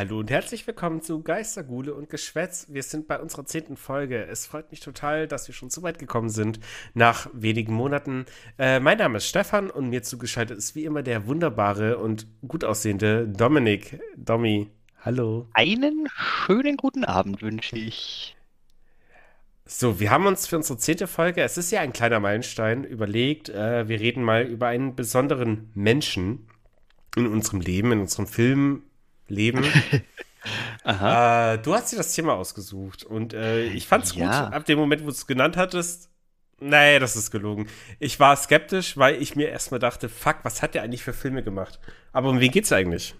[0.00, 2.68] Hallo und herzlich willkommen zu Geistergule und Geschwätz.
[2.70, 4.24] Wir sind bei unserer zehnten Folge.
[4.24, 6.58] Es freut mich total, dass wir schon so weit gekommen sind
[6.94, 8.24] nach wenigen Monaten.
[8.58, 12.64] Äh, mein Name ist Stefan und mir zugeschaltet ist wie immer der wunderbare und gut
[12.64, 14.00] aussehende Dominik.
[14.16, 14.70] Domi,
[15.04, 15.48] hallo.
[15.52, 18.38] Einen schönen guten Abend wünsche ich.
[19.66, 23.50] So, wir haben uns für unsere zehnte Folge, es ist ja ein kleiner Meilenstein, überlegt,
[23.50, 26.48] äh, wir reden mal über einen besonderen Menschen
[27.16, 28.84] in unserem Leben, in unserem Film,
[29.30, 29.64] Leben.
[30.84, 31.54] Aha.
[31.54, 34.44] Äh, du hast dir das Thema ausgesucht und äh, ich fand es ja.
[34.44, 34.54] gut.
[34.54, 36.10] Ab dem Moment, wo du es genannt hattest,
[36.60, 37.68] nee, das ist gelogen.
[37.98, 41.42] Ich war skeptisch, weil ich mir erstmal dachte, fuck, was hat der eigentlich für Filme
[41.42, 41.78] gemacht?
[42.12, 43.14] Aber um wen geht's eigentlich?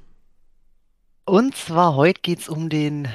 [1.26, 3.08] Und zwar heute geht's um den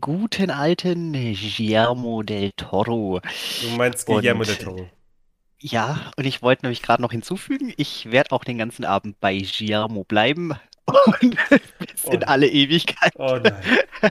[0.00, 3.20] guten alten Guillermo del Toro.
[3.62, 4.90] Du meinst Guillermo und, del Toro?
[5.60, 9.38] Ja, und ich wollte nämlich gerade noch hinzufügen, ich werde auch den ganzen Abend bei
[9.38, 10.54] Guillermo bleiben,
[11.20, 11.36] und
[11.78, 12.10] bis oh.
[12.12, 13.12] in alle Ewigkeit.
[13.16, 13.78] Oh nein.
[14.02, 14.08] Oh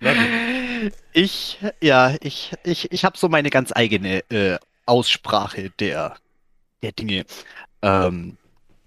[0.00, 0.92] nein.
[1.12, 6.16] Ich, ja, ich, ich, ich habe so meine ganz eigene äh, Aussprache der,
[6.82, 7.24] der Dinge.
[7.82, 8.36] Ähm,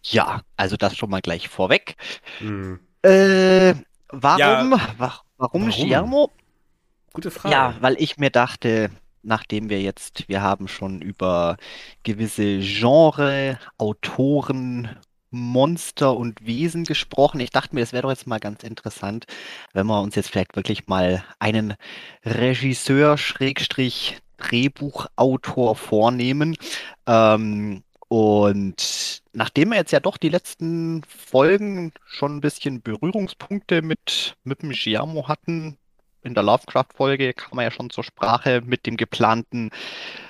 [0.04, 1.96] ja, also das schon mal gleich vorweg.
[2.40, 2.80] Hm.
[3.02, 3.74] Äh,
[4.10, 4.92] warum, ja.
[4.98, 6.30] wa warum, warum?
[7.14, 7.54] Gute Frage.
[7.54, 8.92] Ja, weil ich mir dachte,
[9.24, 11.58] nachdem wir jetzt, wir haben schon über
[12.04, 14.98] gewisse Genre, Autoren
[15.32, 17.40] Monster und Wesen gesprochen.
[17.40, 19.26] Ich dachte mir, es wäre doch jetzt mal ganz interessant,
[19.74, 21.76] wenn wir uns jetzt vielleicht wirklich mal einen
[22.26, 26.56] Regisseur, Schrägstrich, Drehbuchautor vornehmen.
[27.06, 34.36] Ähm, und nachdem wir jetzt ja doch die letzten Folgen schon ein bisschen Berührungspunkte mit,
[34.44, 35.78] mit dem Giamo hatten,
[36.24, 39.70] in der Lovecraft-Folge kam man ja schon zur Sprache mit dem geplanten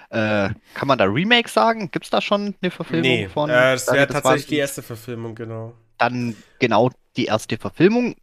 [0.09, 1.91] äh, kann man da Remake sagen?
[1.91, 3.49] Gibt es da schon eine Verfilmung nee, von?
[3.49, 5.73] Äh, das wäre tatsächlich die erste Verfilmung, genau.
[5.97, 8.15] Dann genau die erste Verfilmung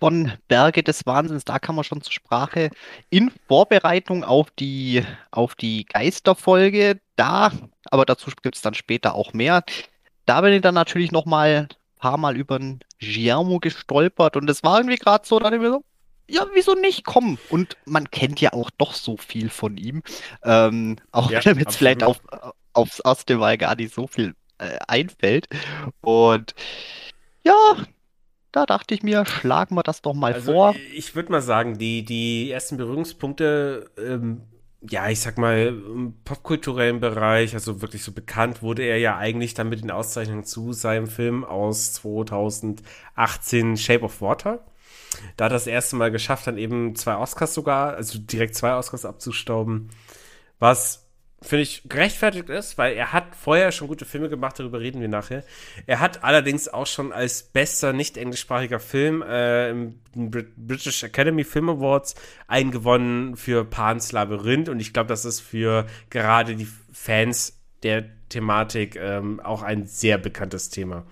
[0.00, 2.70] von Berge des Wahnsinns, da kam man schon zur Sprache.
[3.10, 7.52] In Vorbereitung auf die, auf die Geisterfolge, da,
[7.86, 9.64] aber dazu gibt es dann später auch mehr.
[10.26, 11.68] Da bin ich dann natürlich noch mal ein
[11.98, 15.70] paar Mal über den Giacomo gestolpert und es war irgendwie gerade so, dass ich mir
[15.70, 15.84] so,
[16.28, 17.04] ja, wieso nicht?
[17.04, 17.38] Komm.
[17.50, 20.02] Und man kennt ja auch doch so viel von ihm.
[20.42, 22.20] Ähm, auch ja, wenn jetzt vielleicht auf,
[22.72, 25.48] aufs erste Mal gar nicht so viel äh, einfällt.
[26.00, 26.54] Und
[27.44, 27.76] ja,
[28.52, 30.74] da dachte ich mir, schlagen wir das doch mal also, vor.
[30.94, 34.42] Ich würde mal sagen, die, die ersten Berührungspunkte, ähm,
[34.88, 39.54] ja, ich sag mal, im popkulturellen Bereich, also wirklich so bekannt wurde er ja eigentlich
[39.54, 44.64] dann mit den Auszeichnungen zu seinem Film aus 2018 Shape of Water
[45.36, 49.90] da das erste Mal geschafft, dann eben zwei Oscars sogar, also direkt zwei Oscars abzustauben,
[50.58, 51.04] was
[51.44, 55.08] finde ich gerechtfertigt ist, weil er hat vorher schon gute Filme gemacht, darüber reden wir
[55.08, 55.44] nachher.
[55.86, 61.68] Er hat allerdings auch schon als bester nicht englischsprachiger Film äh, im British Academy Film
[61.68, 62.14] Awards
[62.48, 68.04] einen gewonnen für Pan's Labyrinth und ich glaube, das ist für gerade die Fans der
[68.30, 71.04] Thematik ähm, auch ein sehr bekanntes Thema.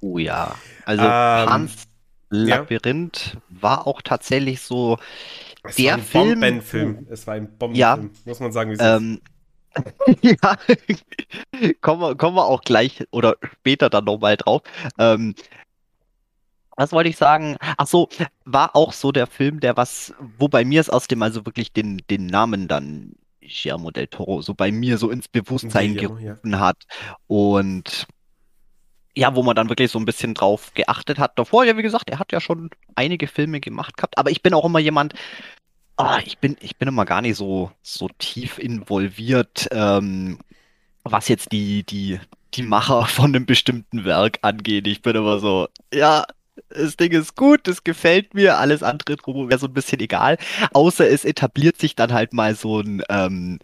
[0.00, 0.54] Oh ja,
[0.84, 1.86] also ähm, Pan's
[2.44, 3.40] Labyrinth ja.
[3.48, 4.98] war auch tatsächlich so
[5.64, 6.40] es der war ein Film.
[6.40, 7.06] Bombenfilm.
[7.10, 9.20] Es war ein Bombenfilm, ja, muss man sagen, wie ähm,
[10.22, 10.56] ja,
[11.80, 14.62] kommen wir, kommen wir auch gleich oder später dann nochmal drauf.
[14.98, 15.34] Ähm,
[16.76, 17.56] was wollte ich sagen?
[17.76, 18.08] Ach so,
[18.44, 21.72] war auch so der Film, der was, wo bei mir es aus dem also wirklich
[21.72, 26.52] den, den Namen dann Guillermo del Toro so bei mir so ins Bewusstsein Guillermo, gerufen
[26.52, 26.60] ja.
[26.60, 26.76] hat.
[27.26, 28.06] Und
[29.16, 31.38] ja, wo man dann wirklich so ein bisschen drauf geachtet hat.
[31.38, 34.54] Davor, ja, wie gesagt, er hat ja schon einige Filme gemacht gehabt, aber ich bin
[34.54, 35.14] auch immer jemand,
[35.96, 40.38] ah, ich bin, ich bin immer gar nicht so, so tief involviert, ähm,
[41.02, 42.20] was jetzt die, die,
[42.54, 44.86] die Macher von einem bestimmten Werk angeht.
[44.86, 46.26] Ich bin immer so, ja,
[46.68, 50.38] das Ding ist gut, das gefällt mir, alles andere wäre so ein bisschen egal.
[50.72, 53.58] Außer es etabliert sich dann halt mal so ein ähm,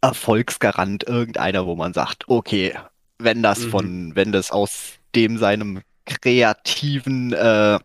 [0.00, 2.74] Erfolgsgarant, irgendeiner, wo man sagt, okay,
[3.22, 3.70] wenn das mhm.
[3.70, 7.78] von, wenn das aus dem seinem kreativen äh,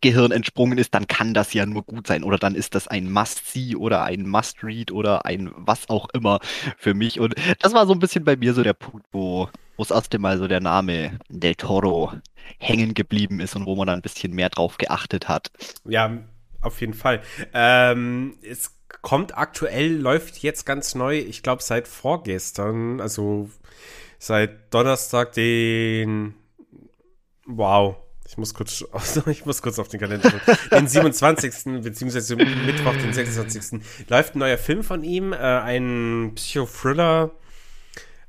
[0.00, 2.22] Gehirn entsprungen ist, dann kann das ja nur gut sein.
[2.22, 6.40] Oder dann ist das ein Must-See oder ein Must-Read oder ein was auch immer
[6.76, 7.20] für mich.
[7.20, 10.18] Und das war so ein bisschen bei mir so der Punkt, wo, wo das erste
[10.18, 12.12] Mal so der Name Del Toro
[12.58, 15.50] hängen geblieben ist und wo man dann ein bisschen mehr drauf geachtet hat.
[15.86, 16.18] Ja,
[16.60, 17.22] auf jeden Fall.
[17.54, 23.50] Ähm, es kommt aktuell, läuft jetzt ganz neu, ich glaube seit vorgestern, also
[24.18, 26.34] seit Donnerstag den.
[27.46, 27.96] Wow.
[28.28, 28.84] Ich muss kurz,
[29.26, 30.56] ich muss kurz auf den Kalender schauen.
[30.70, 31.82] Den 27.
[31.82, 33.80] beziehungsweise Mittwoch, den 26.
[34.08, 37.30] läuft ein neuer Film von ihm, äh, ein Psychothriller.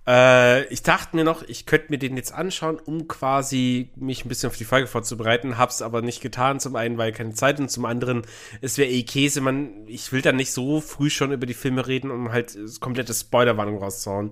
[0.07, 4.29] Äh, ich dachte mir noch, ich könnte mir den jetzt anschauen, um quasi mich ein
[4.29, 6.59] bisschen auf die Folge vorzubereiten, hab's aber nicht getan.
[6.59, 8.23] Zum einen, weil keine Zeit und zum anderen,
[8.61, 9.41] es wäre eh Käse.
[9.41, 13.13] Man, ich will dann nicht so früh schon über die Filme reden, um halt komplette
[13.13, 14.31] Spoilerwarnung rauszuhauen.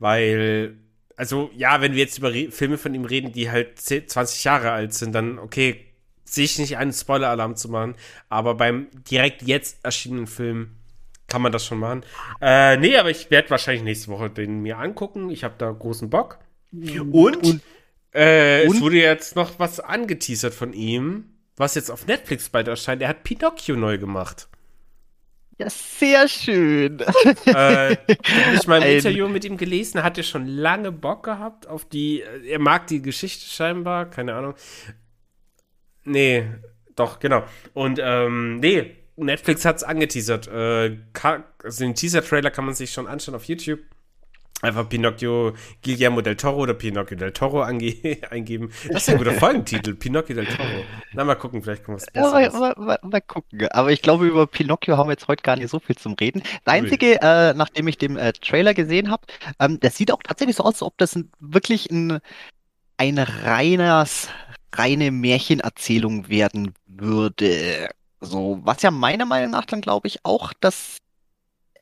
[0.00, 0.78] Weil,
[1.16, 4.44] also ja, wenn wir jetzt über Re Filme von ihm reden, die halt 10, 20
[4.44, 5.84] Jahre alt sind, dann okay,
[6.24, 7.94] sehe ich nicht einen Spoiler-Alarm zu machen.
[8.28, 10.76] Aber beim direkt jetzt erschienenen Film
[11.28, 12.04] kann man das schon machen.
[12.40, 15.30] Äh, nee, aber ich werde wahrscheinlich nächste Woche den mir angucken.
[15.30, 16.38] Ich habe da großen Bock.
[16.72, 17.60] Und, und,
[18.12, 21.26] äh, und, es wurde jetzt noch was angeteasert von ihm,
[21.56, 23.00] was jetzt auf Netflix bald erscheint.
[23.00, 24.48] Er hat Pinocchio neu gemacht.
[25.58, 27.00] Ja, sehr schön.
[27.46, 31.66] äh, habe ich mal im Interview mit ihm gelesen, hat er schon lange Bock gehabt
[31.68, 34.54] auf die, er mag die Geschichte scheinbar, keine Ahnung.
[36.04, 36.46] Nee,
[36.96, 37.44] doch, genau.
[37.72, 40.48] Und ähm, nee, Netflix hat es angeteasert.
[40.48, 40.98] Äh,
[41.62, 43.80] also den Teaser-Trailer kann man sich schon anschauen auf YouTube.
[44.64, 45.52] Einfach Pinocchio
[45.82, 47.60] Guillermo del Toro oder Pinocchio del Toro
[48.30, 48.72] eingeben.
[48.88, 50.84] Das ist ein guter Folgentitel, Pinocchio del Toro.
[51.12, 52.54] Na, mal gucken, vielleicht kommt was Besseres.
[52.54, 53.68] Ja, mal, mal, mal, gucken.
[53.68, 56.42] Aber ich glaube, über Pinocchio haben wir jetzt heute gar nicht so viel zum Reden.
[56.64, 59.26] Das Einzige, äh, nachdem ich den äh, Trailer gesehen habe,
[59.60, 62.20] ähm, das sieht auch tatsächlich so aus, als ob das ein, wirklich ein,
[62.96, 64.30] ein reines,
[64.74, 67.90] reine Märchenerzählung werden würde.
[68.22, 70.96] So, was ja meiner Meinung nach dann, glaube ich, auch das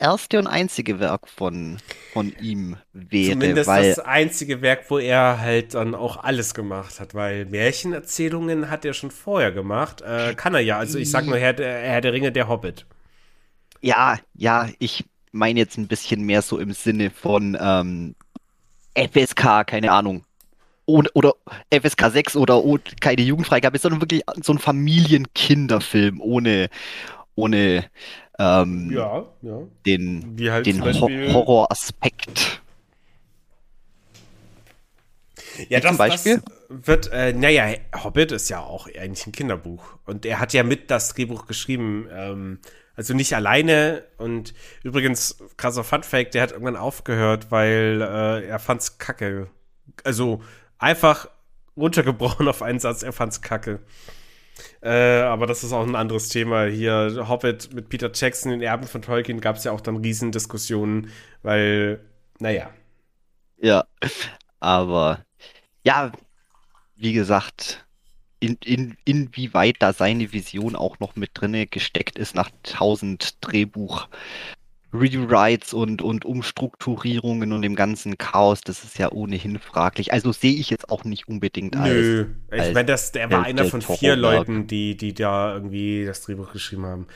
[0.03, 1.79] erste und einzige Werk von,
[2.13, 3.33] von ihm wäre.
[3.33, 8.69] Zumindest weil, das einzige Werk, wo er halt dann auch alles gemacht hat, weil Märchenerzählungen
[8.71, 10.03] hat er schon vorher gemacht.
[10.03, 10.79] Äh, kann er ja.
[10.79, 12.85] Also ich sag nur Herr, Herr der Ringe, der Hobbit.
[13.81, 18.15] Ja, ja, ich meine jetzt ein bisschen mehr so im Sinne von ähm,
[18.95, 20.25] FSK, keine Ahnung
[20.87, 21.35] oder, oder
[21.71, 22.63] FSK 6 oder
[23.01, 26.69] keine Jugendfreigabe, sondern wirklich so ein Familienkinderfilm ohne,
[27.35, 27.85] ohne
[28.39, 29.59] ähm, ja, ja.
[29.87, 32.63] den, halt den Ho Horroraspekt.
[35.69, 39.99] Ja, das, das, wird, äh, naja, Hobbit ist ja auch eigentlich ein Kinderbuch.
[40.07, 42.09] Und er hat ja mit das Drehbuch geschrieben.
[42.11, 42.59] Ähm,
[42.95, 44.05] also nicht alleine.
[44.19, 49.49] Und übrigens, krasser Funfact, der hat irgendwann aufgehört, weil äh, er fand's kacke.
[50.05, 50.43] Also
[50.79, 51.29] einfach
[51.77, 53.81] runtergebrochen auf einen Satz, er fand's kacke.
[54.83, 56.65] Äh, aber das ist auch ein anderes Thema.
[56.67, 61.11] Hier, Hobbit mit Peter Jackson, den Erben von Tolkien, gab es ja auch dann Riesendiskussionen,
[61.43, 62.01] weil,
[62.41, 62.71] naja.
[63.59, 63.85] Ja,
[64.61, 65.25] aber
[65.85, 66.11] ja,
[66.97, 67.87] wie gesagt,
[68.41, 74.09] in, in, inwieweit da seine Vision auch noch mit drinne gesteckt ist nach tausend Drehbuch
[74.93, 80.13] Rewrites und, und Umstrukturierungen und dem ganzen Chaos, das ist ja ohnehin fraglich.
[80.13, 81.95] Also sehe ich jetzt auch nicht unbedingt als.
[81.95, 86.53] Nö, ich meine, der war einer von vier Leuten, die, die da irgendwie das Drehbuch
[86.53, 87.07] geschrieben haben.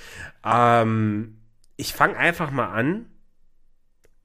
[0.44, 1.37] Ähm,
[1.76, 3.06] ich fange einfach mal an.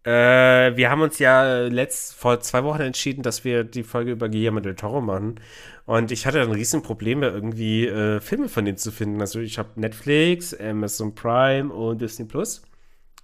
[0.03, 4.29] Äh, wir haben uns ja letzt, vor zwei Wochen entschieden, dass wir die Folge über
[4.29, 5.39] Guillermo del Toro machen.
[5.85, 9.19] Und ich hatte dann riesen Probleme, irgendwie äh, Filme von denen zu finden.
[9.19, 12.63] Also ich habe Netflix, Amazon Prime und Disney Plus.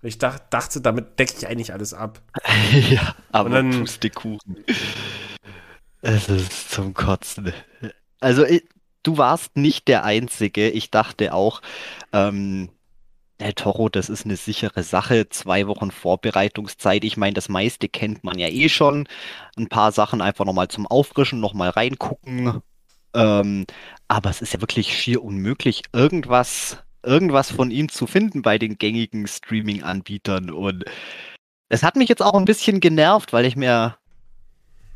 [0.01, 2.21] Ich dacht, dachte, damit decke ich eigentlich alles ab.
[2.89, 4.63] ja, aber dann, Pustekuchen.
[6.01, 7.51] Es ist zum Kotzen.
[8.19, 8.63] Also, ich,
[9.03, 10.69] du warst nicht der Einzige.
[10.69, 11.61] Ich dachte auch,
[12.13, 12.69] ähm,
[13.39, 15.29] der Toro, das ist eine sichere Sache.
[15.29, 17.03] Zwei Wochen Vorbereitungszeit.
[17.03, 19.07] Ich meine, das meiste kennt man ja eh schon.
[19.57, 22.61] Ein paar Sachen einfach nochmal zum Auffrischen, nochmal reingucken.
[23.13, 23.65] Ähm,
[24.07, 28.77] aber es ist ja wirklich schier unmöglich, irgendwas irgendwas von ihm zu finden bei den
[28.77, 30.51] gängigen Streaming-Anbietern.
[30.51, 30.85] Und
[31.69, 33.97] es hat mich jetzt auch ein bisschen genervt, weil ich mir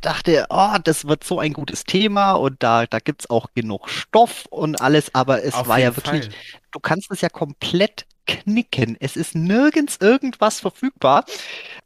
[0.01, 3.89] dachte, oh, das wird so ein gutes Thema und da, da gibt es auch genug
[3.89, 6.33] Stoff und alles, aber es Auf war ja wirklich, Fall.
[6.71, 8.97] du kannst es ja komplett knicken.
[8.99, 11.25] Es ist nirgends irgendwas verfügbar.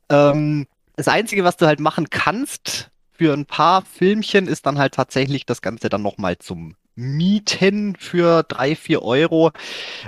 [0.09, 4.93] Ähm, das Einzige, was du halt machen kannst für ein paar Filmchen, ist dann halt
[4.93, 9.51] tatsächlich das Ganze dann nochmal zum mieten für drei, vier Euro,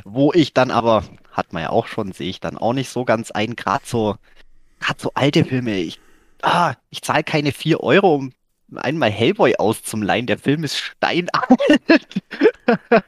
[0.04, 3.06] wo ich dann aber, hat man ja auch schon, sehe ich dann auch nicht so
[3.06, 4.16] ganz ein, gerade so,
[4.80, 6.00] gerade so alte Filme, ich,
[6.42, 8.34] ah, ich zahle keine vier Euro, um
[8.76, 10.28] einmal Hellboy auszuleihen.
[10.28, 11.32] Der Film ist steinalt.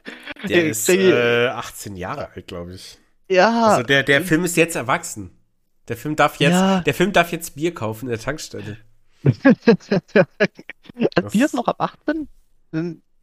[0.48, 2.98] Der ist äh, 18 Jahre alt, glaube ich.
[3.28, 3.66] Ja.
[3.66, 5.30] Also der, der Film ist jetzt erwachsen.
[5.88, 6.80] Der Film darf jetzt, ja.
[6.80, 8.78] der Film darf jetzt Bier kaufen in der Tankstelle.
[11.30, 12.26] Bier ist noch ab 18?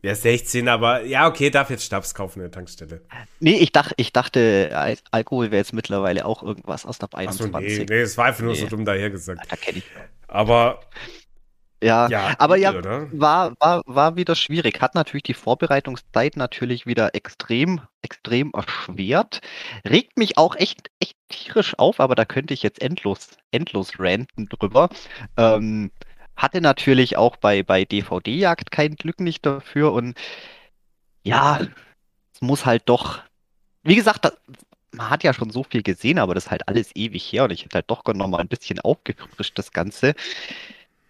[0.08, 3.02] Ja, 16, aber ja, okay, darf jetzt Schnaps kaufen in der Tankstelle.
[3.42, 7.54] Nee, ich, dach, ich dachte, Al Alkohol wäre jetzt mittlerweile auch irgendwas aus der 21.
[7.54, 8.60] Achso, nee, nee, es war einfach nur nee.
[8.60, 9.52] so dumm dahergesagt.
[9.52, 9.84] Da kenne ich.
[10.30, 10.80] Aber
[11.84, 13.10] Ja, Ja, aber ja, oder?
[13.12, 14.80] war, war, war wieder schwierig.
[14.80, 19.42] Hat natürlich die Vorbereitungszeit natürlich wieder extrem, extrem erschwert.
[19.84, 24.48] Regt mich auch echt, echt tierisch auf, aber da könnte ich jetzt endlos, endlos ranten
[24.48, 24.88] drüber.
[25.36, 25.92] Ähm,
[26.38, 30.17] hatte natürlich auch bei, bei DVD-Jagd kein Glück nicht dafür und
[31.24, 31.60] ja,
[32.34, 33.20] es muss halt doch,
[33.84, 34.32] wie gesagt, da,
[34.91, 37.51] man hat ja schon so viel gesehen, aber das ist halt alles ewig her und
[37.51, 40.15] ich hätte halt doch noch mal ein bisschen aufgefrischt, das Ganze.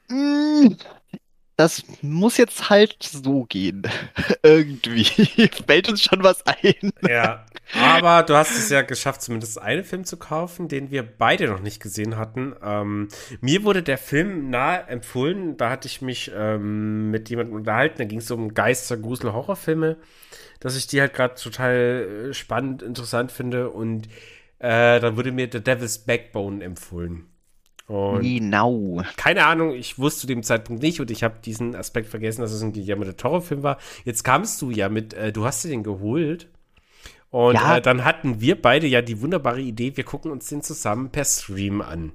[0.09, 0.75] Mm,
[1.57, 3.81] Das muss jetzt halt so gehen.
[4.43, 5.03] Irgendwie.
[5.67, 6.91] Fällt uns schon was ein.
[7.01, 11.47] Ja, aber du hast es ja geschafft, zumindest einen Film zu kaufen, den wir beide
[11.47, 12.55] noch nicht gesehen hatten.
[12.63, 13.07] Ähm,
[13.41, 15.57] mir wurde der Film nahe empfohlen.
[15.57, 17.97] Da hatte ich mich ähm, mit jemandem unterhalten.
[17.97, 19.97] Da ging es um Geister, Grusel, Horrorfilme,
[20.59, 23.71] dass ich die halt gerade total äh, spannend, interessant finde.
[23.71, 24.07] Und
[24.59, 27.25] äh, dann wurde mir The Devil's Backbone empfohlen.
[27.87, 29.01] Und Genau.
[29.15, 32.51] keine Ahnung, ich wusste zu dem Zeitpunkt nicht und ich habe diesen Aspekt vergessen, dass
[32.51, 33.77] es ein Guillermo del Toro-Film war.
[34.03, 36.49] Jetzt kamst du ja mit, äh, du hast dir den geholt.
[37.29, 37.77] Und Ja.
[37.77, 41.23] äh, dann hatten wir beide ja die wunderbare Idee, wir gucken uns den zusammen per
[41.25, 42.11] Stream an.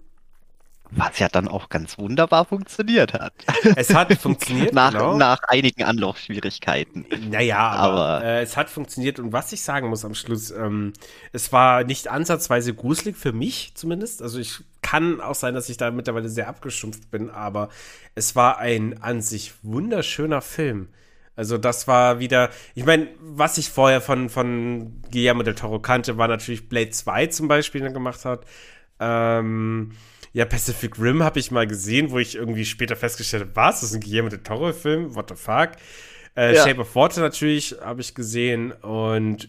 [0.95, 3.33] Was ja dann auch ganz wunderbar funktioniert hat.
[3.77, 5.17] Es hat funktioniert, Nach, genau.
[5.17, 7.07] nach einigen Anlaufschwierigkeiten.
[7.31, 9.19] Naja, aber, Aber- äh, es hat funktioniert.
[9.19, 10.93] Und was ich sagen muss am Schluss, ähm,
[11.33, 14.21] es war nicht ansatzweise gruselig für mich zumindest.
[14.21, 17.69] Also ich kann auch sein, dass ich da mittlerweile sehr abgestumpft bin, aber
[18.15, 20.89] es war ein an sich wunderschöner Film.
[21.35, 26.19] Also das war wieder, ich meine, was ich vorher von, von Guillermo del Toro kannte,
[26.19, 28.45] war natürlich Blade 2 zum Beispiel, den er gemacht hat.
[29.01, 29.93] Ähm,
[30.35, 33.91] ja, Pacific Rim habe ich mal gesehen, wo ich irgendwie später festgestellt habe, was, das
[33.91, 35.71] ist ein Guillermo del Toro-Film, what the fuck.
[36.37, 36.67] Äh, Ja.
[36.67, 39.49] Shape of Water natürlich habe ich gesehen und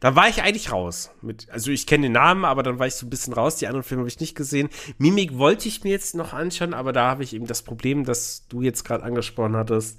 [0.00, 1.10] da war ich eigentlich raus.
[1.22, 3.56] Mit, also ich kenne den Namen, aber dann war ich so ein bisschen raus.
[3.56, 4.68] Die anderen Filme habe ich nicht gesehen.
[4.98, 8.46] Mimik wollte ich mir jetzt noch anschauen, aber da habe ich eben das Problem, das
[8.48, 9.98] du jetzt gerade angesprochen hattest.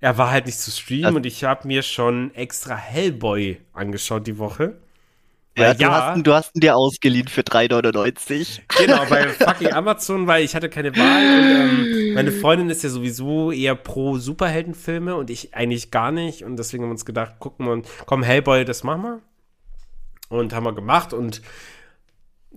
[0.00, 4.26] Er war halt nicht zu streamen Also- und ich habe mir schon extra Hellboy angeschaut
[4.26, 4.76] die Woche.
[5.56, 8.60] Ja, Weil du, hast, ihn- du hast ihn dir ausgeliehen für 3,99.
[8.78, 11.40] Genau, bei fucking Amazon, weil ich hatte keine Wahl.
[11.40, 16.42] Und, ähm, meine Freundin ist ja sowieso eher pro Superheldenfilme und ich eigentlich gar nicht.
[16.44, 19.20] Und deswegen haben wir uns gedacht, gucken wir und komm, Hellboy, das machen wir.
[20.30, 21.42] Und haben wir gemacht und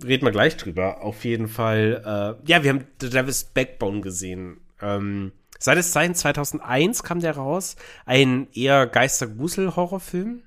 [0.02, 1.02] reden wir gleich drüber.
[1.02, 2.02] Auf jeden Fall,
[2.44, 4.60] äh, ja, wir haben The Devil's Backbone gesehen.
[4.80, 7.76] Ähm, seines Zeichens 2001 kam der raus.
[8.06, 10.42] Ein eher Geister-Grusel-Horrorfilm.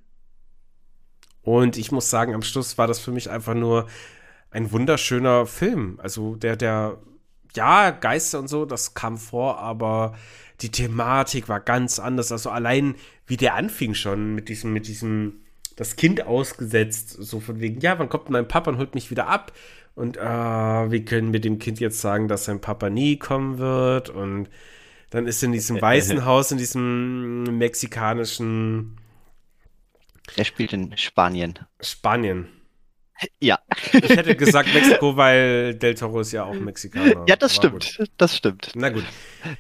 [1.44, 3.88] Und ich muss sagen, am Schluss war das für mich einfach nur
[4.52, 6.00] ein wunderschöner Film.
[6.02, 6.98] Also der, der,
[7.56, 10.14] ja, Geister und so, das kam vor, aber
[10.62, 12.32] die Thematik war ganz anders.
[12.32, 12.96] Also allein
[13.28, 15.42] wie der anfing schon mit diesem, mit diesem,
[15.76, 19.28] das Kind ausgesetzt, so von wegen, ja, wann kommt mein Papa und holt mich wieder
[19.28, 19.54] ab?
[19.96, 24.10] Und äh, wir können mit dem Kind jetzt sagen, dass sein Papa nie kommen wird.
[24.10, 24.50] Und
[25.10, 28.99] dann ist er in diesem weißen Haus, in diesem mexikanischen
[30.38, 31.60] Er spielt in Spanien.
[31.82, 32.50] Spanien.
[33.42, 33.60] Ja.
[33.92, 37.26] Ich hätte gesagt Mexiko, weil Del Toro ist ja auch Mexikaner.
[37.28, 37.84] Ja, das Aber gut.
[37.84, 38.12] stimmt.
[38.18, 38.72] Das stimmt.
[38.76, 39.04] Na gut.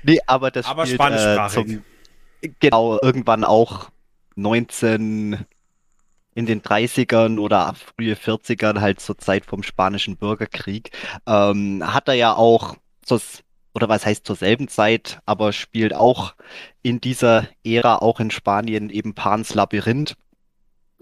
[0.03, 1.53] Nee, aber das Aber spielt, spanischsprachig.
[1.67, 1.83] zum,
[2.59, 3.89] genau, irgendwann auch
[4.35, 5.45] 19
[6.35, 10.91] in den 30ern oder frühe 40ern, halt zur Zeit vom Spanischen Bürgerkrieg,
[11.27, 13.19] ähm, hat er ja auch, zur,
[13.73, 16.35] oder was heißt zur selben Zeit, aber spielt auch
[16.81, 20.15] in dieser Ära auch in Spanien eben Pans Labyrinth.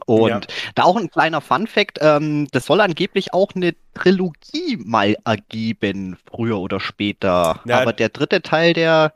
[0.06, 0.40] Und Ja.
[0.76, 6.60] da auch ein kleiner Fun-Fact, ähm, das soll angeblich auch eine Trilogie mal ergeben, früher
[6.60, 7.62] oder später.
[7.66, 7.82] Ja.
[7.82, 9.14] Aber der dritte Teil, der,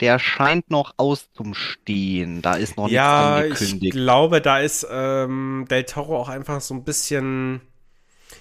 [0.00, 2.42] der scheint noch auszustehen.
[2.42, 3.92] Da ist noch nichts Ja, ich angekündigt.
[3.92, 7.60] glaube, da ist ähm, Del Toro auch einfach so ein bisschen,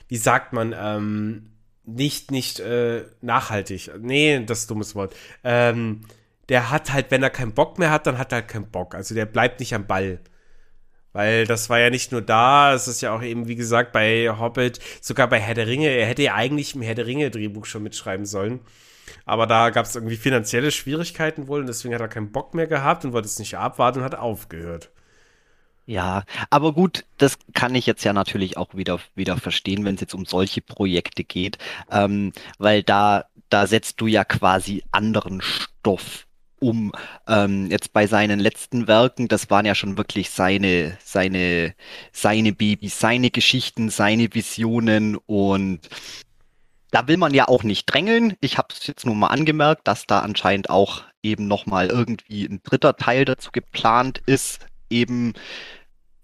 [0.08, 1.48] wie sagt man, ähm,
[1.84, 3.92] nicht, nicht äh, nachhaltig.
[4.00, 5.16] Nee, das ist ein dummes Wort.
[5.44, 6.02] Ähm,
[6.50, 8.94] der hat halt, wenn er keinen Bock mehr hat, dann hat er halt keinen Bock.
[8.94, 10.20] Also der bleibt nicht am Ball.
[11.14, 14.30] Weil das war ja nicht nur da, es ist ja auch eben, wie gesagt, bei
[14.30, 17.66] Hobbit, sogar bei Herr der Ringe, er hätte ja eigentlich im Herr der Ringe Drehbuch
[17.66, 18.62] schon mitschreiben sollen.
[19.26, 22.68] Aber da gab es irgendwie finanzielle Schwierigkeiten wohl und deswegen hat er keinen Bock mehr
[22.68, 24.90] gehabt und wollte es nicht abwarten und hat aufgehört.
[25.86, 30.02] Ja, aber gut, das kann ich jetzt ja natürlich auch wieder, wieder verstehen, wenn es
[30.02, 31.58] jetzt um solche Projekte geht,
[31.92, 36.28] ähm, weil da, da setzt du ja quasi anderen Stoff
[36.62, 36.92] um.
[37.28, 41.76] Ähm, jetzt bei seinen letzten Werken, das waren ja schon wirklich seine, seine,
[42.14, 45.90] seine Babys, seine Geschichten, seine Visionen und
[46.92, 48.36] da will man ja auch nicht drängeln.
[48.42, 52.62] Ich habe es jetzt nur mal angemerkt, dass da anscheinend auch eben nochmal irgendwie ein
[52.64, 55.34] dritter Teil dazu geplant ist, eben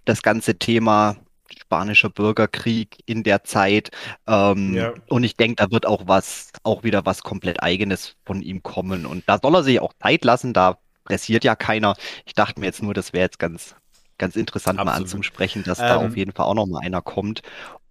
[0.05, 1.17] das ganze Thema
[1.59, 3.91] spanischer Bürgerkrieg in der Zeit.
[4.27, 8.41] Ähm, Ja, und ich denke, da wird auch was, auch wieder was komplett Eigenes von
[8.41, 9.05] ihm kommen.
[9.05, 11.95] Und da soll er sich auch Zeit lassen, da pressiert ja keiner.
[12.25, 13.75] Ich dachte mir jetzt nur, das wäre jetzt ganz,
[14.17, 15.03] ganz interessant mal absolut.
[15.03, 17.41] anzusprechen, dass da auf Ähm, jeden Fall auch noch mal einer kommt.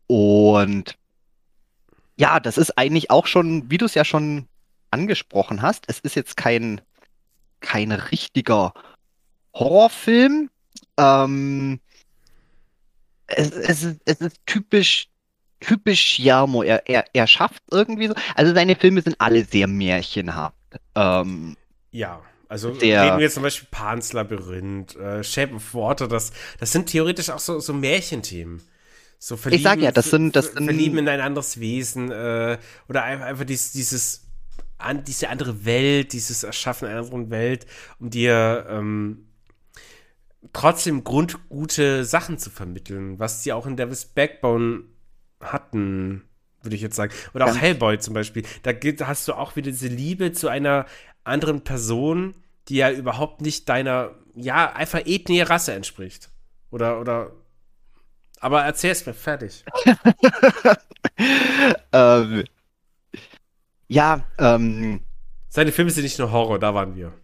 [0.06, 0.96] Und
[2.16, 4.46] ja, das ist eigentlich auch schon, wie du es ja schon
[4.90, 6.80] angesprochen hast, es ist jetzt kein,
[7.60, 8.72] kein richtiger
[9.54, 10.50] Horrorfilm.
[10.98, 11.80] Ähm,
[13.26, 15.08] es, es ist, es ist typisch,
[15.60, 16.62] typisch Jarmo.
[16.62, 18.14] Er, er, er schafft irgendwie so.
[18.34, 20.54] Also seine Filme sind alle sehr märchenhaft.
[20.94, 21.56] Ähm,
[21.90, 22.22] ja.
[22.48, 26.70] Also reden der, wir jetzt zum Beispiel Pan's Labyrinth, äh, Shape of Water, das, das
[26.70, 28.62] sind theoretisch auch so, so Märchenthemen.
[29.18, 32.12] So ich sag ja, verlieben, das sind, das ver, verlieben sind, in ein anderes Wesen
[32.12, 34.26] äh, oder einfach, einfach dieses, dieses
[34.78, 37.66] an, diese andere Welt, dieses Erschaffen einer anderen Welt,
[37.98, 39.25] um dir ähm,
[40.52, 44.84] trotzdem grundgute Sachen zu vermitteln, was sie auch in Devil's Backbone
[45.40, 46.22] hatten,
[46.62, 47.12] würde ich jetzt sagen.
[47.34, 48.44] Oder auch ganz, Hellboy zum Beispiel.
[48.62, 48.72] Da
[49.06, 50.86] hast du auch wieder diese Liebe zu einer
[51.24, 52.34] anderen Person,
[52.68, 56.30] die ja überhaupt nicht deiner, ja, einfach Ethnie, Rasse entspricht.
[56.70, 57.32] Oder, oder,
[58.40, 59.64] aber erzähl's mir fertig.
[61.92, 62.44] ähm,
[63.88, 65.00] ja, ähm,
[65.56, 67.14] Seine Filme sind nicht nur Horror, da waren wir.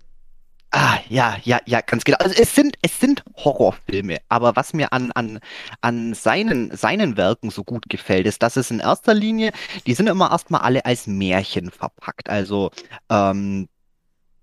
[0.75, 2.17] Ah, ja, ja, ja, ganz genau.
[2.19, 5.38] Also es sind, es sind Horrorfilme, aber was mir an, an,
[5.83, 9.52] an seinen, seinen Werken so gut gefällt, ist, dass es in erster Linie,
[9.87, 12.31] die sind immer erstmal alle als Märchen verpackt.
[12.31, 12.71] Also
[13.11, 13.69] ähm,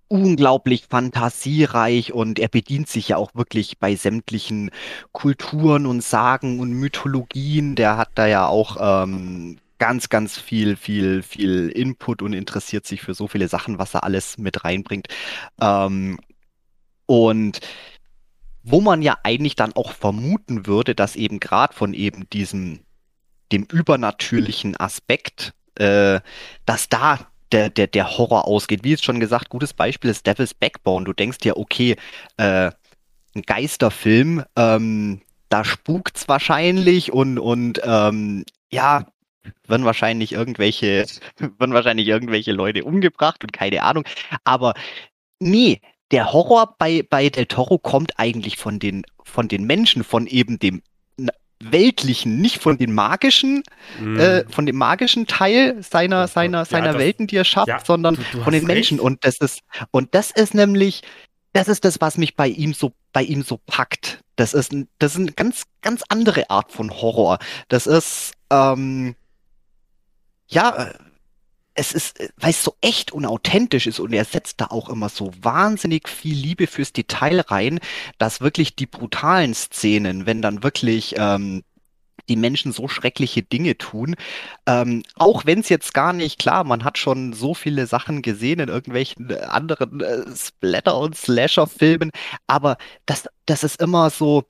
[0.07, 4.69] unglaublich fantasiereich und er bedient sich ja auch wirklich bei sämtlichen
[5.11, 7.75] Kulturen und Sagen und Mythologien.
[7.75, 13.01] Der hat da ja auch ähm, ganz, ganz viel, viel, viel Input und interessiert sich
[13.01, 15.07] für so viele Sachen, was er alles mit reinbringt.
[15.59, 16.19] Ähm,
[17.05, 17.59] und
[18.63, 22.81] wo man ja eigentlich dann auch vermuten würde, dass eben gerade von eben diesem,
[23.51, 26.19] dem übernatürlichen Aspekt, äh,
[26.65, 28.83] dass da der, der, der Horror ausgeht.
[28.83, 31.05] Wie jetzt schon gesagt, gutes Beispiel ist Devil's Backbone.
[31.05, 31.95] Du denkst ja, okay,
[32.37, 32.71] äh,
[33.35, 39.07] ein Geisterfilm, ähm, da spukt's wahrscheinlich und, und ähm, ja,
[39.67, 41.05] werden wahrscheinlich irgendwelche,
[41.37, 44.03] werden wahrscheinlich irgendwelche Leute umgebracht und keine Ahnung.
[44.43, 44.73] Aber
[45.39, 50.27] nee, der Horror bei, bei Del Toro kommt eigentlich von den, von den Menschen, von
[50.27, 50.81] eben dem
[51.61, 53.63] weltlichen, nicht von den magischen,
[53.99, 56.31] äh, Mm, von dem magischen Teil seiner, Gott.
[56.31, 58.99] seiner, Ja, seiner das, Welten, die er ja, schafft, sondern du, du von den Menschen.
[58.99, 59.05] recht.
[59.05, 61.01] Und das ist, und das ist nämlich,
[61.53, 64.21] das ist das, was mich bei ihm so, bei ihm so packt.
[64.37, 67.39] Das ist, das ist eine ganz, ganz andere Art von Horror.
[67.67, 69.15] Das ist, ähm,
[70.49, 70.93] ja, äh,
[71.75, 74.89] es ist, äh, weil es so echt und authentisch ist und er setzt da auch
[74.89, 77.79] immer so wahnsinnig viel Liebe fürs Detail rein,
[78.17, 81.63] dass wirklich die brutalen Szenen, wenn dann wirklich ähm,
[82.27, 84.15] die Menschen so schreckliche Dinge tun,
[84.65, 88.59] ähm, auch wenn es jetzt gar nicht, klar, man hat schon so viele Sachen gesehen
[88.59, 92.11] in irgendwelchen äh, anderen äh, Splatter- und Slasher-Filmen,
[92.45, 94.43] aber das, das ist immer so,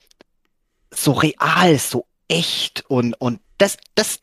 [0.90, 4.20] so real, so echt und, und das, das,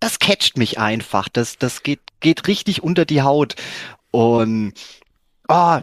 [0.00, 1.28] das catcht mich einfach.
[1.28, 3.56] Das, das geht, geht richtig unter die Haut.
[4.10, 4.74] Und
[5.48, 5.80] oh,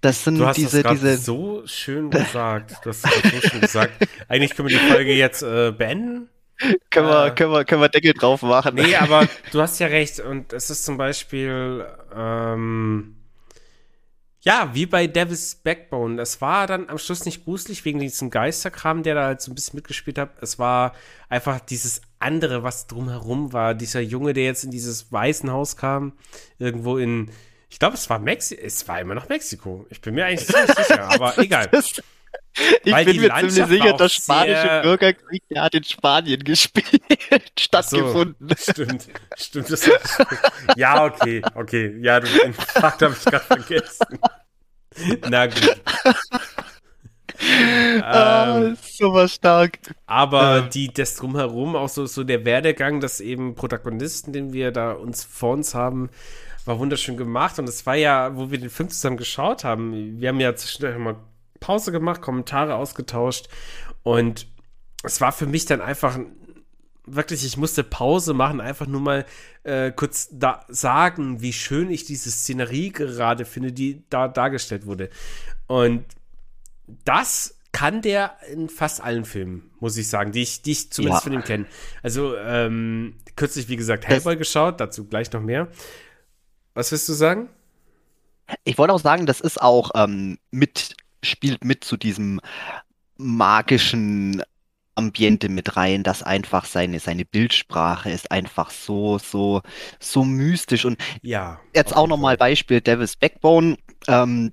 [0.00, 2.72] das Du sind hast das diese, gerade diese, so schön gesagt.
[2.84, 4.08] Du hast das grad so schön gesagt.
[4.28, 6.28] Eigentlich können wir die Folge jetzt äh, beenden.
[6.90, 8.74] können wir, Äh, können wir, können wir Deckel drauf machen.
[8.74, 10.20] nee, aber du hast ja recht.
[10.20, 13.16] Und es ist zum Beispiel, ähm,
[14.40, 16.16] ja, wie bei Devil's Backbone.
[16.16, 19.54] Das war dann am Schluss nicht gruselig wegen diesem Geisterkram, der da halt so ein
[19.54, 20.40] bisschen mitgespielt hat.
[20.40, 20.94] Es war
[21.28, 23.74] einfach dieses andere, was drumherum war.
[23.74, 26.12] Dieser Junge, der jetzt in dieses Waisenhaus kam,
[26.58, 27.30] irgendwo in,
[27.68, 28.62] ich glaube, es war Mexiko.
[28.64, 29.86] Es war immer noch Mexiko.
[29.90, 31.68] Ich bin mir eigentlich ziemlich sicher, aber egal.
[32.84, 34.70] Ich Weil bin mir ziemlich sicher, der spanische.
[34.80, 37.02] Bürgerkrieg, der hat in Spanien gespielt,
[37.72, 38.54] Ach so, stattgefunden.
[38.56, 39.70] stimmt, stimmt.
[39.70, 39.90] Das
[40.74, 41.96] ja, okay, okay.
[42.00, 44.18] Ja, den Fakt habe ich gerade vergessen.
[45.24, 45.80] Na gut.
[47.98, 49.78] Ah, Ähm, ist sowas stark.
[50.06, 54.72] aber Äh, die, das drumherum, auch so, so der Werdegang, dass eben Protagonisten, den wir
[54.72, 56.10] da uns vor uns haben,
[56.64, 57.58] war wunderschön gemacht.
[57.58, 60.96] Und es war ja, wo wir den Film zusammen geschaut haben, wir haben ja zwischendurch
[60.98, 61.16] mal
[61.60, 63.48] Pause gemacht, Kommentare ausgetauscht.
[64.02, 64.46] Und
[65.02, 66.18] es war für mich dann einfach
[67.04, 69.24] wirklich, ich musste Pause machen, einfach nur mal
[69.62, 75.08] äh, kurz da sagen, wie schön ich diese Szenerie gerade finde, die da dargestellt wurde.
[75.66, 76.04] Und
[77.04, 81.24] das kann der in fast allen Filmen, muss ich sagen, die ich, die ich zumindest
[81.24, 81.66] ja, von ihm kenne.
[82.02, 85.68] Also, ähm, kürzlich, wie gesagt, das, Hellboy geschaut, dazu gleich noch mehr.
[86.74, 87.48] Was willst du sagen?
[88.64, 92.40] ich wollte auch sagen, das ist auch ähm, mit, spielt mit zu diesem
[93.16, 94.42] magischen
[94.98, 99.62] Ambiente mit rein, dass einfach seine, seine Bildsprache ist einfach so, so,
[100.00, 100.84] so mystisch.
[100.84, 102.36] Und Ja, jetzt auch nochmal.
[102.36, 103.76] Beispiel Devil's Backbone.
[104.08, 104.52] Ähm,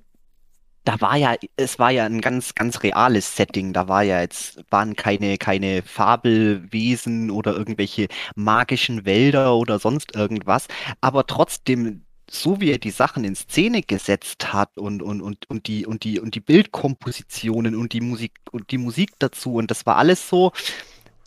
[0.84, 3.72] da war ja, es war ja ein ganz, ganz reales Setting.
[3.72, 10.68] Da war ja jetzt, waren keine, keine Fabelwesen oder irgendwelche magischen Wälder oder sonst irgendwas.
[11.00, 15.66] Aber trotzdem, so wie er die Sachen in Szene gesetzt hat und, und, und, und
[15.66, 19.86] die, und die, und die Bildkompositionen und die Musik und die Musik dazu, und das
[19.86, 20.52] war alles so,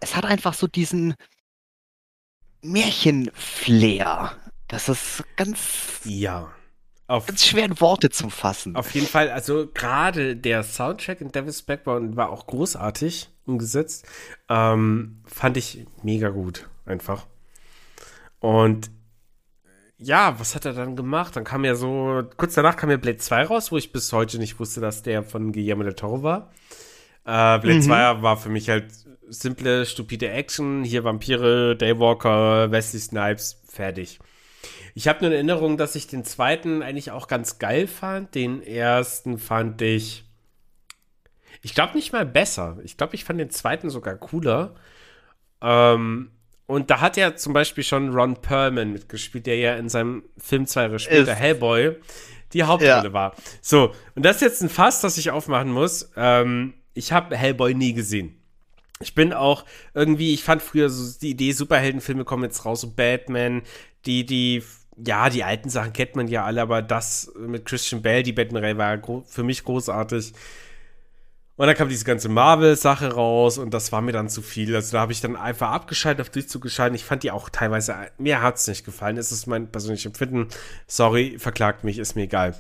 [0.02, 1.16] es hat einfach so diesen
[2.62, 4.36] Märchenflair.
[4.68, 6.52] Das ist ganz, Ja.
[7.08, 8.76] Auf, ganz schwer in Worte zu fassen.
[8.76, 14.06] auf jeden Fall, also gerade der Soundtrack in Devil's Backbone war auch großartig umgesetzt.
[14.48, 17.26] Ähm, fand ich mega gut, einfach.
[18.40, 18.92] Und
[20.00, 21.36] ja, was hat er dann gemacht?
[21.36, 24.40] Dann kam ja so, kurz danach kam ja Blade 2 raus, wo ich bis heute
[24.40, 26.52] nicht wusste, dass der von Guillermo del Toro war.
[27.26, 27.82] Äh, Blade Mhm.
[27.82, 28.86] 2 war für mich halt
[29.28, 30.84] simple, stupide Action.
[30.84, 34.20] Hier Vampire, Daywalker, Wesley Snipes, fertig.
[34.96, 38.36] Ich habe nur in Erinnerung, dass ich den zweiten eigentlich auch ganz geil fand.
[38.36, 40.24] Den ersten fand ich,
[41.62, 42.78] ich glaube nicht mal besser.
[42.84, 44.76] Ich glaube, ich fand den zweiten sogar cooler.
[45.62, 46.32] Ähm,
[46.70, 50.68] und da hat ja zum Beispiel schon Ron Perlman mitgespielt, der ja in seinem Film
[50.68, 51.96] zwei Jahre später, Ist- Hellboy,
[52.54, 53.14] die Hauptrolle Ja.
[53.14, 53.36] war.
[53.62, 56.12] So, und das ist jetzt ein Fass, das ich aufmachen muss.
[56.16, 58.36] Ähm, ich habe Hellboy nie gesehen.
[59.02, 62.92] Ich bin auch irgendwie, ich fand früher so die Idee, Superheldenfilme kommen jetzt raus, so
[62.92, 63.62] Batman,
[64.06, 64.62] die, die,
[64.98, 68.78] ja, die alten Sachen kennt man ja alle, aber das mit Christian Bale, die Batman-Reihe
[68.78, 70.34] war für mich großartig.
[71.60, 74.74] Und dann kam diese ganze Marvel-Sache raus und das war mir dann zu viel.
[74.74, 76.96] Also da habe ich dann einfach abgeschaltet, auf Durchzug geschaltet.
[76.96, 79.18] Ich fand die auch teilweise, mir hat's nicht gefallen.
[79.18, 80.48] Es ist mein persönliches Empfinden.
[80.88, 82.56] Sorry, verklagt mich, ist mir egal.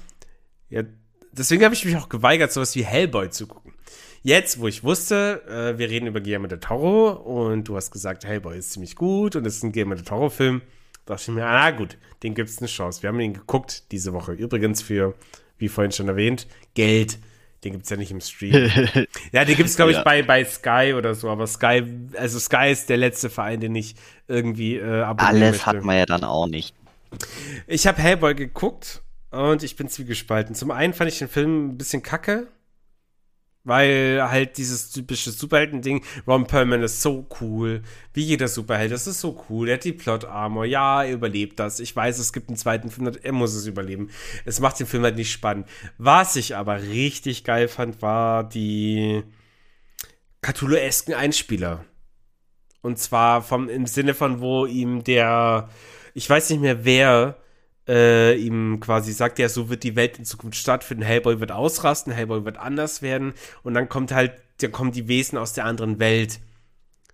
[0.69, 0.83] Ja,
[1.31, 3.73] deswegen habe ich mich auch geweigert, sowas wie Hellboy zu gucken.
[4.21, 8.25] Jetzt, wo ich wusste, äh, wir reden über Guillermo del Toro und du hast gesagt,
[8.25, 10.61] Hellboy ist ziemlich gut und es ist ein Guillermo del Toro-Film,
[11.05, 13.01] dachte ich mir, ah gut, den gibt's eine Chance.
[13.01, 14.33] Wir haben ihn geguckt diese Woche.
[14.33, 15.15] Übrigens für,
[15.57, 17.17] wie vorhin schon erwähnt, Geld.
[17.63, 18.53] Den gibt's ja nicht im Stream.
[19.31, 20.03] ja, den gibt's glaube ich Ja.
[20.03, 21.83] bei, bei Sky oder so, aber Sky,
[22.17, 23.95] also Sky ist der letzte Verein, den ich
[24.27, 25.65] irgendwie äh, abonnieren Alles möchte.
[25.65, 26.73] hat man ja dann auch nicht.
[27.67, 30.55] Ich habe Hellboy geguckt und ich bin zwiegespalten.
[30.55, 32.47] Zum einen fand ich den Film ein bisschen kacke,
[33.63, 37.81] weil halt dieses typische Superhelden-Ding, Ron Perlman ist so cool,
[38.13, 41.79] wie jeder Superheld, das ist so cool, er hat die Plot-Armor, ja, er überlebt das.
[41.79, 44.09] Ich weiß, es gibt einen zweiten Film, er muss es überleben.
[44.45, 45.67] Es macht den Film halt nicht spannend.
[45.97, 49.23] Was ich aber richtig geil fand, war die
[50.41, 51.85] Cthulhu-esken Einspieler.
[52.81, 55.69] Und zwar vom, im Sinne von, wo ihm der,
[56.13, 57.37] ich weiß nicht mehr wer,
[57.89, 61.03] äh, ihm quasi sagt, ja, so wird die Welt in Zukunft stattfinden.
[61.03, 63.33] Hellboy wird ausrasten, Hellboy wird anders werden.
[63.63, 66.39] Und dann kommt halt, dann kommen die Wesen aus der anderen Welt.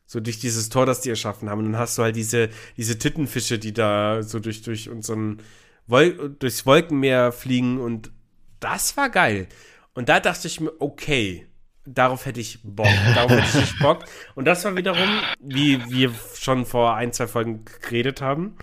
[0.05, 1.59] So durch dieses Tor, das die erschaffen haben.
[1.59, 5.39] Und dann hast du halt diese, diese Tittenfische, die da so durch, durch unseren
[5.87, 7.79] Wol durchs Wolkenmeer fliegen.
[7.79, 8.11] Und
[8.59, 9.47] das war geil.
[9.93, 11.47] Und da dachte ich mir, okay,
[11.85, 12.87] darauf hätte ich Bock.
[13.15, 14.03] Darauf hätte ich Bock.
[14.35, 15.09] Und das war wiederum,
[15.39, 18.57] wie wir schon vor ein, zwei Folgen geredet haben.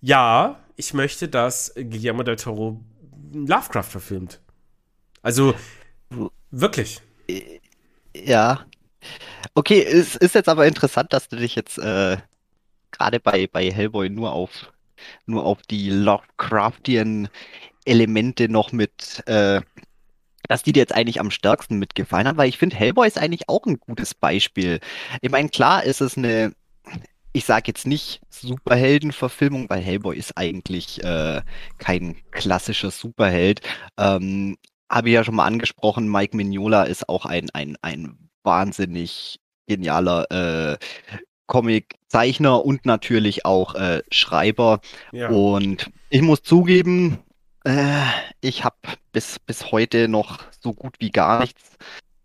[0.00, 2.80] Ja, ich möchte, dass Guillermo del Toro
[3.32, 4.40] Lovecraft verfilmt.
[5.22, 5.54] Also,
[6.50, 7.00] wirklich.
[8.14, 8.66] Ja.
[9.54, 12.18] Okay, es ist jetzt aber interessant, dass du dich jetzt äh,
[12.92, 14.72] gerade bei, bei Hellboy nur auf,
[15.26, 17.28] nur auf die Lovecraftian
[17.84, 19.60] Elemente noch mit, äh,
[20.48, 23.48] dass die dir jetzt eigentlich am stärksten mitgefallen haben, weil ich finde, Hellboy ist eigentlich
[23.48, 24.80] auch ein gutes Beispiel.
[25.20, 26.52] Ich meine, klar ist es eine,
[27.36, 31.42] ich sage jetzt nicht Superheldenverfilmung, weil Hellboy ist eigentlich äh,
[31.76, 33.60] kein klassischer Superheld.
[33.98, 34.56] Ähm,
[34.90, 40.30] habe ich ja schon mal angesprochen, Mike Mignola ist auch ein, ein, ein wahnsinnig genialer
[40.30, 40.78] äh,
[41.46, 44.80] Comic-Zeichner und natürlich auch äh, Schreiber.
[45.12, 45.28] Ja.
[45.28, 47.18] Und ich muss zugeben,
[47.64, 48.00] äh,
[48.40, 48.76] ich habe
[49.12, 51.76] bis, bis heute noch so gut wie gar nichts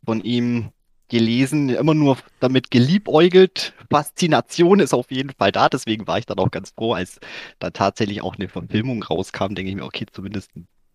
[0.05, 0.71] von ihm
[1.11, 3.73] gelesen, immer nur damit geliebäugelt.
[3.91, 7.19] Faszination ist auf jeden Fall da, deswegen war ich dann auch ganz froh, als
[7.59, 10.51] da tatsächlich auch eine Verfilmung rauskam, denke ich mir, okay, zumindest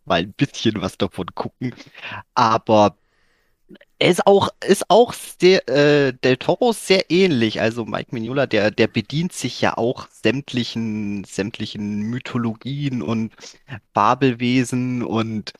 [0.06, 1.74] mal ein bisschen was davon gucken.
[2.34, 2.96] Aber
[3.98, 7.60] er ist auch, ist auch sehr, äh, Del Toro sehr ähnlich.
[7.60, 13.32] Also Mike Mignola, der, der bedient sich ja auch sämtlichen, sämtlichen Mythologien und
[13.94, 15.52] Fabelwesen und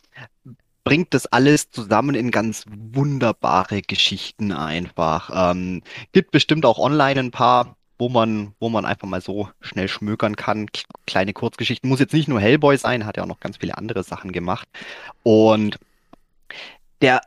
[0.87, 5.51] bringt das alles zusammen in ganz wunderbare Geschichten einfach.
[5.51, 9.89] Ähm, gibt bestimmt auch online ein paar, wo man, wo man einfach mal so schnell
[9.89, 10.69] schmökern kann.
[11.05, 11.91] Kleine Kurzgeschichten.
[11.91, 14.69] Muss jetzt nicht nur Hellboy sein, hat ja auch noch ganz viele andere Sachen gemacht.
[15.25, 15.81] Und
[17.03, 17.21] der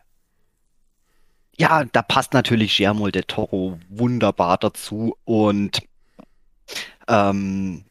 [1.58, 5.82] ja, da passt natürlich Guillermo del Toro wunderbar dazu und
[7.10, 7.84] ähm,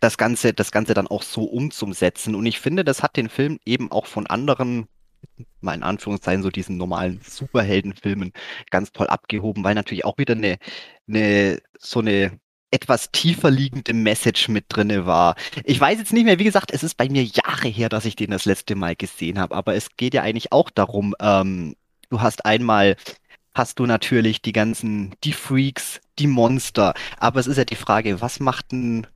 [0.00, 2.34] das Ganze, das Ganze dann auch so umzusetzen.
[2.34, 4.88] Und ich finde, das hat den Film eben auch von anderen,
[5.60, 8.32] mal in Anführungszeichen, so diesen normalen Superheldenfilmen
[8.70, 10.58] ganz toll abgehoben, weil natürlich auch wieder eine,
[11.08, 12.38] eine so eine
[12.70, 15.36] etwas tiefer liegende Message mit drinne war.
[15.62, 18.16] Ich weiß jetzt nicht mehr, wie gesagt, es ist bei mir Jahre her, dass ich
[18.16, 21.76] den das letzte Mal gesehen habe, aber es geht ja eigentlich auch darum, ähm,
[22.10, 22.96] du hast einmal
[23.54, 26.94] hast du natürlich die ganzen, die Freaks, die Monster.
[27.18, 29.06] Aber es ist ja die Frage, was macht ein,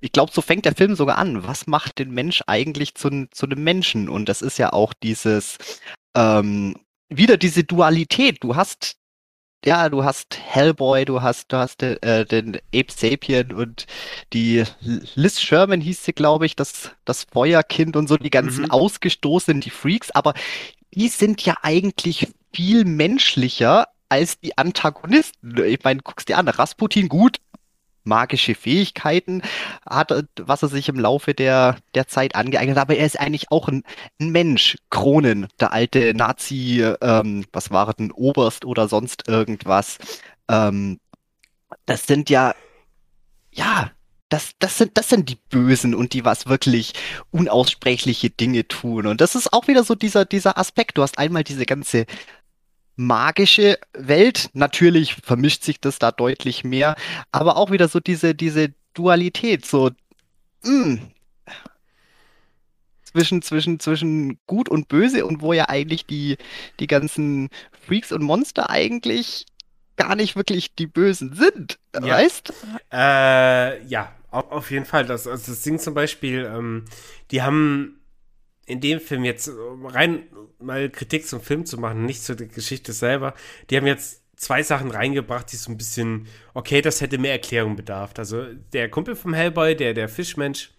[0.00, 1.46] ich glaube, so fängt der Film sogar an.
[1.46, 4.08] Was macht den Mensch eigentlich zu, zu einem Menschen?
[4.08, 5.58] Und das ist ja auch dieses,
[6.14, 6.76] ähm,
[7.08, 8.38] wieder diese Dualität.
[8.42, 8.96] Du hast,
[9.64, 13.86] ja, du hast Hellboy, du hast, du hast äh, den Ape Sapien und
[14.32, 18.70] die Liz Sherman hieß sie, glaube ich, das, das Feuerkind und so, die ganzen mhm.
[18.70, 20.34] Ausgestoßenen, die Freaks, aber
[20.94, 25.62] die sind ja eigentlich viel menschlicher als die Antagonisten.
[25.64, 27.38] Ich meine, guckst dir an, Rasputin, gut,
[28.08, 29.42] magische Fähigkeiten
[29.88, 33.50] hat, was er sich im Laufe der, der Zeit angeeignet hat, aber er ist eigentlich
[33.50, 33.84] auch ein,
[34.20, 34.76] ein Mensch.
[34.90, 39.98] Kronen, der alte Nazi, ähm, was war denn, Oberst oder sonst irgendwas.
[40.48, 40.98] Ähm,
[41.86, 42.54] das sind ja,
[43.52, 43.90] ja,
[44.28, 46.92] das, das sind, das sind die Bösen und die was wirklich
[47.30, 49.06] unaussprechliche Dinge tun.
[49.06, 50.98] Und das ist auch wieder so dieser, dieser Aspekt.
[50.98, 52.06] Du hast einmal diese ganze
[52.98, 54.50] magische Welt.
[54.52, 56.96] Natürlich vermischt sich das da deutlich mehr,
[57.32, 59.90] aber auch wieder so diese, diese Dualität, so
[60.64, 61.00] mh, hm,
[63.04, 66.36] zwischen, zwischen, zwischen gut und böse und wo ja eigentlich die,
[66.80, 67.48] die ganzen
[67.86, 69.46] Freaks und Monster eigentlich
[69.96, 72.02] gar nicht wirklich die Bösen sind, ja.
[72.02, 72.52] weißt?
[72.92, 75.04] Äh, ja, auf, auf jeden Fall.
[75.06, 76.84] Das, also das Ding zum Beispiel, ähm,
[77.30, 77.97] die haben
[78.68, 79.50] in dem Film jetzt
[79.84, 80.24] rein
[80.60, 83.34] mal Kritik zum Film zu machen, nicht zur Geschichte selber,
[83.70, 87.76] die haben jetzt zwei Sachen reingebracht, die so ein bisschen, okay, das hätte mehr Erklärung
[87.76, 88.12] bedarf.
[88.16, 90.70] Also der Kumpel vom Hellboy, der, der Fischmensch,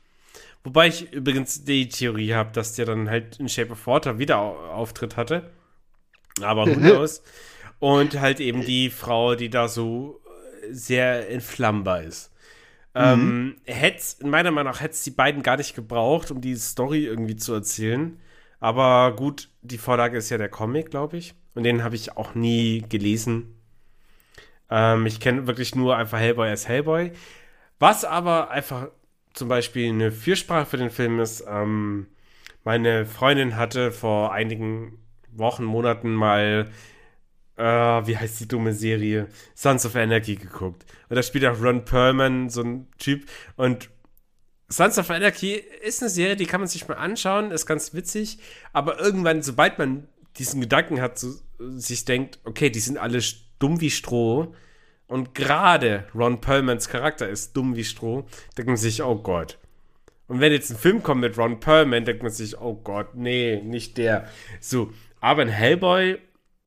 [0.64, 4.38] wobei ich übrigens die Theorie habe, dass der dann halt in Shape of Water wieder
[4.38, 5.50] Auftritt hatte.
[6.42, 7.22] Aber who knows?
[7.80, 10.22] Und halt eben die Frau, die da so
[10.70, 12.32] sehr entflammbar ist.
[12.94, 13.56] Mhm.
[13.66, 17.36] Ähm, meiner Meinung nach hätte es die beiden gar nicht gebraucht, um die Story irgendwie
[17.36, 18.20] zu erzählen.
[18.60, 21.36] Aber gut, die Vorlage ist ja der Comic, glaube ich.
[21.54, 23.56] Und den habe ich auch nie gelesen.
[24.70, 27.12] Ähm, ich kenne wirklich nur einfach Hellboy als Hellboy.
[27.80, 28.90] Was aber einfach
[29.34, 32.08] zum Beispiel eine Fürsprache für den Film ist, ähm,
[32.64, 35.00] meine Freundin hatte vor einigen
[35.32, 36.70] Wochen, Monaten mal
[37.60, 39.28] Uh, wie heißt die dumme Serie?
[39.54, 40.86] Sons of Anarchy geguckt.
[41.10, 43.26] Und da spielt auch Ron Perlman, so ein Typ.
[43.58, 43.90] Und
[44.70, 48.38] Sons of Anarchy ist eine Serie, die kann man sich mal anschauen, ist ganz witzig.
[48.72, 53.20] Aber irgendwann, sobald man diesen Gedanken hat, so, sich denkt, okay, die sind alle
[53.60, 54.56] dumm wie Stroh.
[55.08, 58.26] Und gerade Ron Perlmans Charakter ist dumm wie Stroh,
[58.58, 59.58] denkt man sich, oh Gott.
[60.28, 63.62] Und wenn jetzt ein Film kommt mit Ron Perlman, denkt man sich, oh Gott, nee,
[63.62, 64.30] nicht der.
[64.62, 66.20] So, aber in Hellboy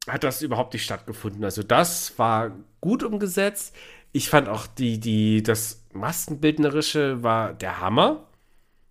[0.08, 1.44] hat das überhaupt nicht stattgefunden.
[1.44, 3.74] Also das war gut umgesetzt.
[4.12, 8.26] Ich fand auch die, die, das Maskenbildnerische war der Hammer.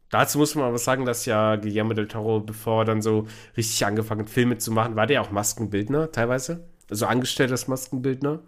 [0.10, 3.86] Dazu muss man aber sagen, dass ja Guillermo del Toro, bevor er dann so richtig
[3.86, 6.67] angefangen hat, Filme zu machen, war der auch Maskenbildner teilweise.
[6.89, 8.39] Also angestellt als Maskenbildner.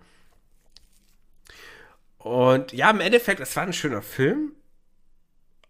[2.18, 4.54] Und ja, im Endeffekt, es war ein schöner Film.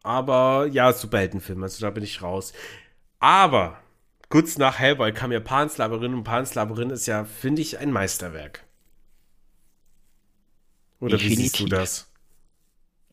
[0.03, 2.53] Aber ja, Superheldenfilm, also da bin ich raus.
[3.19, 3.82] Aber
[4.33, 7.91] kurz nach Hellboy kam ja Pan's Labyrinth und Pan's Labyrinth ist ja, finde ich, ein
[7.91, 8.63] Meisterwerk.
[10.99, 11.37] Oder Definitiv.
[11.37, 12.07] wie siehst du das?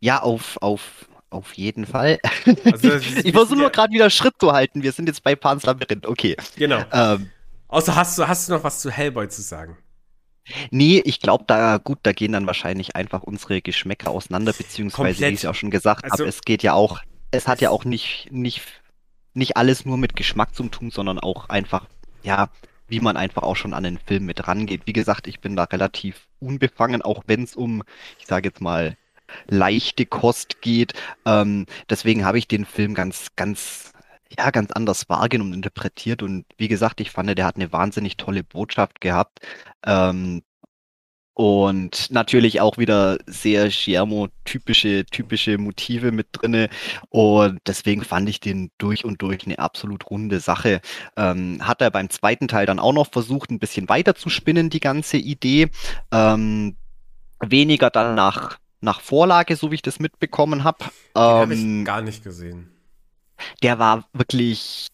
[0.00, 2.20] Ja, auf, auf, auf jeden Fall.
[2.64, 4.82] Also, ich versuche nur gerade wieder Schritt zu halten.
[4.82, 6.38] Wir sind jetzt bei Pan's Labyrinth, okay.
[6.56, 6.82] Genau.
[6.90, 7.28] Ähm,
[7.68, 9.76] Außer hast du, hast du noch was zu Hellboy zu sagen?
[10.70, 15.32] Nee, ich glaube, da gut, da gehen dann wahrscheinlich einfach unsere Geschmäcker auseinander, beziehungsweise, Komplett.
[15.32, 17.68] wie ich es auch schon gesagt also, habe, es geht ja auch, es hat ja
[17.68, 18.62] auch nicht, nicht
[19.34, 21.86] nicht alles nur mit Geschmack zu tun, sondern auch einfach,
[22.22, 22.50] ja,
[22.88, 24.82] wie man einfach auch schon an den Film mit rangeht.
[24.86, 27.82] Wie gesagt, ich bin da relativ unbefangen, auch wenn es um,
[28.18, 28.96] ich sage jetzt mal,
[29.46, 30.94] leichte Kost geht.
[31.24, 33.92] Ähm, deswegen habe ich den Film ganz, ganz,
[34.36, 36.22] ja, ganz anders wahrgenommen und interpretiert.
[36.22, 39.40] Und wie gesagt, ich fand, der hat eine wahnsinnig tolle Botschaft gehabt.
[39.86, 40.42] Ähm,
[41.40, 46.68] und natürlich auch wieder sehr Giacomo-typische typische Motive mit drinne.
[47.08, 50.82] Und deswegen fand ich den durch und durch eine absolut runde Sache.
[51.16, 54.68] Ähm, hat er beim zweiten Teil dann auch noch versucht, ein bisschen weiter zu spinnen,
[54.68, 55.70] die ganze Idee.
[56.12, 56.76] Ähm,
[57.40, 60.84] weniger dann nach, nach Vorlage, so wie ich das mitbekommen habe.
[61.14, 62.70] Ähm, habe ich gar nicht gesehen.
[63.62, 64.88] Der war wirklich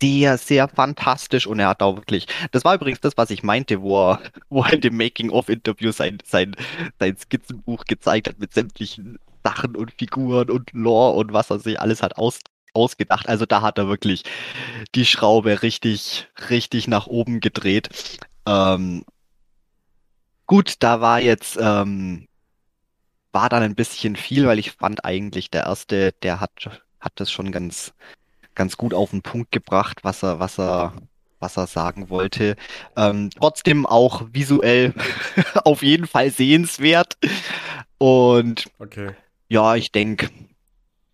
[0.00, 3.80] sehr, sehr fantastisch und er hat auch wirklich, das war übrigens das, was ich meinte,
[3.80, 6.54] wo er, wo er in dem Making-of-Interview sein, sein,
[6.98, 11.80] sein Skizzenbuch gezeigt hat mit sämtlichen Sachen und Figuren und Lore und was er sich
[11.80, 12.40] alles hat aus,
[12.74, 13.28] ausgedacht.
[13.28, 14.24] Also da hat er wirklich
[14.94, 17.88] die Schraube richtig, richtig nach oben gedreht.
[18.46, 19.04] Ähm,
[20.46, 22.26] gut, da war jetzt, ähm,
[23.32, 27.30] war dann ein bisschen viel, weil ich fand eigentlich der erste, der hat, hat das
[27.30, 27.94] schon ganz,
[28.56, 30.94] ganz gut auf den Punkt gebracht, was er, was er,
[31.40, 32.56] was er sagen wollte.
[32.96, 34.94] Ähm, trotzdem auch visuell
[35.64, 37.18] auf jeden Fall sehenswert.
[37.98, 39.14] Und Okay.
[39.48, 40.30] ja, ich denke,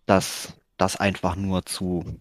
[0.05, 2.19] dass das einfach nur zu,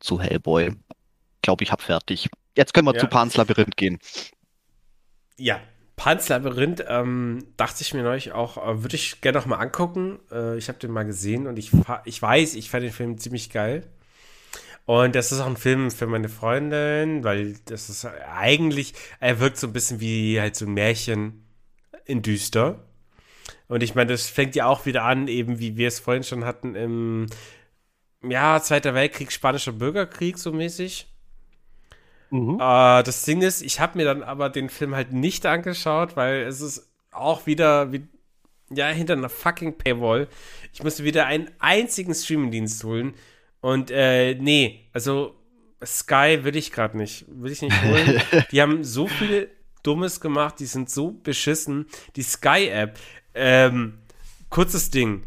[0.00, 0.68] zu Hellboy.
[0.68, 2.28] Ich glaube, ich habe fertig.
[2.56, 2.98] Jetzt können wir Ja.
[2.98, 3.98] zu Pans Labyrinth gehen.
[5.38, 5.60] Ja,
[5.96, 10.18] Pans Labyrinth, ähm, dachte ich mir neulich auch, äh, würde ich gerne noch mal angucken.
[10.30, 11.70] Äh, ich habe den mal gesehen und ich,
[12.04, 13.86] ich weiß, ich fand den Film ziemlich geil.
[14.86, 19.58] Und das ist auch ein Film für meine Freundin, weil das ist eigentlich, er wirkt
[19.58, 21.44] so ein bisschen wie halt so ein Märchen
[22.04, 22.84] in düster.
[23.68, 26.44] Und ich meine, das fängt ja auch wieder an, eben wie wir es vorhin schon
[26.44, 27.26] hatten im,
[28.22, 31.08] ja, Zweiter Weltkrieg, Spanischer Bürgerkrieg so mäßig.
[32.58, 36.42] Äh, das Ding ist, ich habe mir dann aber den Film halt nicht angeschaut, weil
[36.42, 38.06] es ist auch wieder wie,
[38.70, 40.28] ja, hinter einer fucking Paywall.
[40.72, 43.14] Ich musste wieder einen einzigen Streamingdienst holen.
[43.66, 45.34] Und äh, nee, also
[45.84, 47.24] Sky will ich gerade nicht.
[47.26, 48.22] Will ich nicht holen.
[48.52, 49.50] die haben so viel
[49.82, 51.86] Dummes gemacht, die sind so beschissen.
[52.14, 52.96] Die Sky-App,
[53.34, 53.98] ähm,
[54.50, 55.24] kurzes Ding.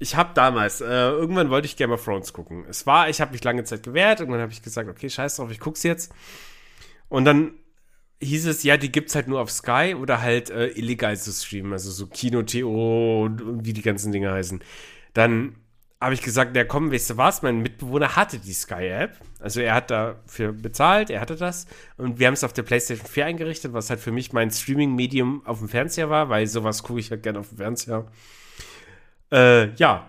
[0.00, 2.64] Ich habe damals, äh, irgendwann wollte ich Game of Thrones gucken.
[2.68, 5.52] Es war, ich habe mich lange Zeit gewehrt, irgendwann habe ich gesagt, okay, scheiß drauf,
[5.52, 6.12] ich guck's jetzt.
[7.08, 7.52] Und dann
[8.20, 11.72] hieß es, ja, die gibt's halt nur auf Sky oder halt äh, illegal zu streamen,
[11.72, 14.60] also so Kino.to und, und wie die ganzen Dinge heißen.
[15.14, 15.54] Dann
[16.06, 19.18] habe ich gesagt, ja komm, weißt du was, mein Mitbewohner hatte die Sky-App.
[19.40, 21.66] Also er hat dafür bezahlt, er hatte das.
[21.96, 25.44] Und wir haben es auf der PlayStation 4 eingerichtet, was halt für mich mein Streaming-Medium
[25.44, 28.06] auf dem Fernseher war, weil sowas gucke ich halt gerne auf dem Fernseher.
[29.32, 30.08] Äh, ja.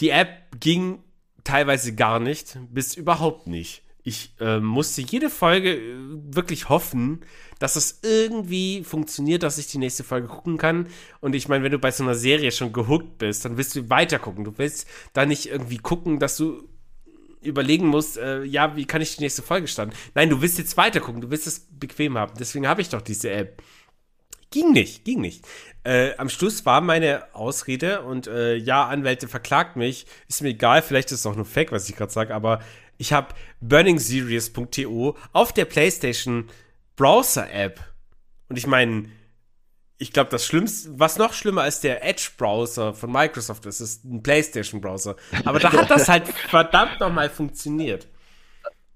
[0.00, 1.02] Die App ging
[1.44, 3.83] teilweise gar nicht, bis überhaupt nicht.
[4.06, 5.96] Ich äh, musste jede Folge äh,
[6.28, 7.24] wirklich hoffen,
[7.58, 10.88] dass es irgendwie funktioniert, dass ich die nächste Folge gucken kann.
[11.20, 13.88] Und ich meine, wenn du bei so einer Serie schon gehuckt bist, dann willst du
[13.88, 14.44] weiter gucken.
[14.44, 16.68] Du willst da nicht irgendwie gucken, dass du
[17.40, 19.92] überlegen musst, äh, ja, wie kann ich die nächste Folge starten?
[20.14, 22.34] Nein, du willst jetzt weiter gucken, du willst es bequem haben.
[22.38, 23.62] Deswegen habe ich doch diese App.
[24.50, 25.44] Ging nicht, ging nicht.
[25.82, 30.06] Äh, am Schluss war meine Ausrede und äh, ja, Anwälte verklagt mich.
[30.28, 32.60] Ist mir egal, vielleicht ist es auch nur Fake, was ich gerade sage, aber
[32.98, 36.48] ich habe burningseries.to auf der PlayStation
[36.96, 37.80] Browser App.
[38.48, 39.08] Und ich meine,
[39.98, 44.22] ich glaube, das Schlimmste, was noch schlimmer als der Edge-Browser von Microsoft ist, ist ein
[44.22, 45.16] PlayStation-Browser.
[45.44, 48.08] Aber da hat das halt verdammt nochmal funktioniert.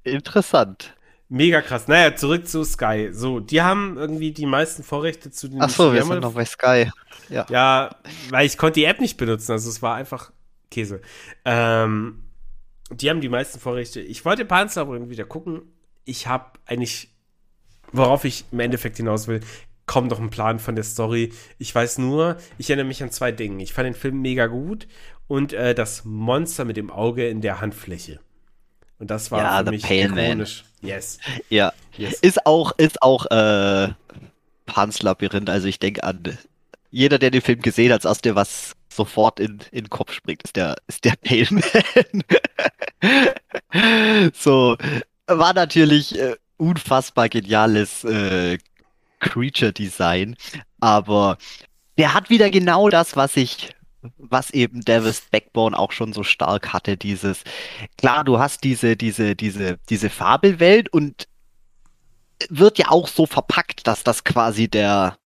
[0.03, 0.95] Interessant.
[1.31, 1.89] Mega krass.
[1.89, 3.11] Naja, zurück zu Sky.
[3.13, 6.33] So, die haben irgendwie die meisten Vorrechte zu den Ach so, wir haben sind noch
[6.33, 6.91] bei Sky.
[7.29, 7.47] Ja.
[7.51, 7.97] Ja,
[8.31, 10.33] weil ich konnte die App nicht benutzen, also es war einfach
[10.71, 11.03] Käse.
[11.45, 12.28] Ähm,
[12.91, 14.01] die haben die meisten Vorrechte.
[14.01, 15.63] Ich wollte Panzer aber wieder gucken.
[16.05, 17.09] Ich habe eigentlich,
[17.93, 19.41] worauf ich im Endeffekt hinaus will,
[19.87, 21.33] kaum noch einen Plan von der Story.
[21.59, 23.63] Ich weiß nur, ich erinnere mich an zwei Dinge.
[23.63, 24.87] Ich fand den Film mega gut
[25.27, 28.21] und äh, das Monster mit dem Auge in der Handfläche.
[28.99, 30.47] Und das war Ja, für mich Pale Man.
[30.81, 31.19] Yes.
[31.49, 31.73] Ja.
[31.97, 32.21] yes.
[32.21, 33.93] Ist auch, ist auch äh,
[34.67, 35.51] Pans Labyrinth.
[35.51, 36.23] Also ich denke an
[36.91, 40.43] jeder, der den Film gesehen hat, das erste, was sofort in, in den Kopf springt,
[40.43, 42.25] ist der, ist der Pale Man.
[44.35, 44.77] so,
[45.27, 48.59] war natürlich äh, unfassbar geniales äh,
[49.21, 50.37] Creature Design,
[50.81, 51.39] aber
[51.97, 53.71] der hat wieder genau das, was ich,
[54.19, 57.45] was eben Devil's Backbone auch schon so stark hatte, dieses,
[57.97, 61.29] klar, du hast diese, diese, diese, diese Fabelwelt und
[62.49, 65.17] wird ja auch so verpackt, dass das quasi der,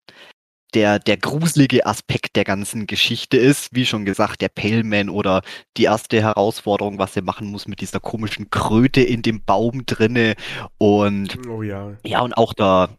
[0.74, 3.74] der, der gruselige Aspekt der ganzen Geschichte ist.
[3.74, 5.42] Wie schon gesagt, der Paleman oder
[5.76, 10.34] die erste Herausforderung, was er machen muss mit dieser komischen Kröte in dem Baum drinne.
[10.78, 11.92] Und Oh ja.
[12.04, 12.90] ja, und auch der,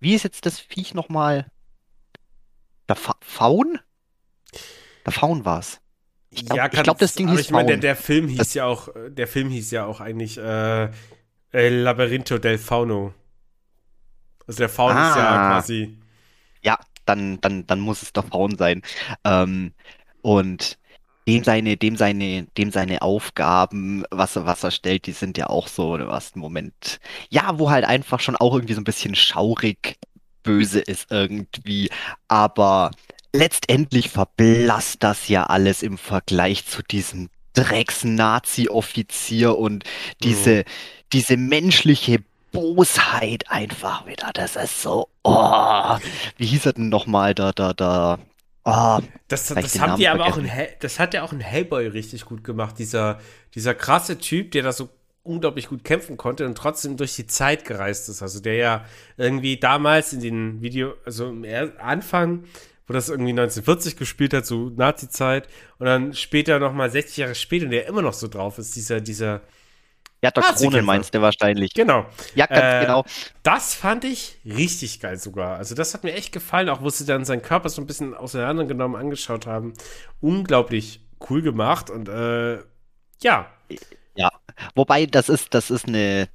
[0.00, 1.46] wie, ist jetzt das Viech nochmal?
[2.88, 3.78] Der Fa Faun?
[5.06, 5.80] Der Faun war's.
[6.30, 7.80] Ich glaube, ja, ich glaub, das Ding hieß ich meine, der, Faun.
[7.80, 10.88] der Film hieß Das- ja auch, der Film hieß ja auch eigentlich äh,
[11.52, 13.12] El Labyrinto del Fauno.
[14.46, 15.48] Also der Faun ist ja Ah.
[15.50, 15.98] quasi.
[17.10, 18.82] Dann, dann, dann muss es der Faun sein.
[19.24, 19.72] Ähm,
[20.22, 20.78] und
[21.26, 25.48] dem seine, dem seine, dem seine Aufgaben, was er, was er stellt, die sind ja
[25.48, 26.98] auch so im ersten Moment,
[27.30, 29.98] ja, wo halt einfach schon auch irgendwie so ein bisschen schaurig
[30.42, 31.90] böse ist irgendwie.
[32.28, 32.90] Aber
[33.32, 39.84] letztendlich verblasst das ja alles im Vergleich zu diesem Drecks-Nazi-Offizier und
[40.22, 40.64] diese,
[41.12, 42.22] diese menschliche
[42.52, 44.30] Bosheit einfach wieder.
[44.34, 45.96] Das ist so, oh,
[46.36, 48.18] wie hieß er denn nochmal, da, da, da,
[48.64, 48.98] oh,
[49.28, 52.44] das, das haben die aber auch in, das hat ja auch in Hellboy richtig gut
[52.44, 52.78] gemacht.
[52.78, 53.18] Dieser,
[53.54, 54.88] dieser krasse Typ, der da so
[55.22, 58.22] unglaublich gut kämpfen konnte und trotzdem durch die Zeit gereist ist.
[58.22, 58.84] Also der ja
[59.16, 61.44] irgendwie damals in den Video, also im
[61.78, 62.44] Anfang,
[62.86, 65.48] wo das irgendwie 1940 gespielt hat, so Nazi-Zeit,
[65.78, 69.00] und dann später nochmal 60 Jahre später und der immer noch so drauf ist, dieser,
[69.00, 69.42] dieser
[70.22, 71.72] ja, der Kronen meinst du wahrscheinlich.
[71.72, 72.06] Genau.
[72.34, 73.04] Ja, ganz äh, genau.
[73.42, 75.56] Das fand ich richtig geil sogar.
[75.56, 78.14] Also das hat mir echt gefallen, auch wo sie dann seinen Körper so ein bisschen
[78.14, 79.72] auseinandergenommen angeschaut haben.
[80.20, 82.58] Unglaublich cool gemacht und äh,
[83.22, 83.50] ja.
[84.14, 84.30] Ja,
[84.74, 86.28] wobei das ist, das ist eine,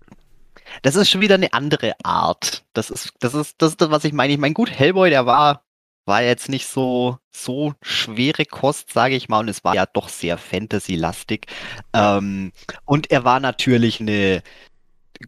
[0.81, 2.63] das ist schon wieder eine andere Art.
[2.73, 4.33] Das ist, das ist, das ist das, was ich meine.
[4.33, 5.64] Ich meine, gut, Hellboy, der war
[6.05, 10.09] war jetzt nicht so, so schwere Kost, sage ich mal, und es war ja doch
[10.09, 11.47] sehr Fantasy-lastig.
[11.93, 12.51] Ähm,
[12.85, 14.43] und er war natürlich eine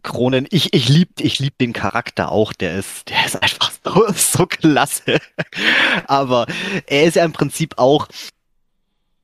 [0.02, 0.46] Kronen.
[0.50, 4.46] Ich, ich lieb, ich lieb den Charakter auch, der ist, der ist einfach so, so
[4.46, 5.18] klasse.
[6.06, 6.46] Aber
[6.86, 8.08] er ist ja im Prinzip auch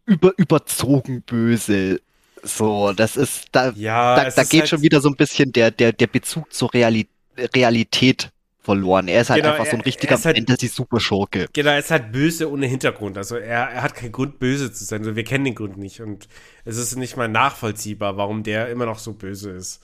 [0.07, 2.01] über, überzogen böse.
[2.43, 5.71] So, das ist, da, ja, da, da geht halt schon wieder so ein bisschen der,
[5.71, 8.31] der, der Bezug zur Realität Realität
[8.65, 9.09] verloren.
[9.09, 11.47] Er ist halt genau, einfach so ein richtiger halt, Fantasy-Superschurke.
[11.53, 13.19] Genau, er ist halt böse ohne Hintergrund.
[13.19, 15.01] Also er, er hat keinen Grund, böse zu sein.
[15.03, 16.01] Also wir kennen den Grund nicht.
[16.01, 16.29] Und
[16.65, 19.83] es ist nicht mal nachvollziehbar, warum der immer noch so böse ist.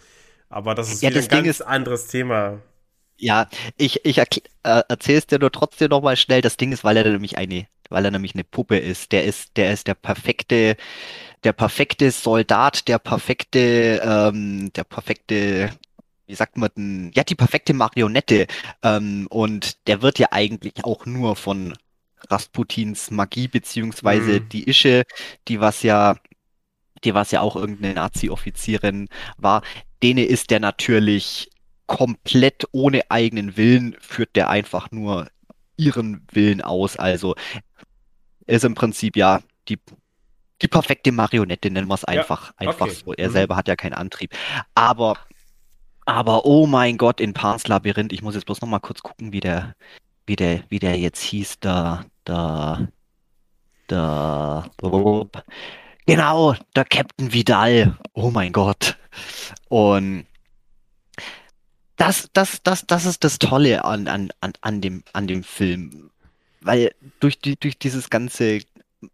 [0.49, 2.61] Aber das ist ja, das ein ganz ist, anderes Thema.
[3.19, 4.25] Ja, ich, ich äh,
[4.63, 6.41] erzähl's dir nur trotzdem noch mal schnell.
[6.41, 9.13] Das Ding ist, weil er nämlich eine, weil er nämlich eine Puppe ist.
[9.13, 10.77] Der ist, der ist der perfekte,
[11.45, 15.71] der perfekte Soldat, der perfekte, ähm, der perfekte
[16.31, 18.47] wie sagt man denn, ja, die perfekte Marionette.
[18.83, 21.75] Ähm, und der wird ja eigentlich auch nur von
[22.29, 24.49] Rasputins Magie, beziehungsweise mhm.
[24.49, 25.03] die Ische,
[25.49, 26.17] die was ja,
[27.03, 29.09] die was ja auch irgendeine Nazi-Offizierin
[29.39, 29.63] war,
[30.03, 31.51] denen ist der natürlich
[31.87, 35.29] komplett ohne eigenen Willen, führt der einfach nur
[35.77, 36.97] ihren Willen aus.
[36.97, 37.35] Also
[38.47, 39.79] ist im Prinzip ja die
[40.63, 42.97] die perfekte Marionette, nennen wir es einfach, ja, einfach okay.
[43.05, 43.15] so.
[43.15, 43.33] Er mhm.
[43.33, 44.37] selber hat ja keinen Antrieb.
[44.75, 45.17] Aber
[46.13, 49.33] aber oh mein Gott, in Pans Labyrinth, ich muss jetzt bloß noch mal kurz gucken,
[49.33, 49.75] wie der,
[50.27, 52.89] wie der, wie der jetzt hieß, da, da,
[53.87, 54.71] da,
[56.07, 57.99] genau, der Captain Vidal.
[58.13, 58.97] Oh mein Gott.
[59.69, 60.27] Und
[61.97, 66.11] das, das, das, das ist das Tolle an, an, an, an, dem, an dem Film.
[66.61, 68.61] Weil durch, die, durch dieses ganze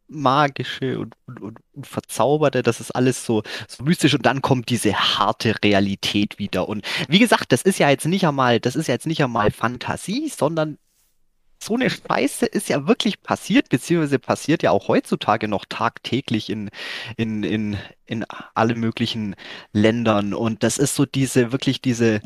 [0.08, 4.94] magische und, und, und, verzauberte, das ist alles so, so mystisch und dann kommt diese
[4.94, 6.68] harte Realität wieder.
[6.68, 9.50] Und wie gesagt, das ist ja jetzt nicht einmal, das ist ja jetzt nicht einmal
[9.50, 10.78] Fantasie, sondern
[11.62, 16.70] so eine Scheiße ist ja wirklich passiert, beziehungsweise passiert ja auch heutzutage noch tagtäglich in,
[17.16, 17.76] in, in,
[18.06, 18.24] in
[18.54, 19.34] alle möglichen
[19.72, 20.34] Ländern.
[20.34, 22.20] Und das ist so diese, wirklich diese,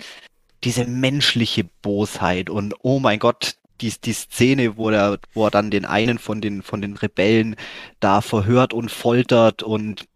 [0.65, 2.51] diese menschliche Bosheit.
[2.51, 6.41] Und oh mein Gott, die, die Szene, wo er, wo er dann den einen von
[6.41, 7.57] den, von den Rebellen
[8.01, 10.07] da verhört und foltert und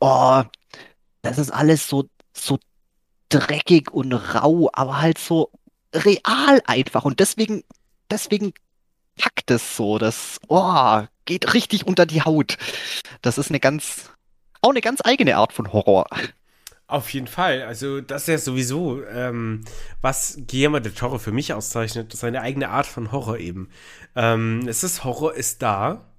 [0.00, 0.42] oh,
[1.22, 2.58] das ist alles so, so
[3.28, 5.50] dreckig und rau, aber halt so
[5.92, 7.04] real einfach.
[7.04, 7.64] Und deswegen,
[8.10, 8.52] deswegen
[9.16, 9.98] packt es so.
[9.98, 12.58] Das, oh, geht richtig unter die Haut.
[13.22, 14.10] Das ist eine ganz,
[14.60, 16.06] auch eine ganz eigene Art von Horror.
[16.86, 17.62] Auf jeden Fall.
[17.62, 19.64] Also, das ist ja sowieso, ähm,
[20.02, 23.70] was Guillermo del Toro für mich auszeichnet, seine eigene Art von Horror eben.
[24.14, 26.12] Ähm, es ist Horror ist da,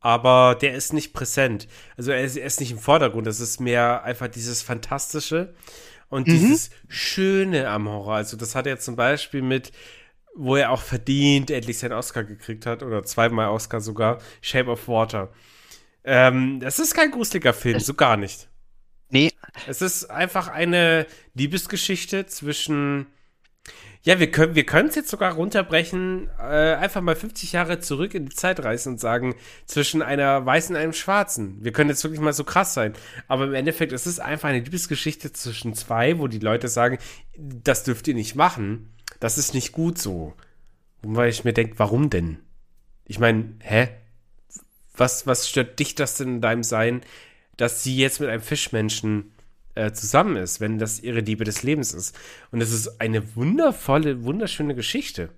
[0.00, 1.66] aber der ist nicht präsent.
[1.96, 3.26] Also, er ist, er ist nicht im Vordergrund.
[3.26, 5.54] Das ist mehr einfach dieses Fantastische
[6.10, 6.32] und mhm.
[6.32, 8.16] dieses Schöne am Horror.
[8.16, 9.72] Also, das hat er zum Beispiel mit,
[10.34, 14.88] wo er auch verdient endlich seinen Oscar gekriegt hat, oder zweimal Oscar sogar, Shape of
[14.88, 15.32] Water.
[16.04, 18.46] Ähm, das ist kein gruseliger Film, so gar nicht.
[19.66, 23.06] Es ist einfach eine Liebesgeschichte zwischen.
[24.02, 28.26] Ja, wir können wir es jetzt sogar runterbrechen, äh, einfach mal 50 Jahre zurück in
[28.26, 29.34] die Zeit reisen und sagen,
[29.64, 31.58] zwischen einer Weißen und einem Schwarzen.
[31.64, 32.92] Wir können jetzt wirklich mal so krass sein.
[33.26, 36.98] Aber im Endeffekt es ist es einfach eine Liebesgeschichte zwischen zwei, wo die Leute sagen,
[37.36, 38.94] das dürft ihr nicht machen.
[39.18, 40.34] Das ist nicht gut so.
[41.02, 42.38] Weil ich mir denke, warum denn?
[43.06, 43.88] Ich meine, hä?
[44.96, 47.02] Was, was stört dich das denn in deinem Sein,
[47.56, 49.32] dass sie jetzt mit einem Fischmenschen
[49.76, 52.18] äh, zusammen ist, wenn das ihre Liebe des Lebens ist.
[52.50, 55.28] Und es ist eine wundervolle, wunderschöne Geschichte.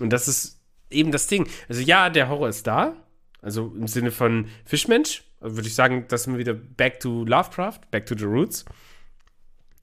[0.00, 0.60] Und das ist
[0.90, 1.48] eben das Ding.
[1.68, 2.94] Also ja, der Horror ist da.
[3.40, 5.24] Also im Sinne von Fischmensch.
[5.40, 8.64] Würde ich sagen, das sind wir wieder back to Lovecraft, back to the roots.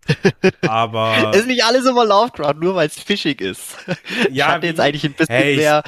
[0.62, 1.34] Aber.
[1.36, 3.76] ist nicht alles immer Lovecraft, nur weil es fischig ist.
[4.32, 5.84] Ja, ich hatte jetzt eigentlich ein bisschen hey, mehr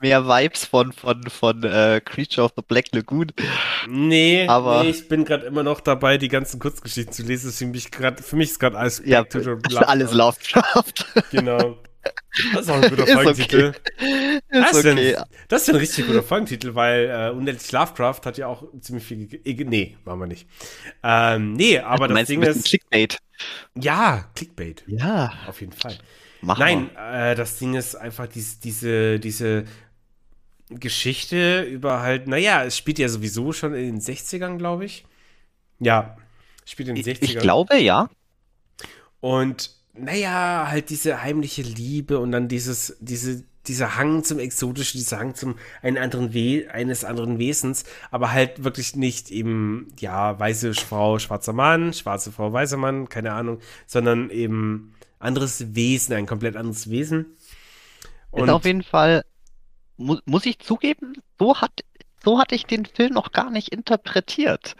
[0.00, 3.32] mehr Vibes von, von, von äh, Creature of the Black Lagoon.
[3.88, 7.48] Nee, Aber- nee ich bin gerade immer noch dabei, die ganzen Kurzgeschichten zu lesen.
[7.50, 10.12] Deswegen bin ich grad, für mich ist gerade alles Ja, to the das ist alles
[10.12, 10.92] Lovecraft.
[11.30, 11.78] Genau.
[12.52, 13.72] Das ist auch ein guter Folgentitel.
[14.50, 15.16] Das ist ist, okay.
[15.16, 19.04] ein, das ist ein richtig guter Folgentitel, weil äh, Unendlich Lovecraft hat ja auch ziemlich
[19.04, 19.26] viel.
[19.26, 20.46] ge- Nee, machen wir nicht.
[21.02, 22.64] Ähm, nee, aber das Ding ist.
[22.66, 23.18] Clickbait.
[23.74, 24.84] Ja, Clickbait.
[24.86, 25.98] Ja, Auf jeden Fall.
[26.42, 29.64] mach Nein, äh, das Ding ist einfach dies, diese, diese
[30.68, 35.04] Geschichte über halt, naja, es spielt ja sowieso schon in den 60ern, glaube ich.
[35.78, 36.16] Ja,
[36.64, 37.24] spielt in den Ich, 60ern.
[37.24, 38.08] ich glaube, ja.
[39.20, 45.18] Und naja, halt diese heimliche Liebe und dann dieses, diese, dieser Hang zum Exotischen, dieser
[45.18, 50.74] Hang zum einen anderen We eines anderen Wesens, aber halt wirklich nicht eben, ja, weiße
[50.74, 56.56] Frau, schwarzer Mann, schwarze Frau, weißer Mann, keine Ahnung, sondern eben anderes Wesen, ein komplett
[56.56, 57.36] anderes Wesen.
[58.32, 59.24] Ist auf jeden Fall,
[59.96, 61.72] mu muss ich zugeben, so hat,
[62.24, 64.76] so hatte ich den Film noch gar nicht interpretiert.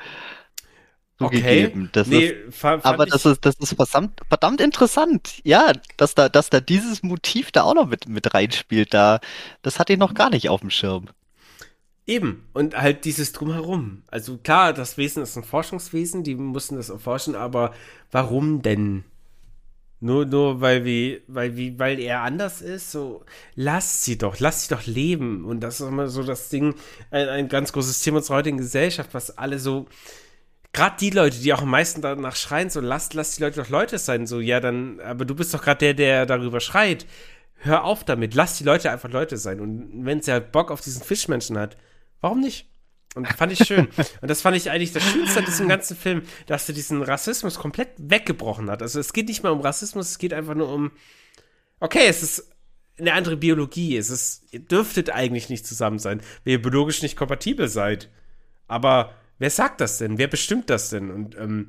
[1.19, 1.89] Zugegeben.
[1.93, 5.41] Das nee, ist, aber das ist, das ist verdammt, verdammt interessant.
[5.45, 9.21] Ja, dass da, dass da dieses Motiv da auch noch mit, mit reinspielt, da,
[9.63, 11.09] das hatte ich noch gar nicht auf dem Schirm.
[12.07, 12.47] Eben.
[12.53, 14.03] Und halt dieses Drumherum.
[14.09, 17.73] Also klar, das Wesen ist ein Forschungswesen, die mussten das erforschen, aber
[18.11, 19.05] warum denn?
[20.01, 23.25] Nur, nur weil wie, weil wie, weil er anders ist, so,
[23.55, 25.45] lasst sie doch, lasst sie doch leben.
[25.45, 26.75] Und das ist immer so das Ding,
[27.11, 29.87] ein, ein ganz großes Thema unserer heutigen Gesellschaft, was alle so,
[30.75, 33.71] gerade die Leute, die auch am meisten danach schreien, so, lasst, lasst die Leute doch
[33.71, 37.07] Leute sein, so, ja, dann, aber du bist doch gerade der, der darüber schreit.
[37.59, 39.61] Hör auf damit, lass die Leute einfach Leute sein.
[39.61, 41.79] Und wenn sie halt Bock auf diesen Fischmenschen hat,
[42.21, 42.69] warum nicht?
[43.17, 43.89] Und fand ich schön.
[44.21, 47.59] Und das fand ich eigentlich das Schönste an diesem ganzen Film, dass er diesen Rassismus
[47.59, 48.83] komplett weggebrochen hat.
[48.83, 50.93] Also es geht nicht mal um Rassismus, es geht einfach nur um,
[51.81, 52.53] okay, es ist
[52.99, 53.97] eine andere Biologie.
[53.97, 58.11] Es ist, ihr dürftet eigentlich nicht zusammen sein, weil ihr biologisch nicht kompatibel seid.
[58.69, 60.19] Aber wer sagt das denn?
[60.19, 61.11] Wer bestimmt das denn?
[61.11, 61.69] Und ähm,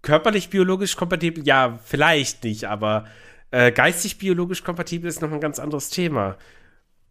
[0.00, 3.06] körperlich biologisch kompatibel, ja, vielleicht nicht, aber
[3.50, 6.38] äh, geistig biologisch kompatibel ist noch ein ganz anderes Thema.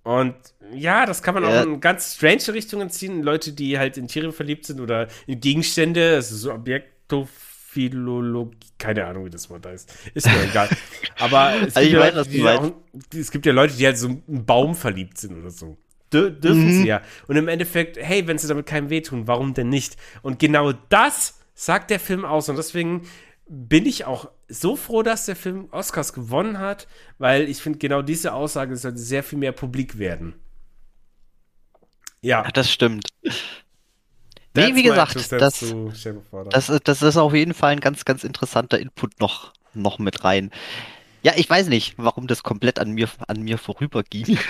[0.04, 0.36] Und
[0.74, 1.62] ja, das kann man Ja.
[1.62, 3.24] auch in ganz strange Richtungen ziehen.
[3.24, 9.26] Leute, die halt in Tiere verliebt sind oder in Gegenstände, also so Objektophilogie, keine Ahnung,
[9.26, 9.92] wie das Wort heißt.
[10.14, 10.70] Ist mir egal.
[11.20, 12.72] Aber es gibt, Also ich ja Leute, die auch,
[13.16, 15.78] es gibt ja Leute, die halt so einen Baum verliebt sind oder so.
[16.12, 16.82] Dür dürfen Mhm.
[16.82, 17.02] sie ja.
[17.28, 19.98] Und im Endeffekt, hey, wenn sie damit keinem wehtun, warum denn nicht?
[20.22, 22.50] Und genau das sagt der Film aus.
[22.50, 23.04] Und deswegen
[23.48, 26.88] bin ich auch so froh, dass der Film Oscars gewonnen hat,
[27.18, 30.36] weil ich finde, genau diese Aussage sollte sehr viel mehr publik werden.
[32.22, 33.10] Ja, Ja, das stimmt.
[33.24, 33.38] that's
[34.56, 35.62] Nee, wie gesagt, das, das,
[36.70, 40.52] ist- das ist auf jeden Fall ein ganz, ganz interessanter Input noch, noch mit rein.
[41.24, 44.38] Ja, ich weiß nicht, warum das komplett an mir, an mir vorüberging.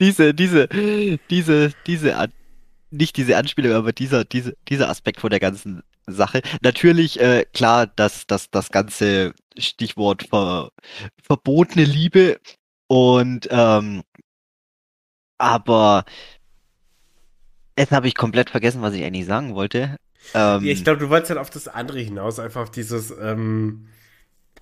[0.00, 0.68] Diese, diese,
[1.28, 2.28] diese, diese,
[2.90, 6.42] nicht diese Anspielung, aber dieser, diese, dieser Aspekt von der ganzen Sache.
[6.62, 10.70] Natürlich, äh, klar, dass, dass das ganze Stichwort ver,
[11.22, 12.40] verbotene Liebe
[12.88, 14.02] und, ähm,
[15.38, 16.04] aber
[17.78, 19.96] jetzt habe ich komplett vergessen, was ich eigentlich sagen wollte.
[20.34, 23.88] Ähm, Ja, ich glaube, du wolltest halt auf das andere hinaus, einfach auf dieses ähm,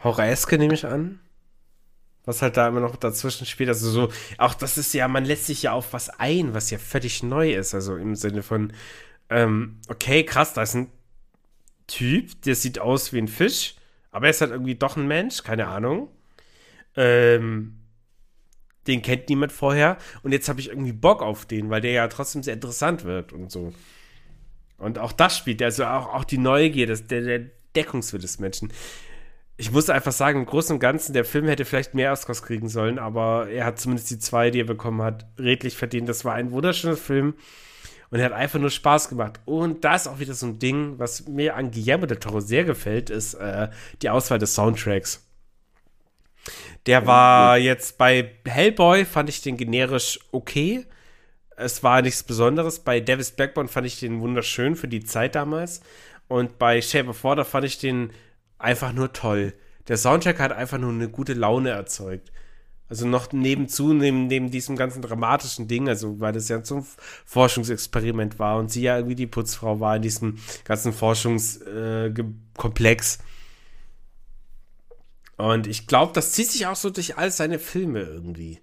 [0.02, 1.20] Horroreske, nehme ich an.
[2.26, 3.70] Was halt da immer noch dazwischen spielt.
[3.70, 6.78] Also so, auch das ist ja, man lässt sich ja auf was ein, was ja
[6.78, 7.74] völlig neu ist.
[7.74, 8.72] Also im Sinne von,
[9.30, 10.92] ähm, okay, krass, da ist ein
[11.90, 13.74] Typ, der sieht aus wie ein Fisch,
[14.12, 16.08] aber er ist halt irgendwie doch ein Mensch, keine Ahnung.
[16.96, 17.80] Ähm,
[18.86, 19.98] den kennt niemand vorher.
[20.22, 23.32] Und jetzt habe ich irgendwie Bock auf den, weil der ja trotzdem sehr interessant wird
[23.32, 23.72] und so.
[24.78, 28.72] Und auch das spielt, also auch, auch die Neugier, das, der, der Deckungswille des Menschen.
[29.56, 32.68] Ich muss einfach sagen, im Großen und Ganzen, der Film hätte vielleicht mehr Oscars kriegen
[32.68, 36.08] sollen, aber er hat zumindest die zwei, die er bekommen hat, redlich verdient.
[36.08, 37.34] Das war ein wunderschöner Film
[38.10, 39.40] und er hat einfach nur Spaß gemacht.
[39.44, 42.64] Und da ist auch wieder so ein Ding, was mir an Guillermo del Toro sehr
[42.64, 43.68] gefällt, ist äh,
[44.02, 45.26] die Auswahl des Soundtracks.
[46.86, 50.86] Der war jetzt bei Hellboy, fand ich den generisch okay.
[51.56, 52.80] Es war nichts Besonderes.
[52.80, 55.82] Bei Davis Blackburn fand ich den wunderschön für die Zeit damals.
[56.26, 58.12] Und bei Shape of Water fand ich den
[58.58, 59.52] einfach nur toll.
[59.88, 62.32] Der Soundtrack hat einfach nur eine gute Laune erzeugt.
[62.90, 66.84] Also noch nebenzu, neben, neben diesem ganzen dramatischen Ding, also weil das ja ein
[67.24, 73.18] Forschungsexperiment war und sie ja irgendwie die Putzfrau war in diesem ganzen Forschungskomplex.
[75.36, 78.58] Und ich glaube, das zieht sich auch so durch all seine Filme irgendwie.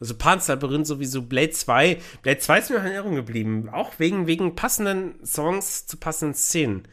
[0.00, 1.98] Also Pan's Labyrinth sowieso, Blade 2.
[2.22, 3.68] Blade 2 ist mir auch in Erinnerung geblieben.
[3.68, 6.88] Auch wegen, wegen passenden Songs zu passenden Szenen.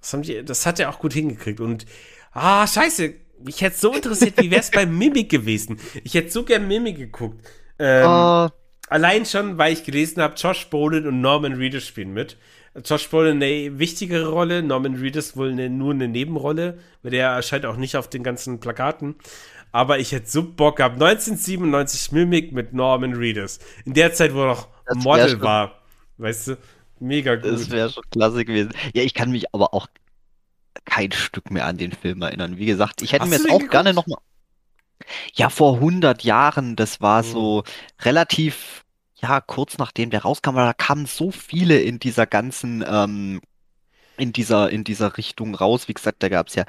[0.00, 1.60] Das, haben die, das hat er auch gut hingekriegt.
[1.60, 1.86] Und,
[2.32, 3.14] ah, scheiße.
[3.42, 5.78] Mich hätte so interessiert, wie wäre es bei Mimic gewesen.
[6.04, 7.46] Ich hätte so gern Mimic geguckt.
[7.78, 8.48] Ähm, Oh,
[8.90, 12.38] Allein schon, weil ich gelesen habe, Josh Brolin und Norman Reedus spielen mit.
[12.84, 17.66] Josh Brolin eine wichtigere Rolle, Norman Reedus wohl eine, nur eine Nebenrolle, weil der erscheint
[17.66, 19.16] auch nicht auf den ganzen Plakaten.
[19.72, 20.94] Aber ich hätte so Bock gehabt.
[20.94, 23.58] 1997 Mimic mit Norman Reedus.
[23.84, 25.82] In der Zeit, wo er noch Model war.
[26.16, 26.56] Weißt du?
[27.00, 27.44] Mega gut.
[27.52, 28.72] das wäre schon klasse gewesen.
[28.94, 29.86] Ja, ich kann mich aber auch
[30.84, 32.56] kein Stück mehr an den Film erinnern.
[32.58, 34.08] Wie gesagt, ich hätte Hast mir jetzt auch gerne geguckt?
[34.08, 34.18] nochmal.
[35.34, 37.26] Ja, vor 100 Jahren, das war Mhm.
[37.26, 37.62] so
[38.00, 38.84] relativ,
[39.16, 43.40] ja, kurz nachdem der rauskam, aber da kamen so viele in dieser ganzen, ähm,
[44.18, 45.88] in dieser, in dieser Richtung raus.
[45.88, 46.64] Wie gesagt, da gab es ja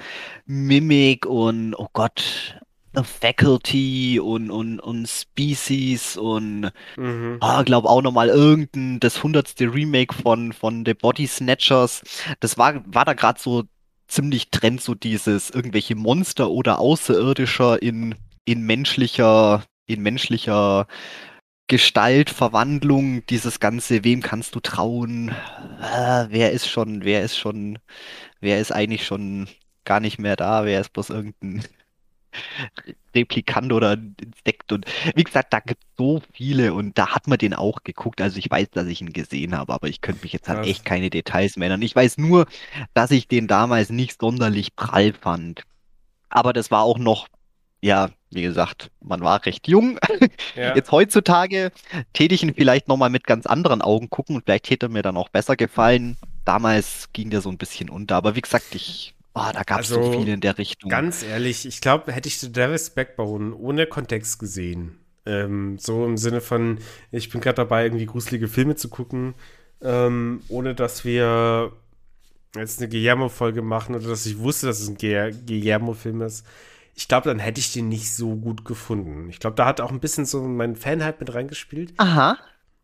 [0.45, 2.59] Mimic und, oh Gott,
[2.95, 7.37] The Faculty und, und, und Species und, Mhm.
[7.41, 12.01] ah, glaub auch nochmal irgendein, das hundertste Remake von, von The Body Snatchers.
[12.39, 13.63] Das war, war da gerade so
[14.09, 20.87] ziemlich Trend, so dieses irgendwelche Monster oder Außerirdischer in, in menschlicher, in menschlicher
[21.67, 25.29] Gestalt, Verwandlung, dieses ganze, wem kannst du trauen?
[25.79, 27.77] Ah, wer ist schon, wer ist schon,
[28.41, 29.47] wer ist eigentlich schon
[29.85, 30.65] gar nicht mehr da?
[30.65, 31.63] Wer ist bloß irgendein
[33.15, 34.71] Replikant oder Insekt?
[34.71, 38.21] Und wie gesagt, da gibt es so viele und da hat man den auch geguckt.
[38.21, 40.67] Also ich weiß, dass ich ihn gesehen habe, aber ich könnte mich jetzt Krass.
[40.67, 41.81] echt keine Details mehr erinnern.
[41.81, 42.45] Ich weiß nur,
[42.93, 45.63] dass ich den damals nicht sonderlich prall fand.
[46.29, 47.27] Aber das war auch noch,
[47.81, 49.99] ja, wie gesagt, man war recht jung.
[50.55, 50.75] Ja.
[50.75, 51.71] Jetzt heutzutage
[52.13, 55.01] täte ich ihn vielleicht nochmal mit ganz anderen Augen gucken und vielleicht hätte er mir
[55.01, 56.17] dann auch besser gefallen.
[56.45, 59.87] Damals ging der so ein bisschen unter, aber wie gesagt, ich, ah, da gab es
[59.89, 60.89] so Also, viel in der Richtung.
[60.89, 66.17] Ganz ehrlich, ich glaube, hätte ich The Devil's Backbone ohne Kontext gesehen, ähm, so im
[66.17, 66.79] Sinne von,
[67.11, 69.33] ich bin gerade dabei, irgendwie gruselige Filme zu gucken,
[69.81, 71.71] ähm, ohne dass wir
[72.55, 76.45] jetzt eine Guillermo-Folge machen oder dass ich wusste, dass es ein Gu- Guillermo-Film ist.
[76.95, 79.29] Ich glaube, dann hätte ich den nicht so gut gefunden.
[79.29, 81.93] Ich glaube, da hat auch ein bisschen so mein Fanhype mit reingespielt.
[81.97, 82.37] Aha.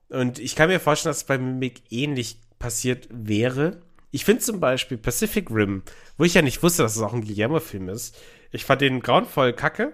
[0.09, 3.81] Und ich kann mir vorstellen, dass es bei Mimic ähnlich passiert wäre.
[4.15, 5.83] Ich finde zum Beispiel Pacific Rim,
[6.17, 8.17] wo ich ja nicht wusste, dass es auch ein Guillermo-Film ist.
[8.49, 9.91] Ich fand den grauenvoll kacke.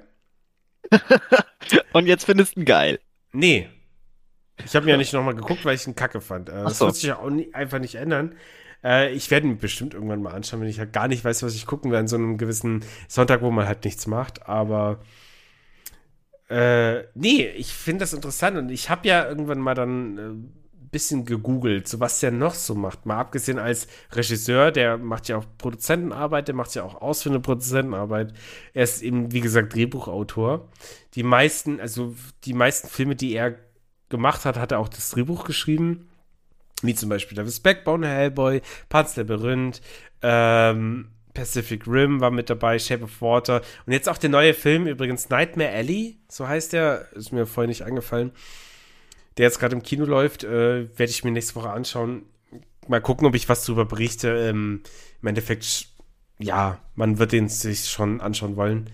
[1.93, 2.99] Und jetzt findest du ihn geil.
[3.32, 3.67] Nee.
[4.63, 6.49] Ich habe mir ja nicht nochmal geguckt, weil ich ihn kacke fand.
[6.49, 6.86] Äh, das so.
[6.86, 8.36] wird sich ja auch nie, einfach nicht ändern.
[8.84, 11.55] Äh, ich werde ihn bestimmt irgendwann mal anschauen, wenn ich halt gar nicht weiß, was
[11.55, 14.47] ich gucken will an so einem gewissen Sonntag, wo man halt nichts macht.
[14.47, 15.01] Aber
[16.47, 20.61] äh, nee, ich finde das interessant und ich habe ja irgendwann mal dann äh,
[20.92, 23.06] bisschen gegoogelt, so was der noch so macht.
[23.06, 28.34] Mal abgesehen als Regisseur, der macht ja auch Produzentenarbeit, der macht ja auch ausführende Produzentenarbeit.
[28.74, 30.70] Er ist eben, wie gesagt, Drehbuchautor.
[31.16, 33.56] Die meisten, also die meisten Filme, die er
[34.10, 36.10] gemacht hat, hat er auch das Drehbuch geschrieben.
[36.84, 39.82] Wie zum Beispiel Davis Backbone, Hellboy, Pan's Labyrinth,
[40.22, 43.62] ähm, Pacific Rim war mit dabei, Shape of Water.
[43.86, 47.68] Und jetzt auch der neue Film, übrigens Nightmare Alley, so heißt der, ist mir vorher
[47.68, 48.32] nicht angefallen.
[49.38, 52.24] Der jetzt gerade im Kino läuft, äh, werde ich mir nächste Woche anschauen.
[52.88, 54.30] Mal gucken, ob ich was darüber berichte.
[54.50, 54.84] Ähm,
[55.22, 55.88] Im Endeffekt,
[56.40, 58.90] ja, man wird den sich schon anschauen wollen.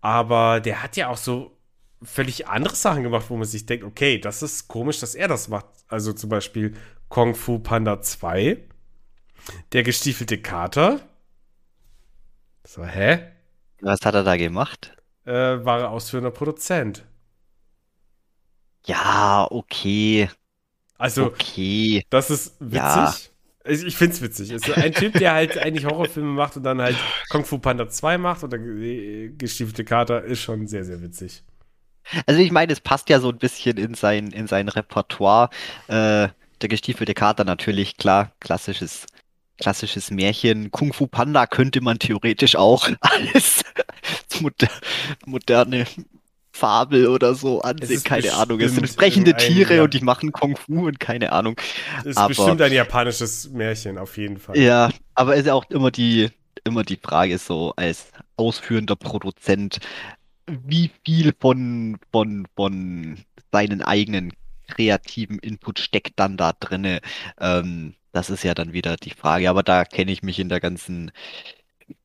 [0.00, 1.56] Aber der hat ja auch so
[2.02, 5.48] völlig andere Sachen gemacht, wo man sich denkt, okay, das ist komisch, dass er das
[5.48, 5.66] macht.
[5.88, 6.74] Also zum Beispiel
[7.08, 8.56] Kung Fu Panda 2,
[9.72, 11.00] der gestiefelte Kater.
[12.64, 13.32] So, hä?
[13.80, 14.96] Was hat er da gemacht?
[15.24, 15.32] Äh,
[15.64, 17.04] war er ausführender Produzent.
[18.86, 20.28] Ja, okay,
[20.98, 22.04] Also, okay.
[22.10, 22.74] das ist witzig.
[22.74, 23.14] Ja.
[23.64, 24.50] Ich, ich find's witzig.
[24.50, 26.96] Es ist ein Typ, der halt eigentlich Horrorfilme macht und dann halt
[27.30, 31.42] Kung Fu Panda 2 macht oder äh, gestiefelte Kater, ist schon sehr, sehr witzig.
[32.26, 35.50] Also ich meine, es passt ja so ein bisschen in sein, in sein Repertoire.
[35.88, 36.28] Äh,
[36.62, 39.06] der gestiefelte Kater natürlich, klar, klassisches,
[39.58, 40.70] klassisches Märchen.
[40.70, 43.62] Kung Fu Panda könnte man theoretisch auch als
[44.40, 44.68] moder
[45.26, 45.86] moderne
[46.60, 48.60] Fabel oder so ansehen, ist keine Ahnung.
[48.60, 49.82] Es sind sprechende Tiere ja.
[49.82, 51.56] und die machen Kung Fu und keine Ahnung.
[52.04, 54.58] Ist Aber- bestimmt ein japanisches Märchen, auf jeden Fall.
[54.58, 56.28] Ja, aber ist ja auch immer die,
[56.64, 59.78] immer die Frage so als ausführender Produzent,
[60.46, 63.16] wie viel von, von, von
[63.50, 64.34] seinen eigenen
[64.68, 67.00] kreativen Input steckt dann da drinne?
[67.40, 69.48] Ähm, das ist ja dann wieder die Frage.
[69.48, 71.10] Aber da kenne ich mich in der ganzen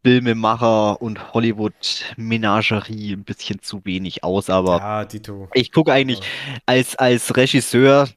[0.04, 4.50] Filmemacher- und Hollywood-Menagerie ein bisschen zu wenig aus.
[4.50, 5.06] Aber Ja,
[5.54, 6.22] ich gucke eigentlich
[6.66, 8.08] als, als Regisseur,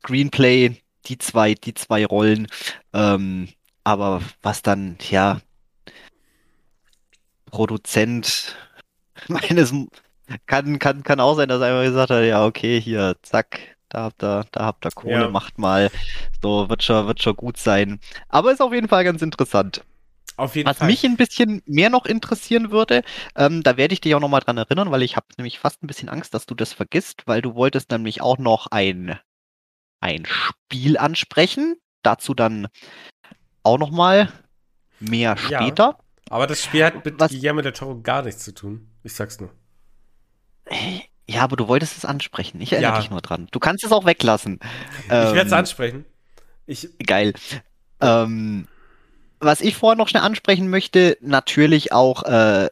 [0.00, 2.46] Screenplay, die zwei, die zwei Rollen.
[2.92, 3.48] Ähm,
[3.84, 5.40] aber was dann, ja,
[7.50, 8.56] Produzent,
[9.28, 9.72] meines
[10.46, 14.04] kann, kann, kann auch sein, dass er einfach gesagt hat, ja, okay, hier, zack, da
[14.04, 15.28] habt ihr, da habt ihr Kohle, Ja.
[15.28, 15.90] macht mal.
[16.42, 18.00] So, wird schon, wird schon gut sein.
[18.28, 19.84] Aber ist auf jeden Fall ganz interessant.
[20.36, 20.88] Auf jeden Was Fall.
[20.88, 23.02] mich ein bisschen mehr noch interessieren würde,
[23.36, 25.86] ähm, da werde ich dich auch nochmal dran erinnern, weil ich habe nämlich fast ein
[25.86, 29.18] bisschen Angst, dass du das vergisst, weil du wolltest nämlich auch noch ein,
[30.00, 31.76] ein Spiel ansprechen.
[32.02, 32.66] Dazu dann
[33.62, 34.30] auch nochmal
[35.00, 35.60] mehr Ja.
[35.62, 35.98] später.
[36.30, 38.88] Aber das Spiel hat mit Was- Guillermo del Toro gar nichts zu tun.
[39.02, 39.50] Ich sag's nur.
[41.26, 42.60] Ja, aber du wolltest es ansprechen.
[42.60, 42.98] Ich erinnere Ja.
[43.00, 43.48] dich nur dran.
[43.52, 44.58] Du kannst es auch weglassen.
[45.04, 46.04] ich werde es Ähm, ansprechen.
[46.66, 47.34] Ich, Geil.
[48.00, 48.66] Ähm,
[49.44, 52.68] was ich vorher noch schnell ansprechen möchte, natürlich auch äh,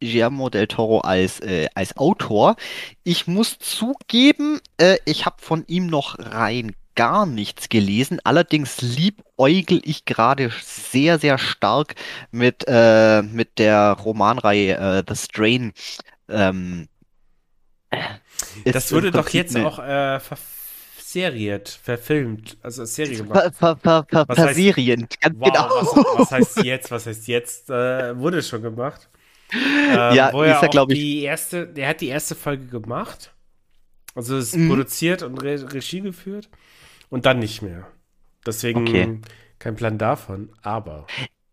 [0.00, 2.56] Guillermo del Toro als, äh, als Autor.
[3.02, 8.20] Ich muss zugeben, äh, ich habe von ihm noch rein gar nichts gelesen.
[8.24, 11.96] Allerdings liebäugel ich gerade sehr, sehr stark
[12.30, 15.72] mit, äh, mit der Romanreihe äh, The Strain.
[16.28, 16.88] Ähm,
[18.64, 20.20] das wurde doch jetzt auch äh,
[21.24, 23.38] verseriert, verfilmt, also als Serie gemacht.
[23.38, 25.68] Ver, ver, ver, ver, Was heißt- verserient, ganz Wow, genau.
[25.70, 26.90] was, was heißt jetzt?
[26.90, 27.70] Was heißt jetzt?
[27.70, 29.08] Äh, wurde schon gemacht.
[29.52, 32.34] Ähm, Ja, wo ist er ja, auch glaub ich- die erste, der hat die erste
[32.34, 33.32] Folge gemacht.
[34.14, 34.68] Also es ist Mhm.
[34.68, 36.48] produziert und Re Regie geführt
[37.10, 37.86] und dann nicht mehr.
[38.46, 39.20] Deswegen Okay.
[39.58, 41.06] kein Plan davon, aber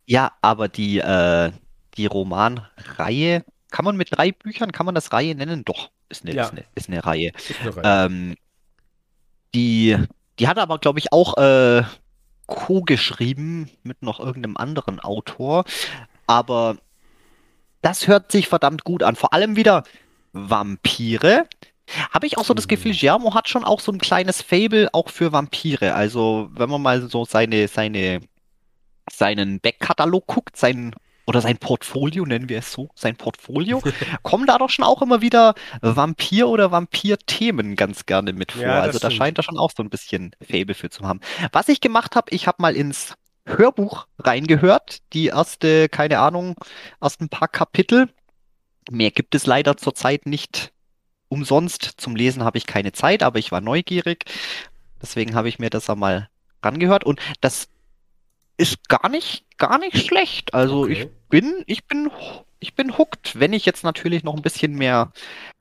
[0.06, 1.52] Ja, aber die, äh,
[1.98, 5.64] die Romanreihe, kann man mit drei Büchern, kann man das Reihe nennen?
[5.66, 6.44] Doch, ist eine, Ja.
[6.44, 7.32] ist eine, ist eine Reihe.
[7.50, 8.06] ist eine Reihe.
[8.08, 8.36] Ähm,
[9.54, 9.98] die,
[10.40, 11.84] die hat aber, glaube ich, auch äh,
[12.48, 15.66] co-geschrieben mit noch irgendeinem anderen Autor.
[16.28, 16.78] Aber
[17.82, 19.16] das hört sich verdammt gut an.
[19.16, 19.84] Vor allem wieder
[20.34, 21.48] Vampire.
[22.12, 25.10] Habe ich auch so das Gefühl, Giacomo hat schon auch so ein kleines Faible auch
[25.10, 25.94] für Vampire.
[25.94, 28.22] Also, wenn man mal so seine, seine,
[29.12, 30.96] seinen Backkatalog guckt, sein,
[31.26, 33.82] oder sein Portfolio, nennen wir es so, sein Portfolio,
[34.24, 38.64] kommen da doch schon auch immer wieder Vampir- oder Vampir-Themen ganz gerne mit vor.
[38.64, 41.20] Ja, also da scheint er schon auch so ein bisschen Faible für zu haben.
[41.52, 43.16] Was ich gemacht habe, ich habe mal ins
[43.46, 46.56] Hörbuch reingehört, die erste, keine Ahnung,
[47.02, 48.10] erst ein paar Kapitel.
[48.90, 50.72] Mehr gibt es leider zurzeit nicht
[51.28, 51.84] umsonst.
[51.98, 54.26] Zum Lesen habe ich keine Zeit, aber ich war neugierig.
[55.02, 56.30] Deswegen habe ich mir das einmal
[56.64, 57.68] rangehört und das
[58.62, 60.54] ist gar nicht, gar nicht schlecht.
[60.54, 61.12] Also ich Okay.
[61.30, 62.10] bin, ich bin,
[62.60, 63.40] ich bin hooked.
[63.40, 65.12] Wenn ich jetzt natürlich noch ein bisschen mehr,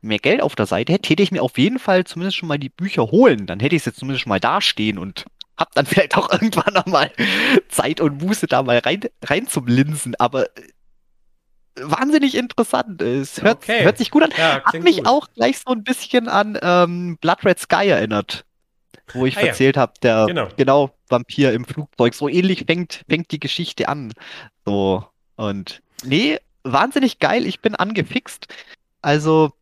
[0.03, 2.59] mehr Geld auf der Seite hätte, hätte ich mir auf jeden Fall zumindest schon mal
[2.59, 3.47] die Bücher holen.
[3.47, 5.25] Dann hätte ich es jetzt zumindest schon mal dastehen und
[5.57, 7.11] hab dann vielleicht auch irgendwann noch mal
[7.69, 10.15] Zeit und Muße da mal rein, rein zum Linsen.
[10.17, 10.63] Aber äh,
[11.81, 13.01] wahnsinnig interessant.
[13.03, 13.85] Es hört, Okay.
[13.85, 14.31] hört sich gut an.
[14.37, 15.07] Ja, Hat mich gut.
[15.07, 18.45] auch gleich so ein bisschen an ähm, Blood Red Sky erinnert.
[19.15, 19.47] Wo ich Ah ja.
[19.49, 20.49] erzählt habe, der Genau.
[20.57, 22.15] genau, Vampir im Flugzeug.
[22.15, 24.13] So ähnlich fängt, fängt die Geschichte an.
[24.65, 25.05] So.
[25.37, 27.47] Und nee, wahnsinnig geil.
[27.47, 28.47] Ich bin angefixt.
[29.03, 29.53] Also,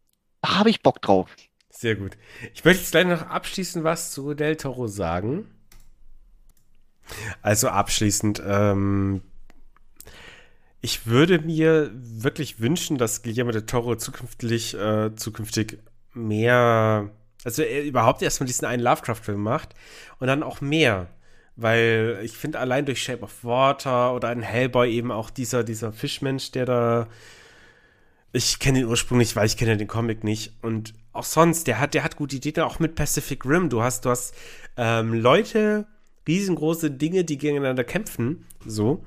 [0.42, 1.30] da habe ich Bock drauf.
[1.70, 2.16] Sehr gut.
[2.55, 5.46] Ich möchte jetzt gleich noch abschließend was zu Del Toro sagen.
[7.40, 9.22] Also abschließend, ähm,
[10.80, 15.78] ich würde mir wirklich wünschen, dass Guillermo del Toro zukünftig, äh, zukünftig
[16.12, 17.11] mehr,
[17.45, 19.74] also er überhaupt erstmal diesen einen Lovecraft-Film macht
[20.18, 21.09] und dann auch mehr.
[21.57, 25.93] Weil ich finde, allein durch Shape of Water oder ein Hellboy eben auch dieser, dieser
[25.93, 27.09] Fischmensch, der da
[28.32, 30.53] ich kenne den Ursprung nicht, weil ich kenne den Comic nicht.
[30.62, 33.70] Und auch sonst, der hat, der hat gute Ideen, auch mit Pacific Rim.
[33.70, 34.34] Du hast, du hast
[34.76, 35.86] ähm, Leute,
[36.26, 38.47] riesengroße Dinge, die gegeneinander kämpfen.
[38.64, 39.05] So.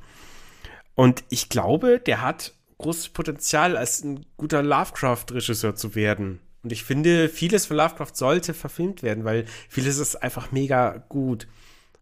[0.95, 6.39] Und ich glaube, der hat großes Potenzial, als ein guter Lovecraft-Regisseur zu werden.
[6.64, 11.47] Und ich finde, vieles von Lovecraft sollte verfilmt werden, weil vieles ist einfach mega gut.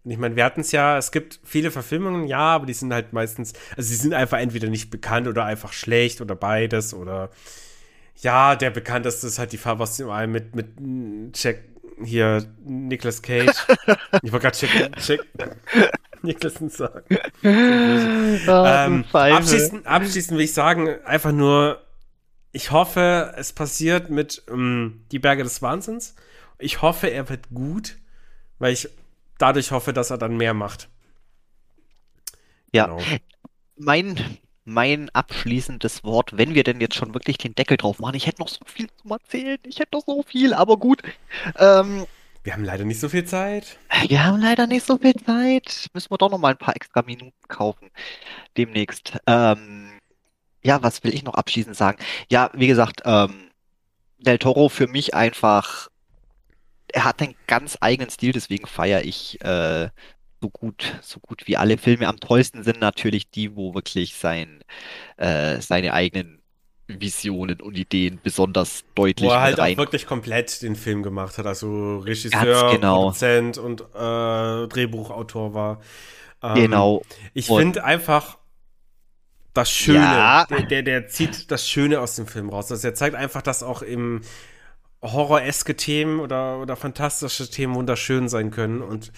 [0.03, 2.93] Und ich meine, wir hatten es ja, es gibt viele Verfilmungen, ja, aber die sind
[2.93, 7.29] halt meistens, also sie sind einfach entweder nicht bekannt oder einfach schlecht oder beides oder
[8.21, 10.67] ja, der bekannteste ist halt die Farbe aus dem Ei mit, mit
[11.35, 11.63] Jack,
[12.03, 13.55] hier, Nicolas Cage.
[14.21, 15.91] ich wollte gerade Jack, Jack
[16.21, 17.17] Nicholson sagen.
[17.43, 21.81] Ähm, abschließend, abschließend will ich sagen, einfach nur,
[22.51, 26.15] ich hoffe, es passiert mit ähm, Die Berge des Wahnsinns.
[26.57, 27.97] Ich hoffe, er wird gut,
[28.57, 28.89] weil ich
[29.37, 30.89] dadurch hoffe, dass er dann mehr macht.
[32.73, 32.85] Ja.
[32.85, 33.01] Genau.
[33.77, 38.15] Mein, mein abschließendes Wort, wenn wir denn jetzt schon wirklich den Deckel drauf machen.
[38.15, 39.57] Ich hätte noch so viel zu erzählen.
[39.65, 41.01] Ich hätte noch so viel, aber gut.
[41.57, 42.05] Ähm,
[42.43, 43.77] Wir haben leider nicht so viel Zeit.
[44.07, 45.87] wir haben leider nicht so viel Zeit.
[45.93, 47.89] Müssen wir doch noch mal ein paar extra Minuten kaufen.
[48.57, 49.17] Demnächst.
[49.27, 49.98] Ähm,
[50.63, 51.97] ja, was will ich noch abschließend sagen?
[52.29, 53.49] Ja, wie gesagt, ähm,
[54.19, 55.87] Del Toro für mich einfach,
[56.91, 59.89] er hat einen ganz eigenen Stil, deswegen feiere ich äh,
[60.41, 62.07] so gut, so gut wie alle Filme.
[62.07, 64.61] Am tollsten sind natürlich die, wo wirklich sein,
[65.17, 66.41] äh, seine eigenen
[66.87, 71.45] Visionen und Ideen besonders deutlich Wo er halt auch wirklich komplett den Film gemacht hat.
[71.45, 73.03] Also Regisseur, genau.
[73.03, 75.81] Produzent und äh, Drehbuchautor war.
[76.41, 77.03] Ähm, Genau.
[77.33, 78.38] Ich finde einfach,
[79.53, 79.99] das Schöne.
[79.99, 80.45] Ja.
[80.45, 82.71] Der, der, der zieht das Schöne aus dem Film raus.
[82.71, 84.21] Also er zeigt einfach, dass auch im
[85.01, 88.81] horroreske Themen oder, oder fantastische Themen wunderschön sein können.
[88.81, 89.11] Und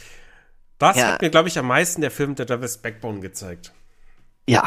[0.77, 1.13] das Ja.
[1.13, 3.73] hat mir, glaube ich, am meisten der Film The Devil's Backbone gezeigt.
[4.47, 4.63] Ja.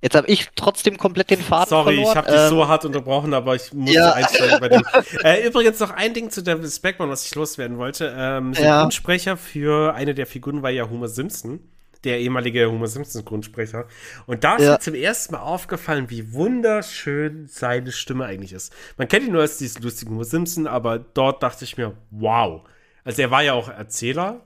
[0.00, 2.10] Jetzt habe ich trotzdem komplett den Faden Sorry, verloren.
[2.12, 4.12] ich habe dich Ähm, so hart unterbrochen, aber ich musste ja.
[4.12, 4.82] einsteigen bei dem.
[5.24, 8.14] Äh, übrigens noch ein Ding zu Devil's Backbone, was ich loswerden wollte.
[8.16, 8.60] Ähm, Ja.
[8.82, 11.58] Synchronsprecher für eine der Figuren war ja Homer Simpson,
[12.04, 13.86] der ehemalige Homer Simpson Grundsprecher.
[14.26, 14.72] Und da ist Ja.
[14.72, 18.72] mir zum ersten Mal aufgefallen, wie wunderschön seine Stimme eigentlich ist.
[18.96, 22.62] Man kennt ihn nur als diesen lustigen Homer Simpson, aber dort dachte ich mir, wow.
[23.04, 24.44] Also er war ja auch Erzähler.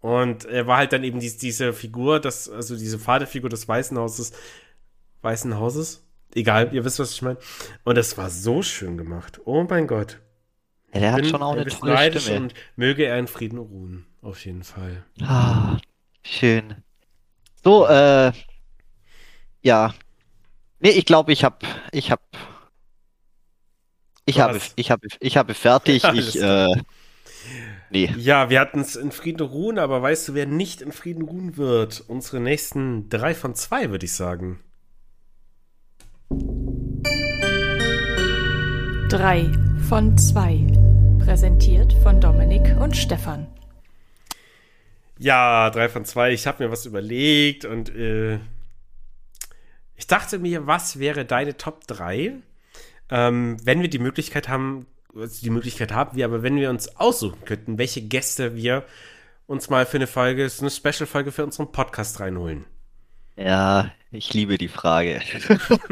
[0.00, 3.96] Und er war halt dann eben dies, diese Figur, das, also diese Vaterfigur des Weißen
[3.98, 4.32] Hauses,
[5.22, 6.04] Weißen Hauses.
[6.34, 7.38] Egal, ihr wisst, was ich meine.
[7.84, 9.40] Und es war so schön gemacht.
[9.46, 10.20] Oh mein Gott.
[10.92, 12.40] ja, der hat Bin schon auch ein eine tolle Stimme.
[12.40, 14.06] Und möge er in Frieden ruhen.
[14.26, 15.04] Auf jeden Fall.
[15.22, 15.78] Ah,
[16.24, 16.74] schön.
[17.62, 18.32] So, äh,
[19.62, 19.94] ja.
[20.80, 21.58] Nee, ich glaube, ich habe,
[21.92, 22.22] ich habe,
[24.24, 26.02] ich habe, ich habe, ich habe fertig.
[26.12, 26.66] Ich, äh,
[27.90, 28.12] nee.
[28.16, 31.56] Ja, wir hatten es in Frieden ruhen, aber weißt du, wer nicht in Frieden ruhen
[31.56, 32.02] wird?
[32.08, 34.58] Unsere nächsten drei von zwei, würde ich sagen.
[39.08, 39.52] Drei
[39.88, 40.66] von zwei.
[41.24, 43.46] Präsentiert von Dominik und Stefan.
[45.18, 46.32] Ja, drei von zwei.
[46.32, 48.38] Ich habe mir was überlegt und äh,
[49.96, 52.34] ich dachte mir, was wäre deine Top 3,
[53.10, 56.96] ähm, wenn wir die Möglichkeit haben, also die Möglichkeit haben wir, aber wenn wir uns
[56.96, 58.84] aussuchen könnten, welche Gäste wir
[59.46, 62.66] uns mal für eine Folge, so eine Special-Folge für unseren Podcast reinholen.
[63.36, 65.20] Ja, ich liebe die Frage.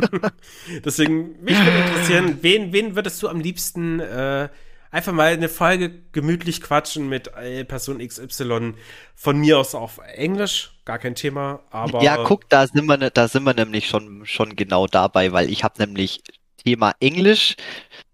[0.85, 4.49] Deswegen, mich würde interessieren, wen, wen würdest du am liebsten äh,
[4.95, 8.77] einfach mal eine Folge gemütlich quatschen mit äh, Person XY
[9.15, 13.11] von mir aus auf Englisch, gar kein Thema, aber Ja, guck, da sind wir, ne-
[13.11, 16.23] da sind wir nämlich schon, schon genau dabei, weil ich habe nämlich
[16.65, 17.57] Thema Englisch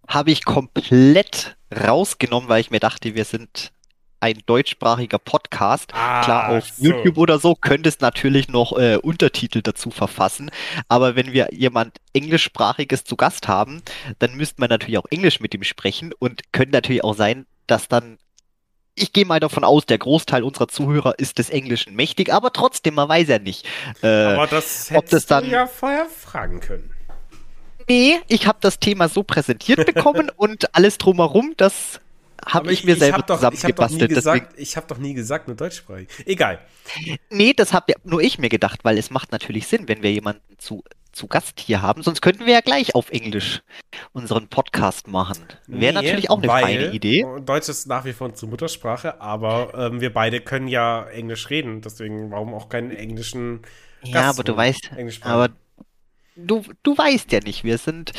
[0.09, 3.73] habe ich komplett rausgenommen, weil ich mir dachte, wir sind
[4.21, 5.93] ein deutschsprachiger Podcast.
[5.95, 6.85] Ah, Klar, auf so.
[6.85, 10.51] YouTube oder so könntest natürlich noch äh, Untertitel dazu verfassen,
[10.89, 13.83] aber wenn wir jemand Englischsprachiges zu Gast haben,
[14.19, 17.89] dann müsste man natürlich auch Englisch mit ihm sprechen und könnte natürlich auch sein, dass
[17.89, 18.19] dann
[18.97, 22.95] ich gehe mal davon aus, der Großteil unserer Zuhörer ist des Englischen mächtig, aber trotzdem,
[22.95, 23.65] man weiß ja nicht.
[24.03, 26.91] Äh, aber das ob hättest das dann- du ja vorher fragen können.
[27.89, 32.01] nee, ich habe das Thema so präsentiert bekommen und alles drumherum, das
[32.47, 34.61] habe Aber ich mir selber hab doch, ich hab doch nie zusammengebastelt.
[34.61, 36.09] Ich habe doch nie gesagt, nur deutschsprachig.
[36.27, 36.61] Egal.
[37.31, 40.13] nee, das habe ja nur ich mir gedacht, weil es macht natürlich Sinn, wenn wir
[40.13, 40.83] jemanden zu,
[41.13, 42.03] zu Gast hier haben.
[42.03, 43.63] Sonst könnten wir ja gleich auf Englisch
[44.13, 45.39] unseren Podcast machen.
[45.67, 47.27] Wäre Nee, natürlich auch eine feine Idee.
[47.45, 51.81] Deutsch ist nach wie vor unsere Muttersprache, aber ähm, wir beide können ja Englisch reden.
[51.83, 53.63] Deswegen, warum auch keinen englischen
[54.03, 54.91] Ja, Gast aber du weißt,
[55.23, 55.51] aber
[56.37, 58.13] du, du weißt ja nicht, wir sind,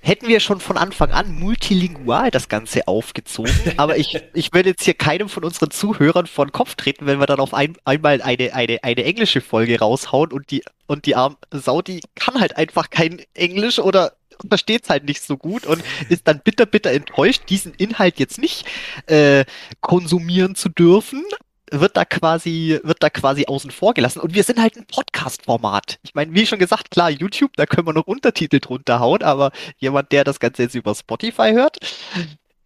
[0.00, 4.84] hätten wir schon von Anfang an multilingual das Ganze aufgezogen, aber ich, ich würde jetzt
[4.84, 8.22] hier keinem von unseren Zuhörern vor den Kopf treten, wenn wir dann auf ein, einmal
[8.22, 12.56] eine, eine, eine englische Folge raushauen und die, und die arme Sau, die kann halt
[12.56, 14.14] einfach kein Englisch oder
[14.48, 18.38] versteht es halt nicht so gut und ist dann bitter, bitter enttäuscht, diesen Inhalt jetzt
[18.38, 18.66] nicht
[19.06, 19.44] äh,
[19.80, 21.22] konsumieren zu dürfen,
[21.70, 24.20] wird da quasi, wird da quasi außen vor gelassen.
[24.20, 25.98] Und wir sind halt ein Podcast-Format.
[26.02, 29.52] Ich meine, wie schon gesagt, klar, YouTube, da können wir noch Untertitel drunter hauen, aber
[29.78, 31.78] jemand, der das Ganze jetzt über Spotify hört,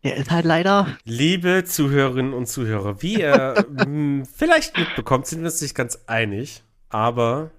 [0.02, 0.96] der ist halt leider.
[1.04, 6.62] Liebe Zuhörerinnen und Zuhörer, wie ihr m, vielleicht mitbekommt, sind wir uns nicht ganz einig,
[6.90, 7.50] aber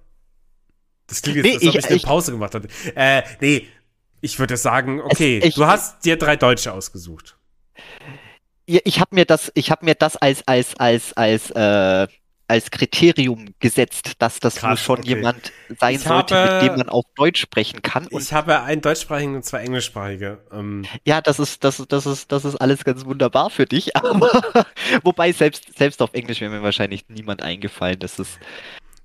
[1.07, 2.67] das klingt jetzt, Nee, als ob ich- eine Pause gemacht hatte.
[2.95, 3.67] Äh, nee,
[4.21, 7.37] ich würde sagen, okay, ich- du hast dir drei Deutsche ausgesucht.
[8.65, 12.07] Ich habe mir das, ich habe mir das als, als, als, als, äh,
[12.47, 15.09] als Kriterium gesetzt, dass das wohl Krass, schon okay.
[15.09, 18.05] jemand sein Ich sollte, habe- mit dem man auch Deutsch sprechen kann.
[18.07, 20.43] Und Ich habe einen deutschsprachigen und zwei englischsprachige.
[20.51, 23.95] Ähm, Ja, das ist, das, ist- das ist, das ist alles ganz wunderbar für dich,
[23.97, 24.29] aber
[25.03, 27.97] wobei selbst, selbst auf Englisch wäre mir wahrscheinlich niemand eingefallen.
[27.99, 28.37] Das ist,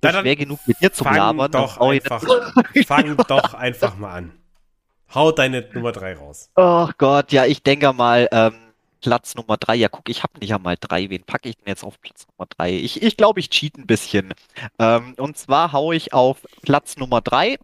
[0.02, 1.50] das dann wäre genug mit dir zum fang Labern.
[1.50, 2.22] doch einfach,
[2.86, 4.32] fang doch einfach mal an.
[5.14, 6.50] Hau deine Nummer drei raus.
[6.56, 8.52] Oh Gott, ja, ich denke mal, ähm,
[9.00, 9.74] Platz Nummer drei.
[9.76, 11.08] Ja, guck, ich habe nicht einmal drei.
[11.10, 12.74] Wen packe ich denn jetzt auf Platz Nummer drei?
[12.74, 14.32] Ich, ich glaube, ich cheat ein bisschen.
[14.78, 17.58] Ähm, und zwar haue ich auf Platz Nummer drei,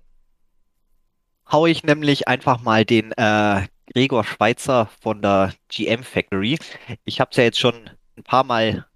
[1.50, 6.58] haue ich nämlich einfach mal den äh, Gregor Schweitzer von der GM Factory.
[7.04, 8.86] Ich habe es ja jetzt schon ein paar Mal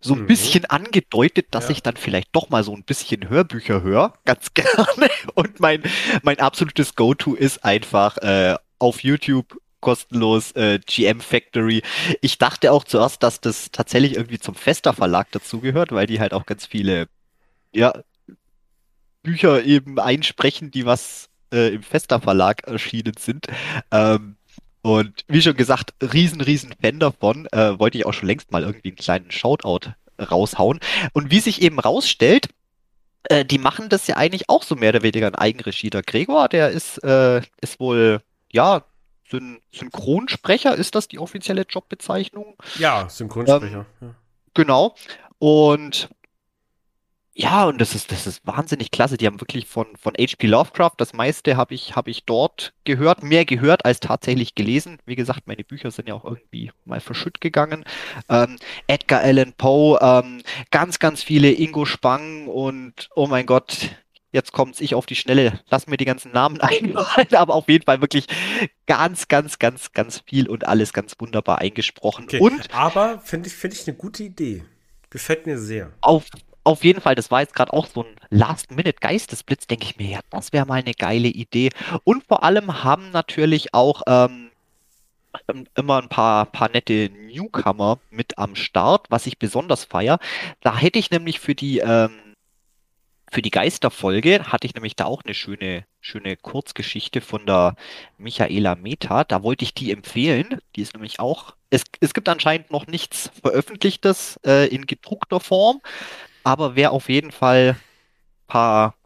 [0.00, 0.26] so ein Mhm.
[0.26, 1.70] bisschen angedeutet, dass Ja.
[1.72, 5.08] ich dann vielleicht doch mal so ein bisschen Hörbücher höre, ganz gerne.
[5.34, 5.82] Und mein,
[6.22, 11.82] mein absolutes Go-To ist einfach äh, auf YouTube kostenlos äh, GM Factory.
[12.22, 16.32] Ich dachte auch zuerst, dass das tatsächlich irgendwie zum Fester Verlag dazugehört, weil die halt
[16.32, 17.08] auch ganz viele,
[17.74, 17.92] ja,
[19.22, 23.46] Bücher eben einsprechen, die was äh, im Fester Verlag erschienen sind.
[23.90, 24.36] Ähm,
[24.82, 27.46] und wie schon gesagt, riesen, riesen Fan davon.
[27.52, 30.80] Äh, wollte ich auch schon längst mal irgendwie einen kleinen Shoutout raushauen.
[31.12, 32.48] Und wie sich eben rausstellt,
[33.24, 35.90] äh, die machen das ja eigentlich auch so mehr oder weniger in Eigenregie.
[35.90, 38.20] Der Gregor, der ist, äh, ist wohl,
[38.52, 38.84] ja,
[39.32, 42.56] Syn Synchronsprecher, ist das die offizielle Jobbezeichnung?
[42.78, 43.86] Ja, Synchronsprecher.
[44.02, 44.14] Ähm.
[44.54, 44.94] Genau.
[45.38, 46.10] Und
[47.34, 49.16] ja, und das ist, das ist wahnsinnig klasse.
[49.16, 50.46] Die haben wirklich von, von H.P.
[50.46, 54.98] Lovecraft, das meiste habe ich, habe ich dort gehört, mehr gehört als tatsächlich gelesen.
[55.06, 57.84] Wie gesagt, meine Bücher sind ja auch irgendwie mal verschütt gegangen.
[58.28, 63.88] Ähm, Edgar Allan Poe, ähm, ganz, ganz viele Ingo Spang und oh mein Gott,
[64.32, 65.60] jetzt kommt's ich auf die Schnelle.
[65.70, 68.26] Lass mir die ganzen Namen einfallen, aber auf jeden Fall wirklich
[68.86, 72.24] ganz, ganz, ganz, ganz viel und alles ganz wunderbar eingesprochen.
[72.24, 74.64] Okay, und aber finde ich, finde ich eine gute Idee.
[75.10, 75.92] Gefällt mir sehr.
[76.00, 76.24] Auf
[76.64, 80.20] auf jeden Fall, das war jetzt gerade auch so ein Last-Minute-Geistesblitz, denke ich mir, ja,
[80.30, 81.70] das wäre mal eine geile Idee.
[82.04, 84.52] Und vor allem haben natürlich auch ähm,
[85.74, 90.18] immer ein paar, paar nette Newcomer mit am Start, was ich besonders feier.
[90.60, 92.12] Da hätte ich nämlich für die, ähm,
[93.32, 97.76] für die Geisterfolge, hatte ich nämlich da auch eine schöne, schöne Kurzgeschichte von der
[98.18, 99.24] Michaela Meta.
[99.24, 100.58] Da wollte ich die empfehlen.
[100.76, 105.80] Die ist nämlich auch, es, es gibt anscheinend noch nichts Veröffentlichtes äh, in gedruckter Form.
[106.44, 107.76] Aber wer auf jeden Fall
[108.48, 108.96] paar,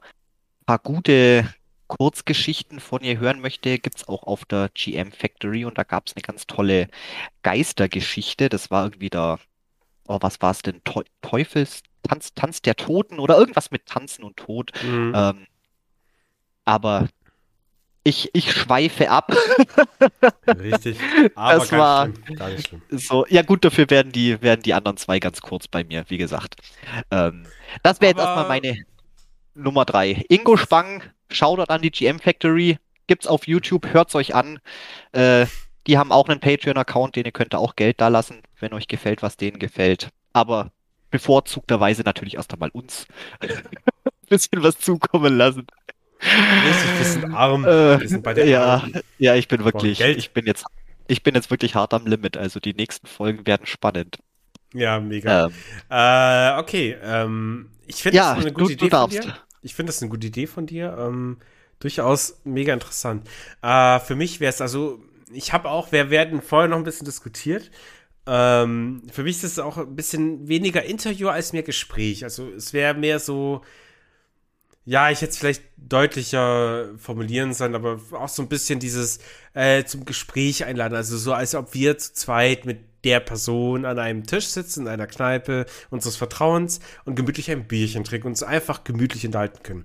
[0.67, 1.49] paar gute
[1.87, 6.09] Kurzgeschichten von ihr hören möchte, gibt es auch auf der GM Factory und da gab
[6.09, 6.89] es eine ganz tolle
[7.45, 8.49] Geistergeschichte.
[8.49, 9.39] Das war irgendwie der,
[10.09, 10.83] oh, was war es denn?
[11.23, 14.73] Teufels, Tanz, Tanz der Toten oder irgendwas mit Tanzen und Tod.
[14.83, 15.13] Mhm.
[15.15, 15.47] Ähm,
[16.65, 17.09] aber
[18.07, 19.35] ich, ich schweife ab.
[20.47, 20.99] Richtig.
[21.35, 22.83] Aber das war schlimm, gar nicht schlimm.
[22.91, 23.27] so.
[23.29, 26.55] Ja gut, dafür werden die werden die anderen zwei ganz kurz bei mir, wie gesagt.
[27.11, 27.47] Ähm,
[27.83, 28.85] das wäre jetzt erstmal meine
[29.55, 30.25] Nummer drei.
[30.29, 32.79] Ingo Spang, Shoutout an die GM Factory,
[33.09, 34.61] gibt's auf YouTube, hört's euch an.
[35.11, 35.47] Äh,
[35.89, 39.23] die haben auch einen Patreon-Account, den ihr könnt auch Geld da lassen, wenn euch gefällt,
[39.23, 40.11] was denen gefällt.
[40.33, 40.71] Aber
[41.11, 43.07] bevorzugterweise natürlich erst einmal uns
[43.41, 43.49] ein
[44.29, 45.67] bisschen was zukommen lassen.
[46.21, 47.65] Richtig, wir sind arm.
[47.65, 48.93] Äh, wir sind bei der ja, Arm.
[49.19, 50.65] ja, ich bin wirklich, ich bin jetzt,
[51.09, 52.37] ich bin jetzt wirklich hart am Limit.
[52.37, 54.19] Also die nächsten Folgen werden spannend.
[54.73, 55.47] Ja, mega.
[55.47, 55.53] Ähm.
[55.91, 59.37] Äh, okay, ähm, ich finde ja, das eine gute du, Idee du von dir.
[59.63, 60.97] Ich finde das eine gute Idee von dir.
[60.99, 61.39] Ähm,
[61.79, 63.29] durchaus mega interessant.
[63.63, 65.01] Äh, für mich wäre es also,
[65.33, 67.71] ich habe auch, wir werden vorher noch ein bisschen diskutiert.
[68.27, 72.25] Ähm, für mich ist es auch ein bisschen weniger Interview als mehr Gespräch.
[72.25, 73.63] Also es wäre mehr so,
[74.85, 79.21] ja, ich hätte es vielleicht deutlicher formulieren sollen, aber auch so ein bisschen dieses
[79.55, 80.95] äh, zum Gespräch einladen.
[80.95, 84.89] Also so, als ob wir zu zweit mit der Person an einem Tisch sitzen, in
[84.89, 89.85] einer Kneipe unseres Vertrauens und gemütlich ein Bierchen trinken und uns einfach gemütlich enthalten können.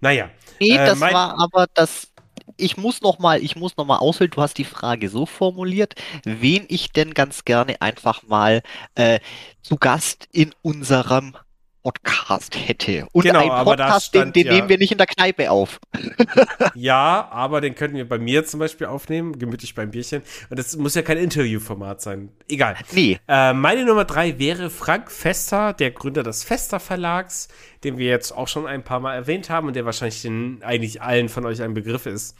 [0.00, 0.30] Naja.
[0.58, 2.08] Nee, äh, das war aber das.
[2.56, 4.30] Ich muss noch mal, ich muss noch mal auswählen.
[4.30, 5.94] Du hast die Frage so formuliert,
[6.24, 8.62] wen ich denn ganz gerne einfach mal
[8.94, 9.20] äh,
[9.62, 11.36] zu Gast in unserem
[11.82, 13.06] Podcast hätte.
[13.12, 15.80] Und genau, ein Podcast, den, den ja, nehmen wir nicht in der Kneipe auf.
[16.74, 20.22] ja, aber den könnten wir bei mir zum Beispiel aufnehmen, gemütlich beim Bierchen.
[20.50, 22.30] Und das muss ja kein Interviewformat sein.
[22.48, 22.76] Egal.
[22.92, 23.18] Nee.
[23.28, 27.48] Äh, meine Nummer drei wäre Frank Fester, der Gründer des Fester Verlags,
[27.84, 31.02] den wir jetzt auch schon ein paar Mal erwähnt haben und der wahrscheinlich den eigentlich
[31.02, 32.36] allen von euch ein Begriff ist.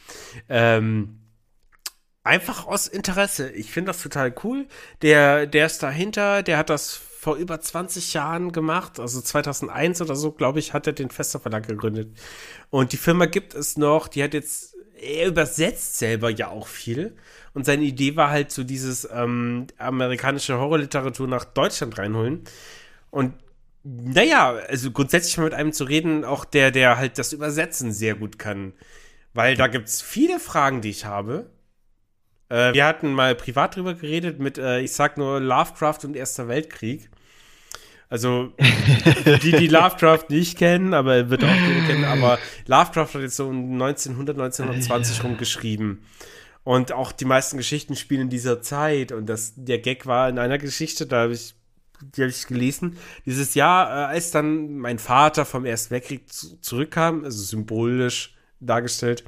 [0.48, 1.20] Ähm,
[2.22, 3.50] einfach aus Interesse.
[3.50, 4.66] Ich finde das total cool.
[5.02, 10.16] Der, der ist dahinter, der hat das vor über 20 Jahren gemacht, also 2001 oder
[10.16, 12.16] so, glaube ich, hat er den Fester Verlag gegründet.
[12.70, 17.14] Und die Firma gibt es noch, die hat jetzt, er übersetzt selber ja auch viel.
[17.52, 22.44] Und seine Idee war halt so dieses ähm, amerikanische Horrorliteratur nach Deutschland reinholen.
[23.10, 23.34] Und
[23.82, 28.14] naja, also grundsätzlich mal mit einem zu reden, auch der, der halt das Übersetzen sehr
[28.14, 28.72] gut kann.
[29.34, 31.50] Weil da gibt es viele Fragen, die ich habe.
[32.50, 36.48] Äh, wir hatten mal privat drüber geredet mit, äh, ich sag nur Lovecraft und Erster
[36.48, 37.08] Weltkrieg.
[38.10, 38.52] Also,
[39.42, 43.46] die, die Lovecraft nicht kennen, aber er wird auch kennen, aber Lovecraft hat jetzt so
[43.46, 46.02] um 1900, 1920 rumgeschrieben.
[46.64, 49.12] Und auch die meisten Geschichten spielen in dieser Zeit.
[49.12, 51.54] Und das, der Gag war in einer Geschichte, da habe ich,
[52.00, 56.60] die habe ich gelesen, dieses Jahr, äh, als dann mein Vater vom Ersten Weltkrieg zu,
[56.60, 59.22] zurückkam, also symbolisch dargestellt,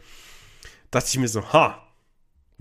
[0.90, 1.82] dachte ich mir so, ha,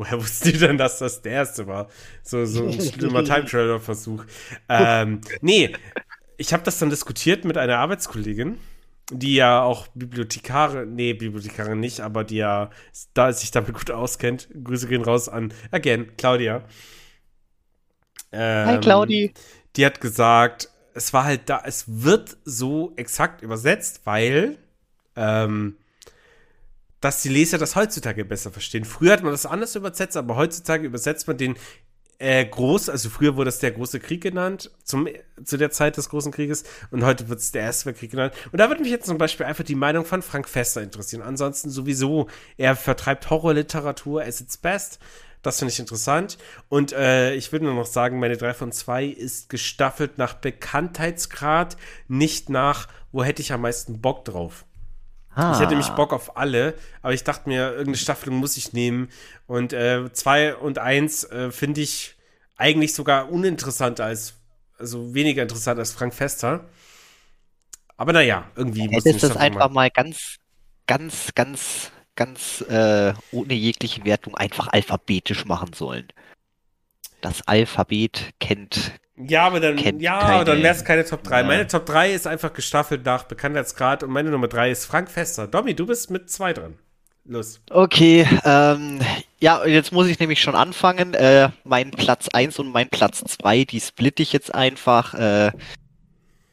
[0.02, 1.88] Woher wussten die denn, dass das der erste war?
[2.24, 4.26] So, so ein schlimmer Time-Traveler-Versuch.
[4.68, 5.76] Ähm, nee,
[6.38, 8.58] ich habe das dann diskutiert mit einer Arbeitskollegin,
[9.12, 12.72] die ja auch Bibliothekarin, nee, Bibliothekarin nicht, aber die ja
[13.14, 14.48] da sich damit gut auskennt.
[14.64, 16.64] Grüße gehen raus an, again, Claudia.
[18.32, 19.36] Ähm, Hi, Claudi.
[19.76, 24.58] Die hat gesagt, es war halt da, es wird so exakt übersetzt, weil
[25.16, 25.78] ähm,
[27.02, 28.86] dass die Leser das heutzutage besser verstehen.
[28.86, 31.56] Früher hat man das anders übersetzt, aber heutzutage übersetzt man den
[32.22, 35.08] äh, groß, also früher wurde es der große Krieg genannt, zum,
[35.44, 38.36] zu der Zeit des großen Krieges, und heute wird es der Erste Weltkrieg genannt.
[38.52, 41.24] Und da würde mich jetzt zum Beispiel einfach die Meinung von Frank Fester interessieren.
[41.24, 42.28] Ansonsten sowieso,
[42.58, 45.00] er vertreibt Horrorliteratur as its best.
[45.42, 46.38] Das finde ich interessant.
[46.70, 51.76] Und äh, ich würde nur noch sagen, meine 3 von 2 ist gestaffelt nach Bekanntheitsgrad,
[52.08, 54.66] nicht nach, wo hätte ich am meisten Bock drauf.
[55.34, 55.54] Ah.
[55.54, 59.10] Ich hätte mich Bock auf alle, aber ich dachte mir, irgendeine Staffelung muss ich nehmen.
[59.48, 62.16] Und 2 äh, und 1 äh, finde ich
[62.58, 64.36] eigentlich sogar uninteressanter als,
[64.78, 66.66] also weniger interessant als Frank Fester.
[67.98, 70.38] Aber naja, irgendwie muss ich das einfach mal ganz,
[70.88, 76.08] ganz, ganz, ganz äh, ohne jegliche Wertung einfach alphabetisch machen sollen.
[77.22, 78.94] Das Alphabet kennt
[79.28, 81.42] ja, aber dann, ja, keine- dann wäre es keine Top 3.
[81.42, 81.44] Ja.
[81.48, 85.48] Meine Top 3 ist einfach gestaffelt nach Bekanntheitsgrad und meine Nummer 3 ist Frank Fester.
[85.48, 86.78] Domi, du bist mit 2 dran.
[87.24, 87.62] Los.
[87.70, 89.00] Okay, ähm,
[89.40, 91.14] ja, jetzt muss ich nämlich schon anfangen.
[91.14, 95.52] Äh, mein Platz 1 und mein Platz 2, die splitte ich jetzt einfach, äh,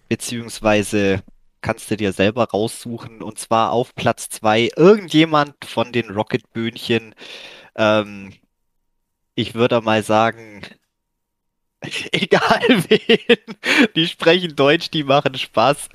[0.08, 1.22] beziehungsweise
[1.60, 3.22] kannst du dir selber raussuchen.
[3.22, 7.14] Und zwar auf Platz 2 irgendjemand von den Rocket-Böhnchen.
[7.74, 8.32] Ähm,
[9.34, 10.62] ich würde mal sagen,
[12.12, 13.36] egal wen,
[13.94, 15.88] die sprechen Deutsch, die machen Spaß,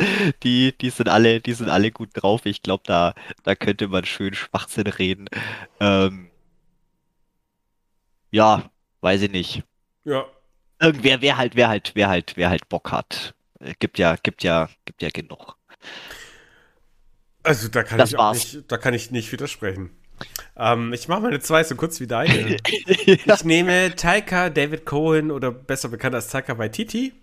[0.44, 2.46] die, die sind alle, die sind alle gut drauf.
[2.46, 3.14] Ich glaube, da,
[3.44, 5.28] da könnte man schön Schwachsinn reden.
[5.80, 6.30] Ähm,
[8.32, 8.70] ja,
[9.02, 9.64] weiß ich nicht.
[10.06, 10.26] Ja.
[10.80, 13.34] Irgendwer, wer halt, wer halt, wer halt, wer halt Bock hat.
[13.60, 15.58] Äh, Gibt ja, gibt ja, gibt ja genug.
[17.44, 18.54] Also da kann Das ich auch war's.
[18.54, 19.92] nicht, da kann ich nicht widersprechen.
[20.56, 22.58] Ähm, ich mache meine 2 so kurz wie deine.
[23.06, 23.36] Ja.
[23.36, 27.14] Ich nehme Taika David Cohen oder besser bekannt als Taika Waititi.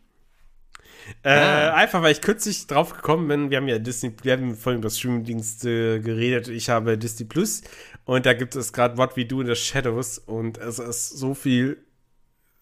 [1.23, 1.75] Äh, Ah.
[1.75, 3.51] Einfach weil ich kürzlich drauf gekommen bin.
[3.51, 6.49] Wir haben ja Disney, wir haben vorhin über Streamingdienste geredet.
[6.49, 7.63] Ich habe Disney Plus
[8.05, 11.35] und da gibt es gerade What We Do in the Shadows und es ist so
[11.35, 11.79] viel.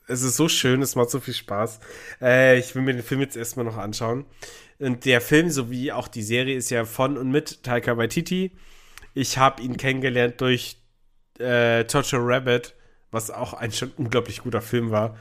[0.06, 1.80] Es ist so schön, es macht so viel Spaß.
[2.22, 4.24] Äh, ich will mir den Film jetzt erstmal noch anschauen.
[4.78, 8.52] Und der Film sowie auch die Serie ist ja von und mit Taika Waititi.
[9.18, 10.76] Ich habe ihn kennengelernt durch
[11.40, 12.74] äh, Jojo Rabbit,
[13.10, 15.18] was auch ein schon unglaublich guter Film war.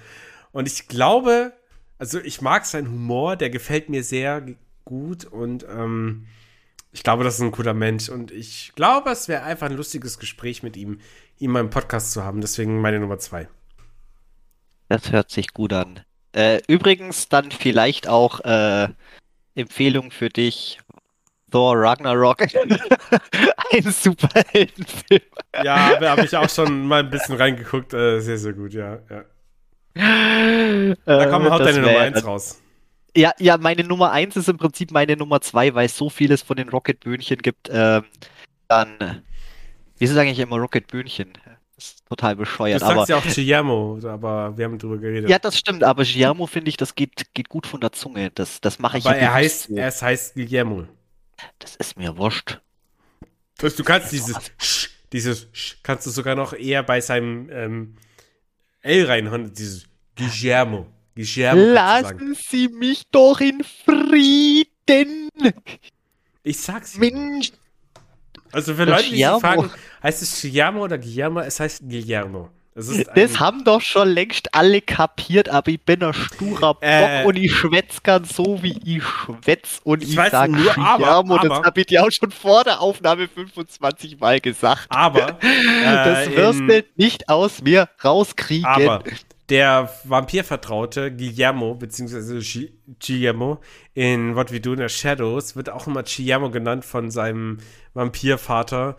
[0.52, 1.54] Und ich glaube,
[1.98, 4.46] also ich mag seinen Humor, der gefällt mir sehr
[4.86, 6.28] gut und ähm,
[6.92, 10.20] ich glaube, das ist ein guter Mensch und ich glaube, es wäre einfach ein lustiges
[10.20, 11.00] Gespräch mit ihm,
[11.40, 12.40] ihn mal im Podcast zu haben.
[12.40, 13.50] Deswegen meine Nummer zwei.
[14.90, 16.02] Das hört sich gut an.
[16.34, 18.90] Äh, übrigens dann vielleicht auch äh,
[19.56, 20.82] Empfehlung für dich.
[21.52, 22.42] Thor Ragnarok.
[23.72, 25.22] Ein Superheldenfilm.
[25.64, 27.94] Ja, da habe ich auch schon mal ein bisschen reingeguckt.
[27.94, 29.00] Äh, sehr, sehr gut, ja.
[29.10, 29.24] ja.
[31.06, 32.62] Da Äh, komm, haut deine Nummer wär eins dann- raus.
[33.16, 36.44] Ja, ja, meine Nummer eins ist im Prinzip meine Nummer zwei, weil es so vieles
[36.44, 37.68] von den Rocket-Böhnchen gibt.
[37.72, 38.04] Ähm,
[38.68, 39.24] dann,
[39.98, 41.34] wieso sage ich immer Rocket-Böhnchen?
[41.76, 45.30] Das ist total Du bescheuert, sagst aber ja auch Guillermo, aber wir haben drüber geredet.
[45.32, 48.30] ja, das stimmt, aber Giamo finde ich, das geht, geht gut von der Zunge.
[48.36, 50.84] Das, das mache ich aber ja er heißt, es heißt Guillermo.
[51.60, 52.60] Das ist mir wurscht.
[53.58, 57.96] Du du kannst dieses Sch, dieses Sch, kannst du sogar noch eher bei seinem ähm,
[58.82, 59.86] L reinhauen, dieses
[60.16, 60.88] Guillermo.
[61.16, 61.62] Guillermo.
[61.74, 65.30] Lassen Sie mich doch in Frieden,
[66.44, 66.98] Ich sag's.
[66.98, 67.52] Mensch.
[68.52, 69.72] Also für Leute, die sich fragen,
[70.04, 71.40] heißt es Guillermo oder Guillermo?
[71.42, 72.52] Es heißt Guillermo.
[73.16, 77.24] Das haben doch schon längst alle kapiert, aber ich bin ein sturer Bock Äh.
[77.26, 81.04] und ich schwätz gern so, wie ich schwätz und Ich ich, weiß sag nur, aber-
[81.04, 84.86] Giamo, das aber- habe ich dir auch schon vor der Aufnahme 25 Mal gesagt.
[84.90, 88.66] aber das äh, wirst in- du nicht aus mir rauskriegen.
[88.66, 89.04] Aber
[89.50, 92.40] der Vampirvertraute Guillermo, beziehungsweise
[93.00, 93.60] Guillermo
[93.96, 97.58] in What We Do in the Shadows wird auch immer Guillermo genannt von seinem
[97.94, 98.98] Vampirvater.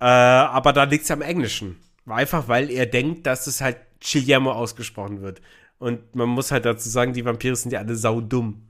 [0.00, 1.76] Äh, aber da liegt es am Englischen.
[2.08, 5.40] Einfach weil er denkt, dass es halt Guillermo ausgesprochen wird.
[5.78, 8.68] Und man muss halt dazu sagen, die Vampire sind ja alle saudumm.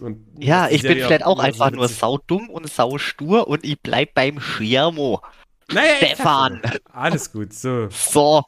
[0.00, 4.38] Und ja, ich bin vielleicht auch einfach nur saudumm und saustur und ich bleib beim
[4.38, 5.20] Giamo.
[5.72, 6.62] Naja, Stefan.
[6.92, 7.88] Alles gut, so.
[7.90, 8.44] So.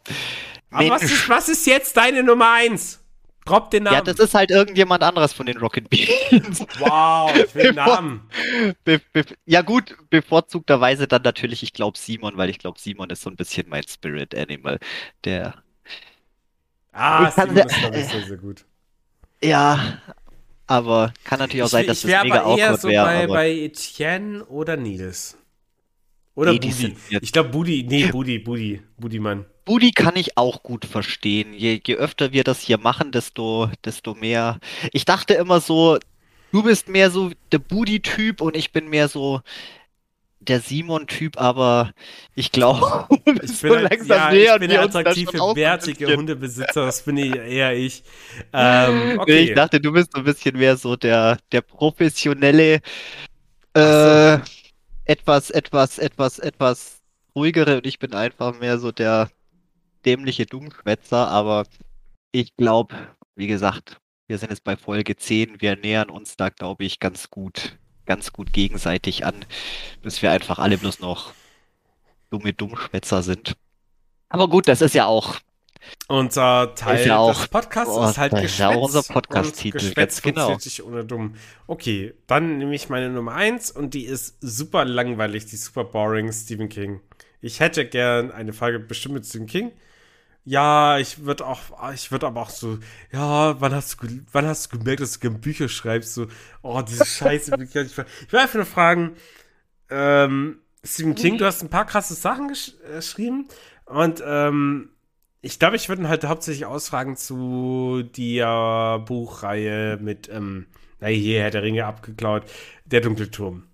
[0.71, 3.02] Aber was ist, was ist jetzt deine Nummer eins?
[3.45, 3.97] Drop den Namen.
[3.97, 6.61] Ja, das ist halt irgendjemand anderes von den Rocket Beans.
[6.79, 8.29] wow, will den Namen.
[8.85, 13.23] Be be ja gut, bevorzugterweise dann natürlich, ich glaube Simon, weil ich glaube Simon ist
[13.23, 14.79] so ein bisschen mein Spirit Animal.
[15.25, 15.63] Der,
[16.93, 18.65] Ah, Ich Simon ist, glaube ich, sehr, sehr gut.
[19.43, 19.99] ja,
[20.67, 24.45] aber kann natürlich auch sein, dass ich das mega awkward so wäre, bei, bei Etienne
[24.47, 25.37] oder Nils.
[26.35, 26.97] Oder Nee, Budi.
[27.21, 29.47] Ich glaube Budi, nee, Budi, Budi, Budimann.
[29.65, 31.55] Budi kann ich auch gut verstehen.
[31.55, 34.59] Je, je öfter wir das hier machen, desto, desto mehr.
[34.93, 35.99] Ich dachte immer so,
[36.53, 39.41] du bist mehr so der Budi-Typ und ich bin mehr so
[40.41, 41.93] der Simon-Typ, aber
[42.35, 43.07] ich glaube,
[43.43, 48.03] ich bin, halt, ja, ich bin der attraktive, bärtige Hundebesitzer, das bin ich eher ich.
[48.53, 49.45] Ähm, okay.
[49.45, 52.81] Ich dachte, du bist so ein bisschen mehr so der, der professionelle,
[53.75, 54.43] äh, so.
[55.05, 57.01] etwas, etwas, etwas, etwas
[57.35, 59.31] ruhigere und ich bin einfach mehr so der
[60.03, 61.65] dämliche Dummschwätzer, aber
[62.33, 62.95] ich glaube,
[63.35, 67.31] wie gesagt, wir sind jetzt bei Folge 10, wir nähern uns da, glaube ich, ganz
[67.31, 67.77] gut
[68.07, 69.45] ganz gut gegenseitig an,
[70.03, 71.33] bis wir einfach alle bloß noch
[72.31, 73.57] dumme Dummschwätzer sind.
[74.29, 75.39] Aber gut, das ist ja auch
[76.07, 79.95] unser Teil ja auch, des Podcasts oh, ist halt das ist ja auch unser Podcast-Titel,
[79.95, 80.57] ganz genau.
[80.85, 81.35] ohne dumm.
[81.67, 86.33] Okay, dann nehme ich meine Nummer 1 und die ist super langweilig, die super boring
[86.33, 87.01] Stephen King.
[87.41, 89.73] Ich hätte gern eine Frage bestimmt mit Stephen King.
[90.45, 91.61] Ja, ich würde auch,
[91.95, 92.79] ich würde aber auch so,
[93.13, 96.15] ja, wann hast du, wann hast du gemerkt, dass du gerne Bücher schreibst?
[96.15, 96.27] So,
[96.63, 97.55] oh, diese Scheiße.
[97.63, 97.75] ich
[98.33, 99.17] will einfach nur fragen,
[99.89, 103.47] ähm, Stephen King, du hast ein paar krasse Sachen gesch äh, geschrieben
[103.87, 104.89] und ähm,
[105.43, 110.67] ich glaube, ich würde ihn halt hauptsächlich ausfragen zu der Buchreihe mit, ähm,
[111.01, 112.45] na hier, Herr der Ringe abgeklaut,
[112.85, 113.65] der Dunkelturm.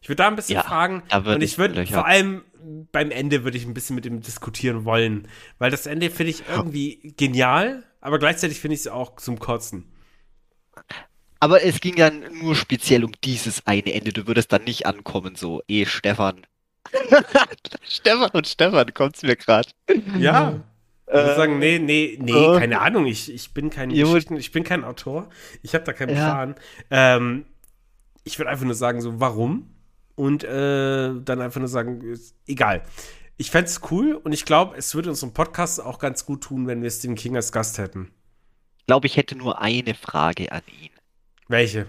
[0.00, 2.42] Ich würde da ein bisschen ja, fragen und ich würde vor allem
[2.92, 5.28] beim Ende würde ich ein bisschen mit ihm diskutieren wollen,
[5.58, 9.92] weil das Ende finde ich irgendwie genial, aber gleichzeitig finde ich es auch zum Kotzen.
[11.40, 14.12] Aber es ging ja nur speziell um dieses eine Ende.
[14.12, 16.46] Du würdest dann nicht ankommen, so, eh, Stefan.
[17.82, 19.68] Stefan und Stefan kommt's mir gerade.
[20.18, 20.60] Ja.
[21.06, 22.60] Ich würde sagen, nee, nee, nee, okay.
[22.60, 23.06] keine Ahnung.
[23.06, 25.30] Ich, ich bin kein Geschichten, ich bin kein Autor.
[25.62, 26.34] Ich habe da keinen ja.
[26.34, 26.54] Plan.
[26.90, 27.46] Ähm,
[28.24, 29.74] ich würde einfach nur sagen, so, warum?
[30.18, 32.82] Und äh, dann einfach nur sagen, egal.
[33.36, 36.66] Ich fände es cool und ich glaube, es würde unserem Podcast auch ganz gut tun,
[36.66, 38.10] wenn wir Stephen King als Gast hätten.
[38.78, 40.90] Ich glaube, ich hätte nur eine Frage an ihn.
[41.46, 41.86] Welche?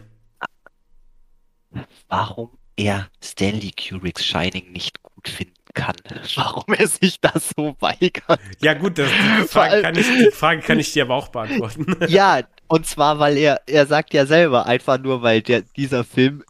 [2.07, 5.95] Warum er Stanley Kubricks Shining nicht gut finden kann.
[6.35, 8.39] Warum er sich das so weigert.
[8.61, 11.97] Ja, gut, das, die, Frage kann ich, die Frage kann ich dir aber auch beantworten.
[12.07, 16.43] Ja, und zwar, weil er, er sagt ja selber, einfach nur, weil der, dieser Film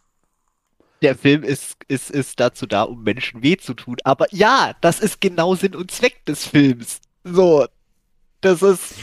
[1.02, 3.98] der Film ist, ist, ist dazu da, um Menschen weh zu tun.
[4.04, 7.02] Aber ja, das ist genau Sinn und Zweck des Films.
[7.24, 7.66] So,
[8.42, 8.96] das ist.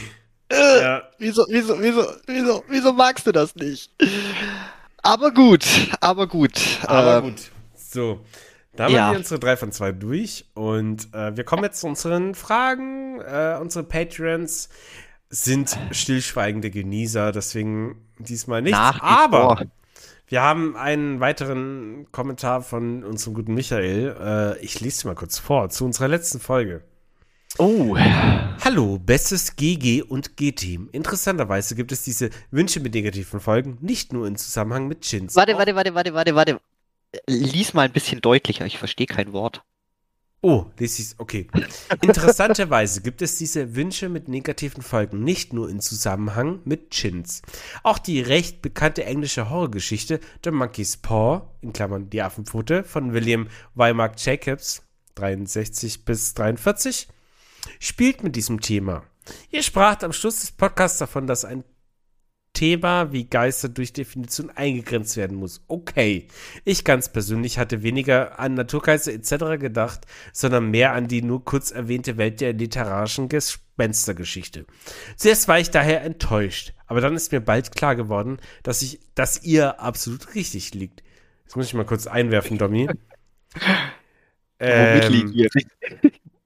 [0.49, 1.03] Äh, ja.
[1.17, 3.91] Wieso, wieso, wieso, wieso, wieso magst du das nicht?
[5.03, 5.65] Aber gut,
[5.99, 6.59] aber gut.
[6.83, 7.51] Aber ähm, gut.
[7.75, 8.19] So.
[8.75, 9.11] Da haben ja.
[9.11, 13.19] wir unsere drei von zwei durch und äh, wir kommen jetzt zu unseren Fragen.
[13.21, 14.69] Äh, unsere Patreons
[15.29, 18.75] sind stillschweigende Genießer, deswegen diesmal nicht.
[18.75, 19.65] aber
[20.27, 24.15] wir haben einen weiteren Kommentar von unserem guten Michael.
[24.59, 26.83] Äh, ich lese mal kurz vor zu unserer letzten Folge.
[27.57, 27.97] Oh.
[27.97, 30.89] Hallo, bestes GG und G-Team.
[30.91, 35.35] Interessanterweise gibt es diese Wünsche mit negativen Folgen nicht nur in Zusammenhang mit Chins.
[35.35, 36.59] Warte, warte, warte, warte, warte, warte.
[37.25, 39.63] Lies mal ein bisschen deutlicher, ich verstehe kein Wort.
[40.49, 41.47] Oh, das ist okay.
[42.01, 47.41] Interessanterweise gibt es diese Wünsche mit negativen Folgen nicht nur in Zusammenhang mit Chins.
[47.83, 53.49] Auch die recht bekannte englische Horrorgeschichte The Monkey's Paw, in Klammern die Affenpfote, von William
[53.75, 54.83] Weimark Jacobs,
[55.15, 57.09] 63 bis 43,
[57.81, 59.03] spielt mit diesem Thema.
[59.51, 61.65] Ihr spracht am Schluss des Podcasts davon, dass ein
[62.57, 65.61] Thema wie Geister durch Definition eingegrenzt werden muss.
[65.67, 66.27] Okay.
[66.65, 69.59] Ich ganz persönlich hatte weniger an Naturgeister etc.
[69.59, 74.65] gedacht, sondern mehr an die nur kurz erwähnte Welt der literarischen Gespenstergeschichte.
[75.17, 79.43] Zuerst war ich daher enttäuscht, aber dann ist mir bald klar geworden, dass ich, dass
[79.43, 81.03] ihr absolut richtig liegt.
[81.43, 82.87] Jetzt muss ich mal kurz einwerfen, Domi.
[84.59, 85.31] Ähm?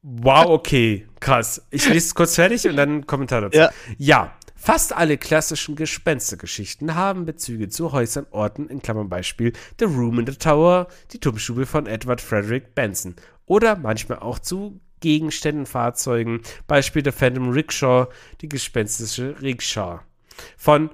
[0.01, 1.65] Wow, okay, krass.
[1.69, 3.57] Ich lese es kurz fertig und dann Kommentar dazu.
[3.57, 3.71] Ja.
[3.97, 4.35] ja.
[4.63, 10.27] Fast alle klassischen Gespenstergeschichten haben Bezüge zu Häusern, Orten, in Klammern Beispiel The Room in
[10.27, 13.15] the Tower, die Turmstube von Edward Frederick Benson
[13.47, 18.05] oder manchmal auch zu Gegenständen, Fahrzeugen, Beispiel der Phantom Rickshaw,
[18.41, 20.01] die gespenstische Rickshaw
[20.57, 20.91] von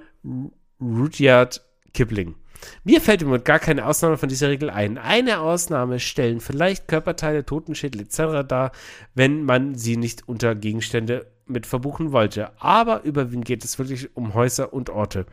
[0.80, 1.62] Rudyard
[1.92, 2.36] Kipling.
[2.84, 4.96] Mir fällt im Moment gar keine Ausnahme von dieser Regel ein.
[4.96, 8.48] Eine Ausnahme stellen vielleicht Körperteile, Totenschädel etc.
[8.48, 8.72] dar,
[9.14, 12.52] wenn man sie nicht unter Gegenstände mit verbuchen wollte.
[12.60, 15.26] Aber überwiegend geht es wirklich um Häuser und Orte.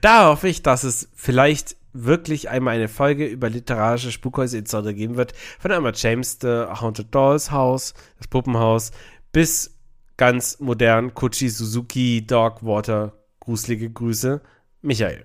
[0.00, 4.94] Da hoffe ich, dass es vielleicht wirklich einmal eine Folge über literarische Spukhäuser etc.
[4.94, 5.32] geben wird.
[5.58, 8.92] Von einmal James The Haunted Dolls Haus, das Puppenhaus,
[9.32, 9.76] bis
[10.16, 13.12] ganz modern Kuchi Suzuki Dog Water.
[13.40, 14.40] Gruselige Grüße,
[14.82, 15.24] Michael.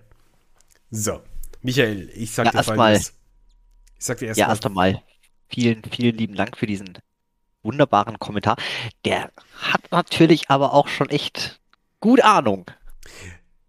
[0.91, 1.21] So,
[1.61, 2.95] Michael, ich sag ja, dir erst mal.
[2.95, 3.11] Ich
[3.97, 5.01] sag dir erst ja, erst einmal
[5.51, 6.97] vielen, vielen lieben Dank für diesen
[7.63, 8.55] wunderbaren Kommentar.
[9.05, 9.29] Der
[9.61, 11.59] hat natürlich aber auch schon echt
[11.99, 12.65] gut Ahnung.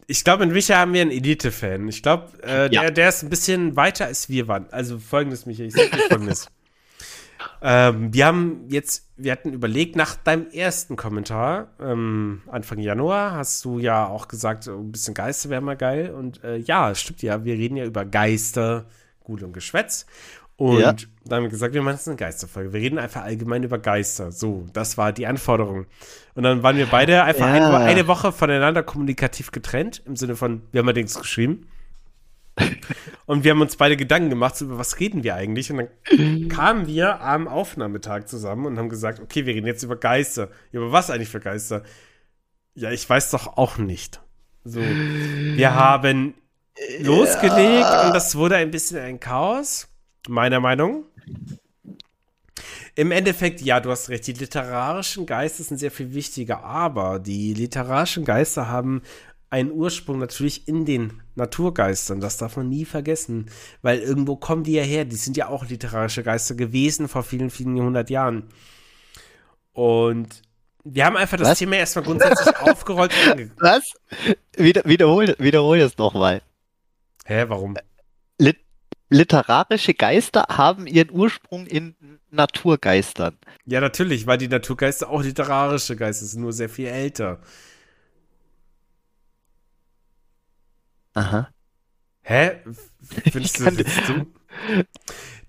[0.06, 1.89] Ich glaube, in Micha haben wir einen Elite-Fan.
[1.89, 2.82] Ich glaube, äh, Ja.
[2.82, 4.66] der, der ist ein bisschen weiter als wir waren.
[4.73, 6.48] Also folgendes, Micha, ich sag dir folgendes.
[7.62, 13.64] ähm, wir haben jetzt, wir hatten überlegt, nach deinem ersten Kommentar, ähm, Anfang Januar, hast
[13.64, 16.10] du ja auch gesagt, so ein bisschen Geister wäre mal geil.
[16.10, 18.86] Und äh, ja, stimmt ja, wir reden ja über Geister,
[19.20, 20.06] Gut und Geschwätz.
[20.57, 20.93] Und Ja.
[21.24, 22.73] dann haben wir gesagt, wir machen jetzt eine Geisterfolge.
[22.73, 24.31] Wir reden einfach allgemein über Geister.
[24.33, 25.87] So, das war die Anforderung.
[26.35, 27.53] Und dann waren wir beide einfach Ja.
[27.55, 31.66] eine, eine Woche voneinander kommunikativ getrennt, im Sinne von, wir haben allerdings geschrieben.
[33.27, 35.70] Und wir haben uns beide Gedanken gemacht, so, über was reden wir eigentlich?
[35.73, 39.97] Und dann kamen wir am Aufnahmetag zusammen und haben gesagt, okay, wir reden jetzt über
[39.97, 40.49] Geister.
[40.70, 41.83] Ja, aber was eigentlich für Geister?
[42.74, 44.20] Ja, ich weiß doch auch nicht.
[44.65, 46.35] So, wir haben
[47.01, 49.89] losgelegt und das wurde ein bisschen ein Chaos,
[50.28, 51.05] meiner Meinung.
[52.94, 57.55] Im Endeffekt, ja, du hast recht, die literarischen Geister sind sehr viel wichtiger, aber die
[57.55, 59.03] literarischen Geister haben
[59.49, 63.51] einen Ursprung natürlich in den Naturgeistern, das darf man nie vergessen,
[63.82, 67.51] weil irgendwo kommen die ja her, die sind ja auch literarische Geister gewesen vor vielen,
[67.51, 68.49] vielen hundert Jahren.
[69.73, 70.43] Und
[70.85, 71.59] wir haben einfach das Was?
[71.59, 73.12] Thema erstmal grundsätzlich aufgerollt.
[73.59, 73.94] Was?
[74.57, 76.43] Wieder, wiederhol, wiederhol das nochmal.
[77.24, 77.77] Hä, warum?
[78.39, 78.59] Lit
[79.12, 81.94] literarische Geister haben ihren Ursprung in
[82.30, 83.36] Naturgeistern.
[83.66, 87.40] Ja, natürlich, weil die Naturgeister auch literarische Geister sind, nur sehr viel älter.
[91.14, 91.48] Aha.
[92.22, 92.52] Hä?
[93.30, 94.32] Findest du kann das jetzt dumm?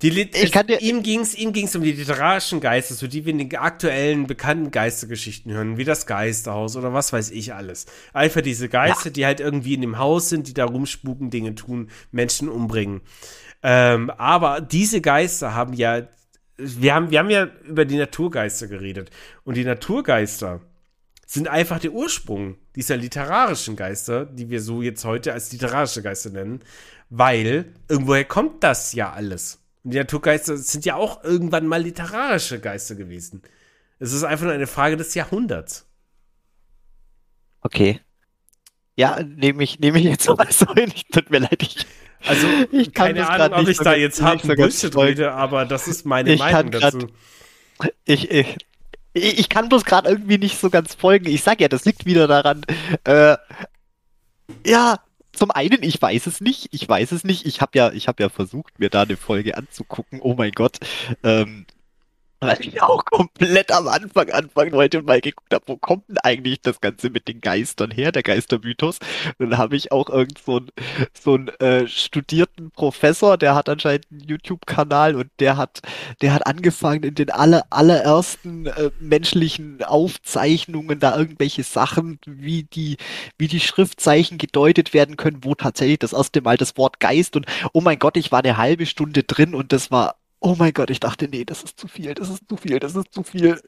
[0.02, 3.07] Die Lit Ich kann dir- ihm ging es ihm ging's um die literarischen Geister, so
[3.07, 7.53] die wir in den aktuellen bekannten Geistergeschichten hören, wie das Geisterhaus oder was weiß ich
[7.53, 7.85] alles.
[8.11, 11.90] Einfach diese Geister, die halt irgendwie in dem Haus sind, die da rumspuken, Dinge tun,
[12.11, 13.02] Menschen umbringen.
[13.64, 16.07] Ähm, aber diese Geister haben ja,
[16.57, 19.10] wir haben, wir haben ja über die Naturgeister geredet.
[19.45, 20.61] Und die Naturgeister
[21.26, 26.30] sind einfach der Ursprung dieser literarischen Geister, die wir so jetzt heute als literarische Geister
[26.30, 26.60] nennen,
[27.10, 29.64] weil irgendwoher kommt das ja alles.
[29.84, 33.41] Und die Naturgeister sind ja auch irgendwann mal literarische Geister gewesen.
[33.99, 35.88] Es ist einfach nur eine Frage des Jahrhunderts.
[37.61, 38.02] Okay.
[38.95, 40.91] Ja, nehme ich, nehme ich jetzt mal so hin.
[41.11, 41.85] Tut mir leid, ich,
[42.28, 44.95] Also, Ich kann keine Ahnung, grad ob nicht ich so da jetzt harten so Bullshit
[44.98, 47.08] rede, aber das ist meine Ich kann Meinung grad- dazu.
[48.06, 48.56] ich, ich,
[49.14, 51.28] ich kann bloß gerade irgendwie nicht so ganz folgen.
[51.28, 52.66] Ich sag ja, das liegt wieder daran.
[53.04, 53.38] Äh,
[54.66, 55.00] ja,
[55.34, 56.68] zum einen, ich weiß es nicht.
[56.72, 57.45] Ich weiß es nicht.
[57.45, 60.20] Ich habe ja, ich habe ja versucht, mir da eine Folge anzugucken.
[60.22, 60.78] Oh mein Gott.
[61.24, 61.66] Ähm,
[62.45, 66.18] weil ich auch komplett am Anfang anfangen wollte und mal geguckt habe, wo kommt denn
[66.20, 68.99] eigentlich das Ganze mit den Geistern her, der Geistermythos.
[69.38, 70.70] Und dann habe ich auch irgend so einen
[71.14, 75.82] so einen, äh, studierten Professor, der hat anscheinend einen YouTube-Kanal und der hat,
[76.22, 82.98] der hat angefangen in den aller, allerersten äh, menschlichen Aufzeichnungen da irgendwelche Sachen, wie die,
[83.38, 87.45] wie die Schriftzeichen gedeutet werden können, wo tatsächlich das erste Mal das Wort Geist und
[87.74, 90.15] oh mein Gott, ich war eine halbe Stunde drin und das war
[90.45, 92.95] Oh mein Gott, ich dachte, nee, das ist zu viel, das ist zu viel, das
[92.95, 93.61] ist zu viel.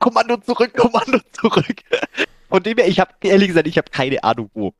[0.00, 1.76] Kommando zurück, Kommando zurück.
[2.48, 4.74] Von dem her, ich habe ehrlich gesagt, ich habe keine Ahnung, wo,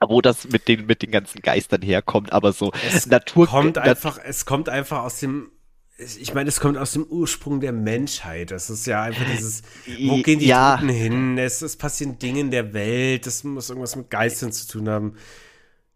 [0.00, 3.84] wo das mit den, mit den ganzen Geistern herkommt, aber so Es Natur, kommt Nat-
[3.88, 5.50] einfach, es kommt einfach aus dem,
[5.96, 8.52] ich meine, es kommt aus dem Ursprung der Menschheit.
[8.52, 9.62] Das ist ja einfach dieses,
[9.98, 11.38] wo gehen die ja, Toten hin?
[11.38, 15.16] Es, es passieren Dinge in der Welt, das muss irgendwas mit Geistern zu tun haben.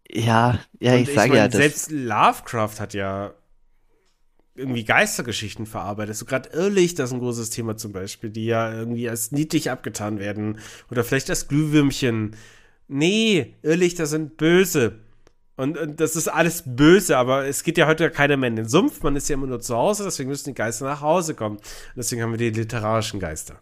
[0.09, 3.33] ja, ja, Und ich sage ja, das, selbst Lovecraft hat ja
[4.55, 6.15] irgendwie Geistergeschichten verarbeitet.
[6.15, 10.19] So gerade Irrlichter ist ein großes Thema zum Beispiel, die ja irgendwie als niedlich abgetan
[10.19, 10.59] werden.
[10.91, 12.35] Oder vielleicht als Glühwürmchen.
[12.87, 14.99] Nee, Irrlichter sind böse.
[15.55, 18.67] Und, und das ist alles böse, aber es geht ja heute keiner mehr in den
[18.67, 19.01] Sumpf.
[19.03, 21.57] Man ist ja immer nur zu Hause, deswegen müssen die Geister nach Hause kommen.
[21.57, 21.63] Und
[21.95, 23.59] deswegen haben wir die literarischen Geister.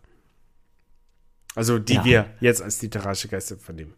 [1.55, 2.05] Also die Ja.
[2.05, 3.93] wir jetzt als literarische Geister vernehmen.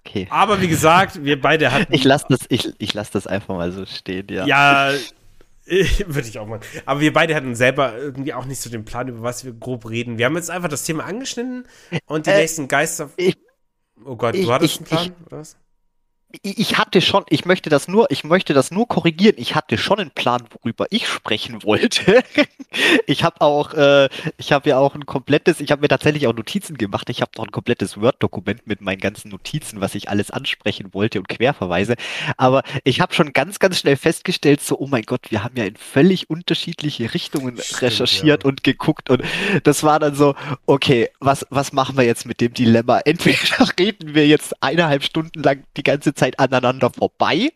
[0.00, 0.26] okay.
[0.30, 3.72] Aber wie gesagt, wir beide hatten Ich lasse das, ich, ich lass das einfach mal
[3.72, 4.46] so stehen, ja.
[4.46, 4.92] Ja,
[6.06, 6.60] würde ich auch mal.
[6.86, 9.88] Aber wir beide hatten selber irgendwie auch nicht so den Plan, über was wir grob
[9.88, 10.18] reden.
[10.18, 11.66] Wir haben jetzt einfach das Thema angeschnitten
[12.06, 13.10] und die Äh, nächsten Geister.
[13.16, 13.36] ich-
[14.04, 15.56] oh Gott, ich- du hattest ich- einen Plan, oder was?
[16.42, 19.34] Ich hatte schon, ich möchte das nur, ich möchte das nur korrigieren.
[19.38, 22.22] Ich hatte schon einen Plan, worüber ich sprechen wollte.
[23.06, 26.34] Ich habe auch, äh, ich habe ja auch ein komplettes, ich habe mir tatsächlich auch
[26.34, 27.08] Notizen gemacht.
[27.08, 31.20] Ich habe noch ein komplettes Word-Dokument mit meinen ganzen Notizen, was ich alles ansprechen wollte
[31.20, 31.94] und Querverweise.
[32.36, 35.64] Aber ich habe schon ganz, ganz schnell festgestellt, so, oh mein Gott, wir haben ja
[35.64, 38.48] in völlig unterschiedliche Richtungen Stimmt, recherchiert ja.
[38.48, 39.22] und geguckt und
[39.62, 40.34] das war dann so,
[40.66, 42.98] okay, was, was machen wir jetzt mit dem Dilemma?
[43.04, 43.38] Entweder
[43.78, 47.52] reden wir jetzt eineinhalb Stunden lang die ganze Zeit aneinander vorbei.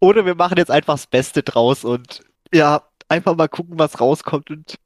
[0.00, 4.50] Oder wir machen jetzt einfach das Beste draus und ja, einfach mal gucken, was rauskommt
[4.50, 4.76] und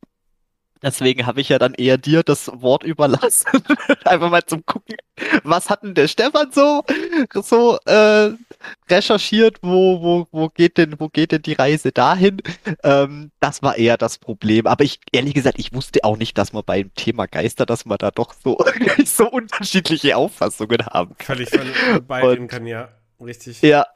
[0.84, 3.50] Deswegen habe ich ja dann eher dir das Wort überlassen.
[4.04, 4.96] Einfach mal zum Gucken,
[5.42, 6.84] was hat denn der Stefan so,
[7.42, 8.32] so äh,
[8.90, 12.42] recherchiert, wo, wo, wo geht denn, wo geht denn die Reise dahin?
[12.82, 14.66] Ähm, das war eher das Problem.
[14.66, 17.96] Aber ich, ehrlich gesagt, ich wusste auch nicht, dass man beim Thema Geister, dass man
[17.96, 18.58] da doch so,
[19.06, 21.36] so unterschiedliche Auffassungen haben kann.
[21.36, 22.90] Völlig von beiden kann, ja.
[23.20, 23.62] Richtig.
[23.62, 23.86] Ja,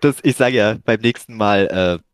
[0.00, 1.66] das, ich sage ja, beim nächsten Mal,
[2.00, 2.06] äh,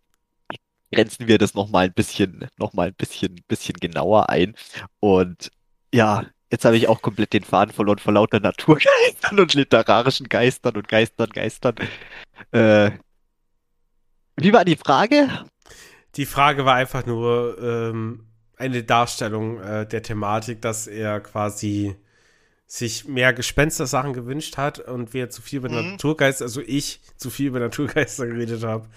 [0.92, 4.54] grenzen wir das nochmal ein bisschen, noch mal ein bisschen, bisschen genauer ein.
[5.00, 5.50] Und
[5.92, 10.76] ja, jetzt habe ich auch komplett den Faden verloren vor lauter Naturgeistern und literarischen Geistern
[10.76, 11.74] und Geistern, Geistern.
[12.52, 12.92] Äh,
[14.36, 15.28] wie war die Frage?
[16.16, 21.96] Die Frage war einfach nur ähm, eine Darstellung äh, der Thematik, dass er quasi
[22.66, 25.92] sich mehr Gespenster-Sachen gewünscht hat und wir zu viel über mhm.
[25.92, 28.88] Naturgeister, also ich zu viel über Naturgeister geredet habe.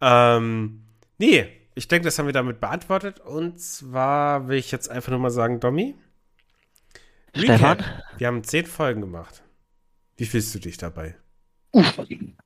[0.00, 0.82] Ähm,
[1.18, 3.20] Nee, ich denke, das haben wir damit beantwortet.
[3.20, 5.94] Und zwar will ich jetzt einfach nur mal sagen, Domi.
[7.34, 7.82] Stefan?
[8.18, 9.42] Wir haben zehn Folgen gemacht.
[10.16, 11.16] Wie fühlst du dich dabei?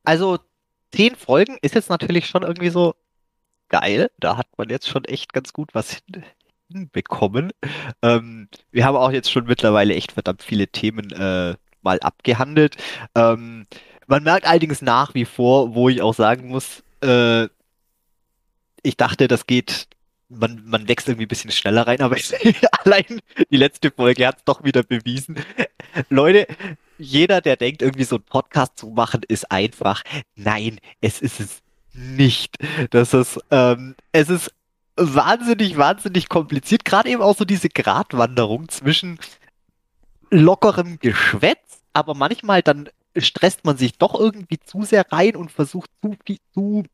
[0.05, 0.39] Also,
[0.93, 2.95] zehn Folgen ist jetzt natürlich schon irgendwie so
[3.69, 4.11] geil.
[4.19, 5.99] Da hat man jetzt schon echt ganz gut was
[6.69, 7.51] hinbekommen.
[8.03, 12.77] Ähm, wir haben auch jetzt schon mittlerweile echt verdammt viele Themen äh, mal abgehandelt.
[13.15, 13.67] Ähm,
[14.07, 17.49] man merkt allerdings nach wie vor, wo ich auch sagen muss, äh,
[18.87, 19.89] ich dachte, das geht,
[20.29, 22.17] man, man wächst irgendwie ein bisschen schneller rein, aber
[22.85, 25.37] allein die letzte Folge hat es doch wieder bewiesen.
[26.09, 26.47] Leute,
[26.99, 30.03] jeder, der denkt, irgendwie so einen Podcast zu machen, ist einfach.
[30.35, 32.57] Nein, es ist es nicht.
[32.91, 34.53] Das ist, ähm, es ist
[34.97, 36.85] wahnsinnig, wahnsinnig kompliziert.
[36.85, 39.19] Gerade eben auch so diese Gratwanderung zwischen
[40.31, 45.91] lockerem Geschwätz, aber manchmal dann stresst man sich doch irgendwie zu sehr rein und versucht
[46.03, 46.17] zu,
[46.53, 46.85] zu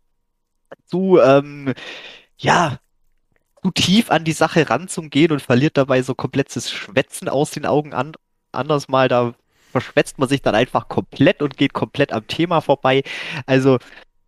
[0.86, 1.74] zu, ähm,
[2.39, 2.78] ja,
[3.62, 7.94] zu tief an die Sache ranzugehen und verliert dabei so komplettes Schwätzen aus den Augen
[7.94, 8.12] an.
[8.51, 9.35] Anders mal, da
[9.70, 13.03] verschwätzt man sich dann einfach komplett und geht komplett am Thema vorbei.
[13.47, 13.78] Also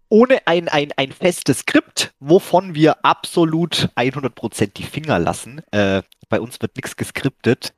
[0.08, 5.60] ohne ein, ein, ein festes Skript, wovon wir absolut 100% die Finger lassen.
[5.72, 7.74] Äh, bei uns wird nichts geskriptet.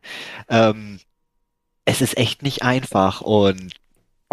[0.48, 1.00] Ähm,
[1.84, 3.72] es ist echt nicht einfach und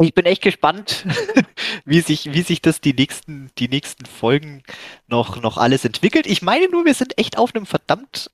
[0.02, 1.06] ich bin echt gespannt,
[1.86, 4.64] wie sich, wie sich das die nächsten, die nächsten Folgen
[5.08, 6.26] noch, noch alles entwickelt.
[6.26, 8.32] Ich meine nur, wir sind echt auf einem verdammt,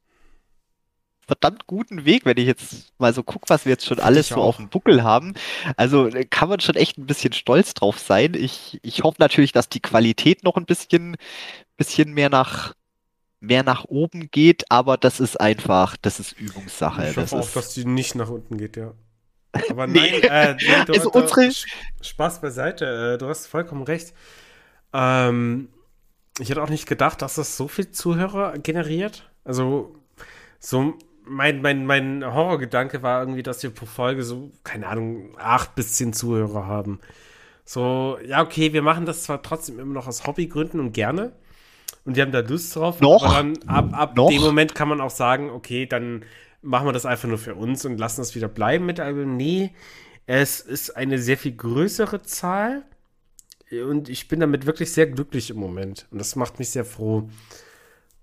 [1.27, 4.37] verdammt guten Weg, wenn ich jetzt mal so gucke, was wir jetzt schon alles so
[4.37, 5.33] auf dem Buckel haben.
[5.75, 8.33] Also äh, kann man schon echt ein bisschen stolz drauf sein.
[8.35, 11.17] Ich, ich hoffe natürlich, dass die Qualität noch ein bisschen,
[11.75, 12.73] bisschen mehr nach,
[13.41, 17.01] mehr nach oben geht, aber das ist einfach, das ist Übungssache.
[17.01, 18.93] Ich hoffe das auch, dass die nicht nach unten geht, ja.
[19.69, 20.27] Aber nein, nee.
[20.27, 21.51] äh, nee, du, also unsere...
[22.01, 24.13] Spaß beiseite, äh, du hast vollkommen recht.
[24.93, 25.69] Ähm,
[26.39, 29.29] ich hätte auch nicht gedacht, dass das so viel Zuhörer generiert.
[29.43, 29.95] Also,
[30.59, 30.93] so
[31.25, 35.93] mein, mein, mein Horrorgedanke war irgendwie, dass wir pro Folge so, keine Ahnung, acht bis
[35.93, 36.99] zehn Zuhörer haben.
[37.65, 41.33] So, ja, okay, wir machen das zwar trotzdem immer noch aus Hobbygründen und gerne.
[42.05, 42.99] Und wir haben da Lust drauf.
[43.01, 43.23] Noch?
[43.23, 44.29] Aber dann ab, ab noch?
[44.29, 46.23] dem Moment kann man auch sagen, okay, dann
[46.61, 49.37] machen wir das einfach nur für uns und lassen es wieder bleiben mit Album.
[49.37, 49.71] Nee,
[50.25, 52.83] es ist eine sehr viel größere Zahl
[53.71, 57.29] und ich bin damit wirklich sehr glücklich im Moment und das macht mich sehr froh.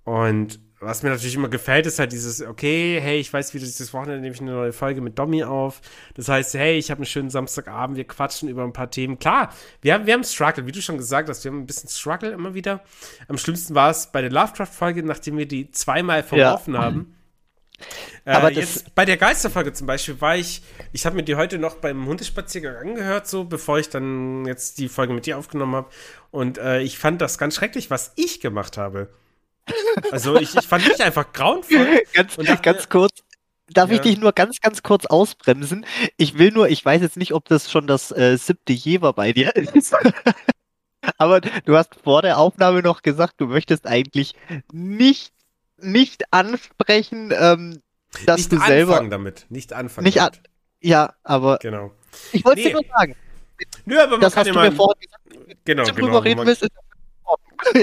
[0.05, 3.93] Und was mir natürlich immer gefällt, ist halt dieses, okay, hey, ich weiß, wie dieses
[3.95, 5.81] Wochenende nehme ich eine neue Folge mit Domi auf.
[6.15, 9.19] Das heißt, hey, ich habe einen schönen Samstagabend, wir quatschen über ein paar Themen.
[9.19, 11.89] Klar, wir haben, wir haben Struggle, wie du schon gesagt hast, wir haben ein bisschen
[11.89, 12.83] Struggle immer wieder.
[13.27, 16.81] Am schlimmsten war es bei der Lovecraft-Folge, nachdem wir die zweimal verworfen ja.
[16.81, 17.16] haben.
[18.25, 20.63] Äh, Aber jetzt bei der Geisterfolge zum Beispiel war ich,
[20.93, 24.89] ich habe mir die heute noch beim Hundespaziergang angehört, so bevor ich dann jetzt die
[24.89, 25.91] Folge mit dir aufgenommen habe.
[26.31, 29.09] Und äh, ich fand das ganz schrecklich, was ich gemacht habe.
[30.11, 32.03] Also ich, ich fand mich einfach grauenvoll.
[32.13, 33.23] ganz, ganz kurz.
[33.69, 33.97] Darf ja.
[33.97, 35.85] ich dich nur ganz, ganz kurz ausbremsen?
[36.17, 39.33] Ich will nur, ich weiß jetzt nicht, ob das schon das äh, siebte Jever bei
[39.33, 39.95] dir ist.
[41.19, 44.35] Aber du hast vor der Aufnahme noch gesagt, du möchtest eigentlich
[44.73, 45.33] nicht
[45.79, 47.83] nicht ansprechen, ähm,
[48.25, 48.93] dass nicht du selber.
[48.93, 49.47] Anfangen damit.
[49.49, 50.39] Nicht anfangen nicht damit.
[50.39, 50.43] An
[50.81, 51.59] ja, aber.
[51.61, 51.93] Genau.
[52.33, 52.69] Ich wollte nee.
[52.69, 53.17] dir nur sagen.
[53.85, 55.65] Nö, aber man das kann hast du mir vorhin gesagt.
[55.65, 56.07] Genau, wenn du genau.
[56.07, 56.73] Drüber reden willst, ist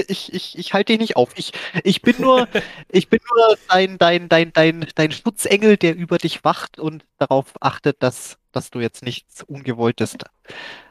[0.08, 1.30] ich, ich, ich halte dich nicht auf.
[1.36, 1.52] Ich,
[1.82, 2.48] ich bin nur,
[2.88, 7.52] ich bin nur dein, dein, dein, dein, dein Schutzengel, der über dich wacht und darauf
[7.60, 10.16] achtet, dass, dass du jetzt nichts Ungewolltes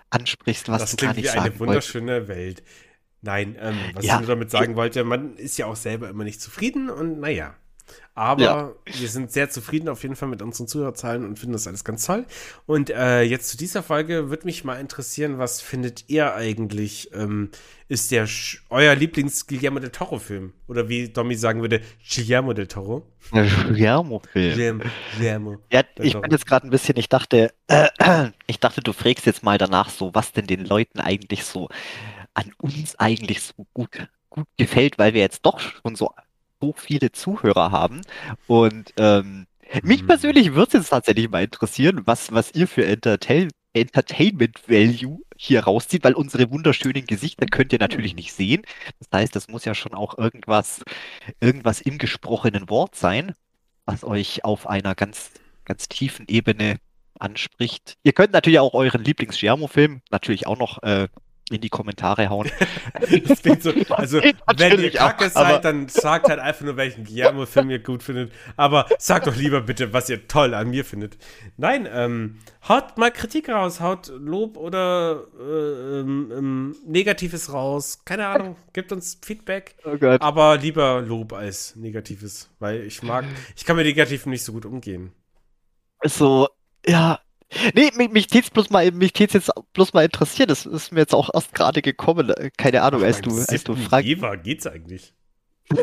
[0.10, 2.30] ansprichst, was das du gar nicht sagen Das klingt wie eine wunderschöne wolltest.
[2.30, 2.64] Welt.
[3.24, 4.16] Nein, ähm, was ja.
[4.16, 7.56] ich nur damit sagen wollte, man ist ja auch selber immer nicht zufrieden und naja.
[8.16, 8.72] Aber Ja.
[8.86, 12.06] wir sind sehr zufrieden auf jeden Fall mit unseren Zuhörerzahlen und finden das alles ganz
[12.06, 12.26] toll.
[12.66, 17.10] Und äh, jetzt zu dieser Folge würde mich mal interessieren, was findet ihr eigentlich?
[17.14, 17.50] Ähm,
[17.88, 18.28] ist der
[18.70, 20.54] euer Lieblings-Guillermo del Toro-Film?
[20.68, 23.08] Oder wie Domi sagen würde, Guillermo del Toro?
[23.32, 24.82] Guillermo-Film.
[25.18, 25.58] Guillermo.
[25.72, 27.90] Ja, ich bin jetzt gerade ein bisschen, ich dachte, äh,
[28.48, 31.70] ich dachte, du fragst jetzt mal danach so, was denn den Leuten eigentlich so
[32.34, 36.12] an uns eigentlich so gut, gut gefällt, weil wir jetzt doch schon so,
[36.62, 38.02] so viele Zuhörer haben.
[38.46, 39.46] Und ähm,
[39.82, 40.08] mich Mhm.
[40.08, 45.64] persönlich würde es jetzt tatsächlich mal interessieren, was, was ihr für Entertain Entertainment Value hier
[45.64, 48.62] rauszieht, weil unsere wunderschönen Gesichter könnt ihr natürlich nicht sehen.
[49.00, 50.84] Das heißt, das muss ja schon auch irgendwas,
[51.40, 53.34] irgendwas im gesprochenen Wort sein,
[53.86, 55.32] was euch auf einer ganz,
[55.66, 56.78] ganz tiefen Ebene
[57.20, 57.98] anspricht.
[58.04, 61.08] Ihr könnt natürlich auch euren Lieblings-Giamo-Film natürlich auch noch äh,
[61.54, 62.50] in die Kommentare hauen.
[63.60, 67.70] So, also wenn ihr auch, kacke aber- seid, dann sagt halt einfach nur, welchen Guillermo-Film
[67.70, 68.32] ihr gut findet.
[68.58, 71.18] Aber sagt doch lieber bitte, was ihr toll an mir findet.
[71.58, 78.00] Nein, ähm, haut mal Kritik raus, haut Lob oder äh, ähm, ähm, Negatives raus.
[78.06, 79.76] Keine Ahnung, gebt uns Feedback.
[79.86, 79.98] Oh.
[80.20, 83.26] Aber lieber Lob als Negatives, weil ich mag,
[83.56, 85.12] ich kann mit Negativen nicht so gut umgehen.
[86.04, 86.50] So,
[86.86, 87.20] ja.
[87.74, 90.48] Nee, mich, mich tät's bloß mal, mich tät's jetzt bloß mal interessieren.
[90.50, 92.30] Das ist mir jetzt auch erst gerade gekommen.
[92.30, 94.06] äh, Keine Ahnung, als Beim du, als du fragst.
[94.08, 95.14] Jever geht's eigentlich.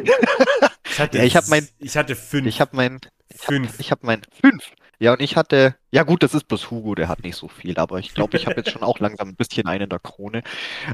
[0.92, 2.46] Ich hatte, Ja, ich hab mein- ich hatte fünf.
[2.48, 2.98] Ich habe mein,
[3.34, 3.78] fünf.
[3.78, 4.72] ich habe mein fünf.
[4.98, 7.78] Ja, und ich hatte, ja gut, das ist bloß Hugo, der hat nicht so viel,
[7.78, 10.42] aber ich glaube, ich habe jetzt schon auch langsam ein bisschen einen in der Krone.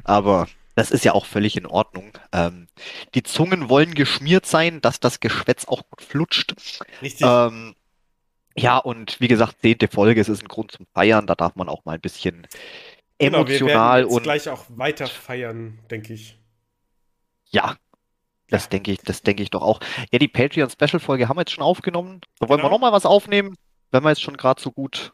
[0.05, 2.13] Aber das ist ja auch völlig in Ordnung.
[2.33, 2.69] Ähm,
[3.15, 6.55] die Zungen wollen geschmiert sein, dass das Geschwätz auch gut flutscht.
[7.01, 7.27] Richtig.
[7.27, 7.75] Ähm,
[8.57, 11.69] ja, und wie gesagt, zehnte Folge, es ist ein Grund zum Feiern, da darf man
[11.69, 12.47] auch mal ein bisschen
[13.19, 16.39] Genau, wir emotional werden jetzt und gleich auch weiter feiern, denke ich.
[17.51, 17.77] ja,
[18.49, 19.81] das denke ich, das denke ich doch auch.
[20.13, 22.21] Ja, die Patreon-Special-Folge haben wir jetzt schon aufgenommen.
[22.39, 22.71] Da wollen wir Genau.
[22.77, 23.57] noch mal was aufnehmen,
[23.91, 25.13] wenn wir jetzt schon gerade so gut.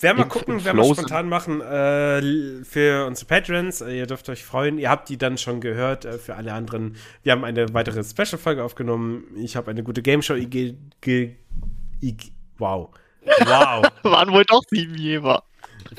[0.00, 3.80] Werden wir gucken, werden wir spontan machen äh, für unsere Patrons.
[3.80, 4.78] Äh, ihr dürft euch freuen.
[4.78, 6.04] Ihr habt die dann schon gehört.
[6.04, 6.94] Äh, für alle anderen,
[7.24, 9.24] wir haben eine weitere Special-Folge aufgenommen.
[9.36, 10.34] Ich habe eine gute Game Show.
[10.34, 11.34] IG, IG,
[12.00, 12.90] IG, wow.
[13.44, 13.84] Wow.
[14.02, 15.42] Waren wohl doch sieben Jever.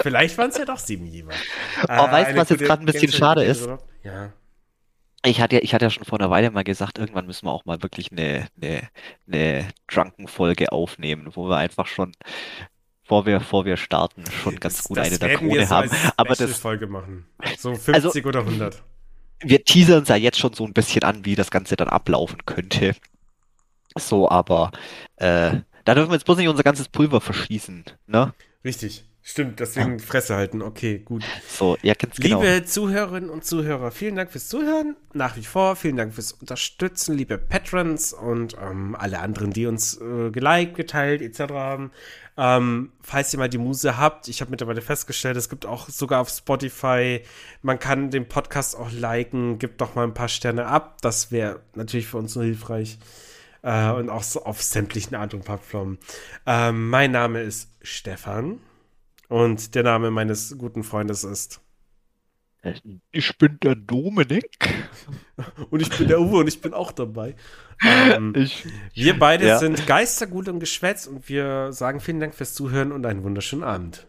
[0.02, 1.40] Vielleicht waren es ja doch sieben jeweils.
[1.84, 3.68] Oh, weißt du, was jetzt gerade ein bisschen schade ist?
[4.04, 4.32] Ja.
[5.26, 7.52] Ich hatte, ja- ich hatte ja schon vor einer Weile mal gesagt, irgendwann müssen wir
[7.52, 8.88] auch mal wirklich eine, eine,
[9.28, 12.12] eine Drunken-Folge aufnehmen, wo wir einfach schon,
[13.04, 15.66] bevor wir, bevor wir starten, schon ganz Das- gut das eine der werden wir Krone
[15.68, 15.90] so haben.
[16.18, 17.26] Aber das, Special-Folge machen.
[17.58, 18.84] So 50 oder 100.
[19.42, 22.46] wir teasern uns ja jetzt schon so ein bisschen an, wie das Ganze dann ablaufen
[22.46, 22.96] könnte.
[23.98, 24.72] So, aber
[25.18, 25.58] äh,
[25.90, 28.32] da dürfen wir jetzt bloß nicht unser ganzes Pulver verschießen, ne?
[28.64, 29.06] Richtig.
[29.24, 30.62] Stimmt, deswegen Fresse halten.
[30.62, 31.24] Okay, gut.
[31.48, 32.42] So, ja, ganz genau.
[32.42, 34.96] Liebe Zuhörerinnen und Zuhörer, vielen Dank fürs Zuhören.
[35.14, 40.00] Nach wie vor, vielen Dank fürs Unterstützen, liebe Patrons und ähm, alle anderen, die uns
[40.00, 41.54] äh, geliked, geteilt etc.
[41.54, 41.92] haben.
[42.38, 46.22] Ähm, falls ihr mal die Muse habt, ich habe mittlerweile festgestellt, es gibt auch sogar
[46.22, 47.22] auf Spotify,
[47.64, 51.02] man kann den Podcast auch liken, gibt doch mal ein paar Sterne ab.
[51.02, 53.00] Das wäre natürlich für uns nur hilfreich
[53.62, 55.98] äh, und auch so auf sämtlichen anderen Plattformen.
[56.46, 58.60] Ähm, mein Name ist Stefan
[59.28, 61.62] und der Name meines guten Freundes ist.
[63.12, 64.70] Ich bin der Dominik.
[65.70, 67.34] Und ich bin der Uwe und ich bin auch dabei.
[67.82, 69.58] Ähm, ich, wir beide ja.
[69.58, 74.06] sind Geistergut und Geschwätz und wir sagen vielen Dank fürs Zuhören und einen wunderschönen Abend.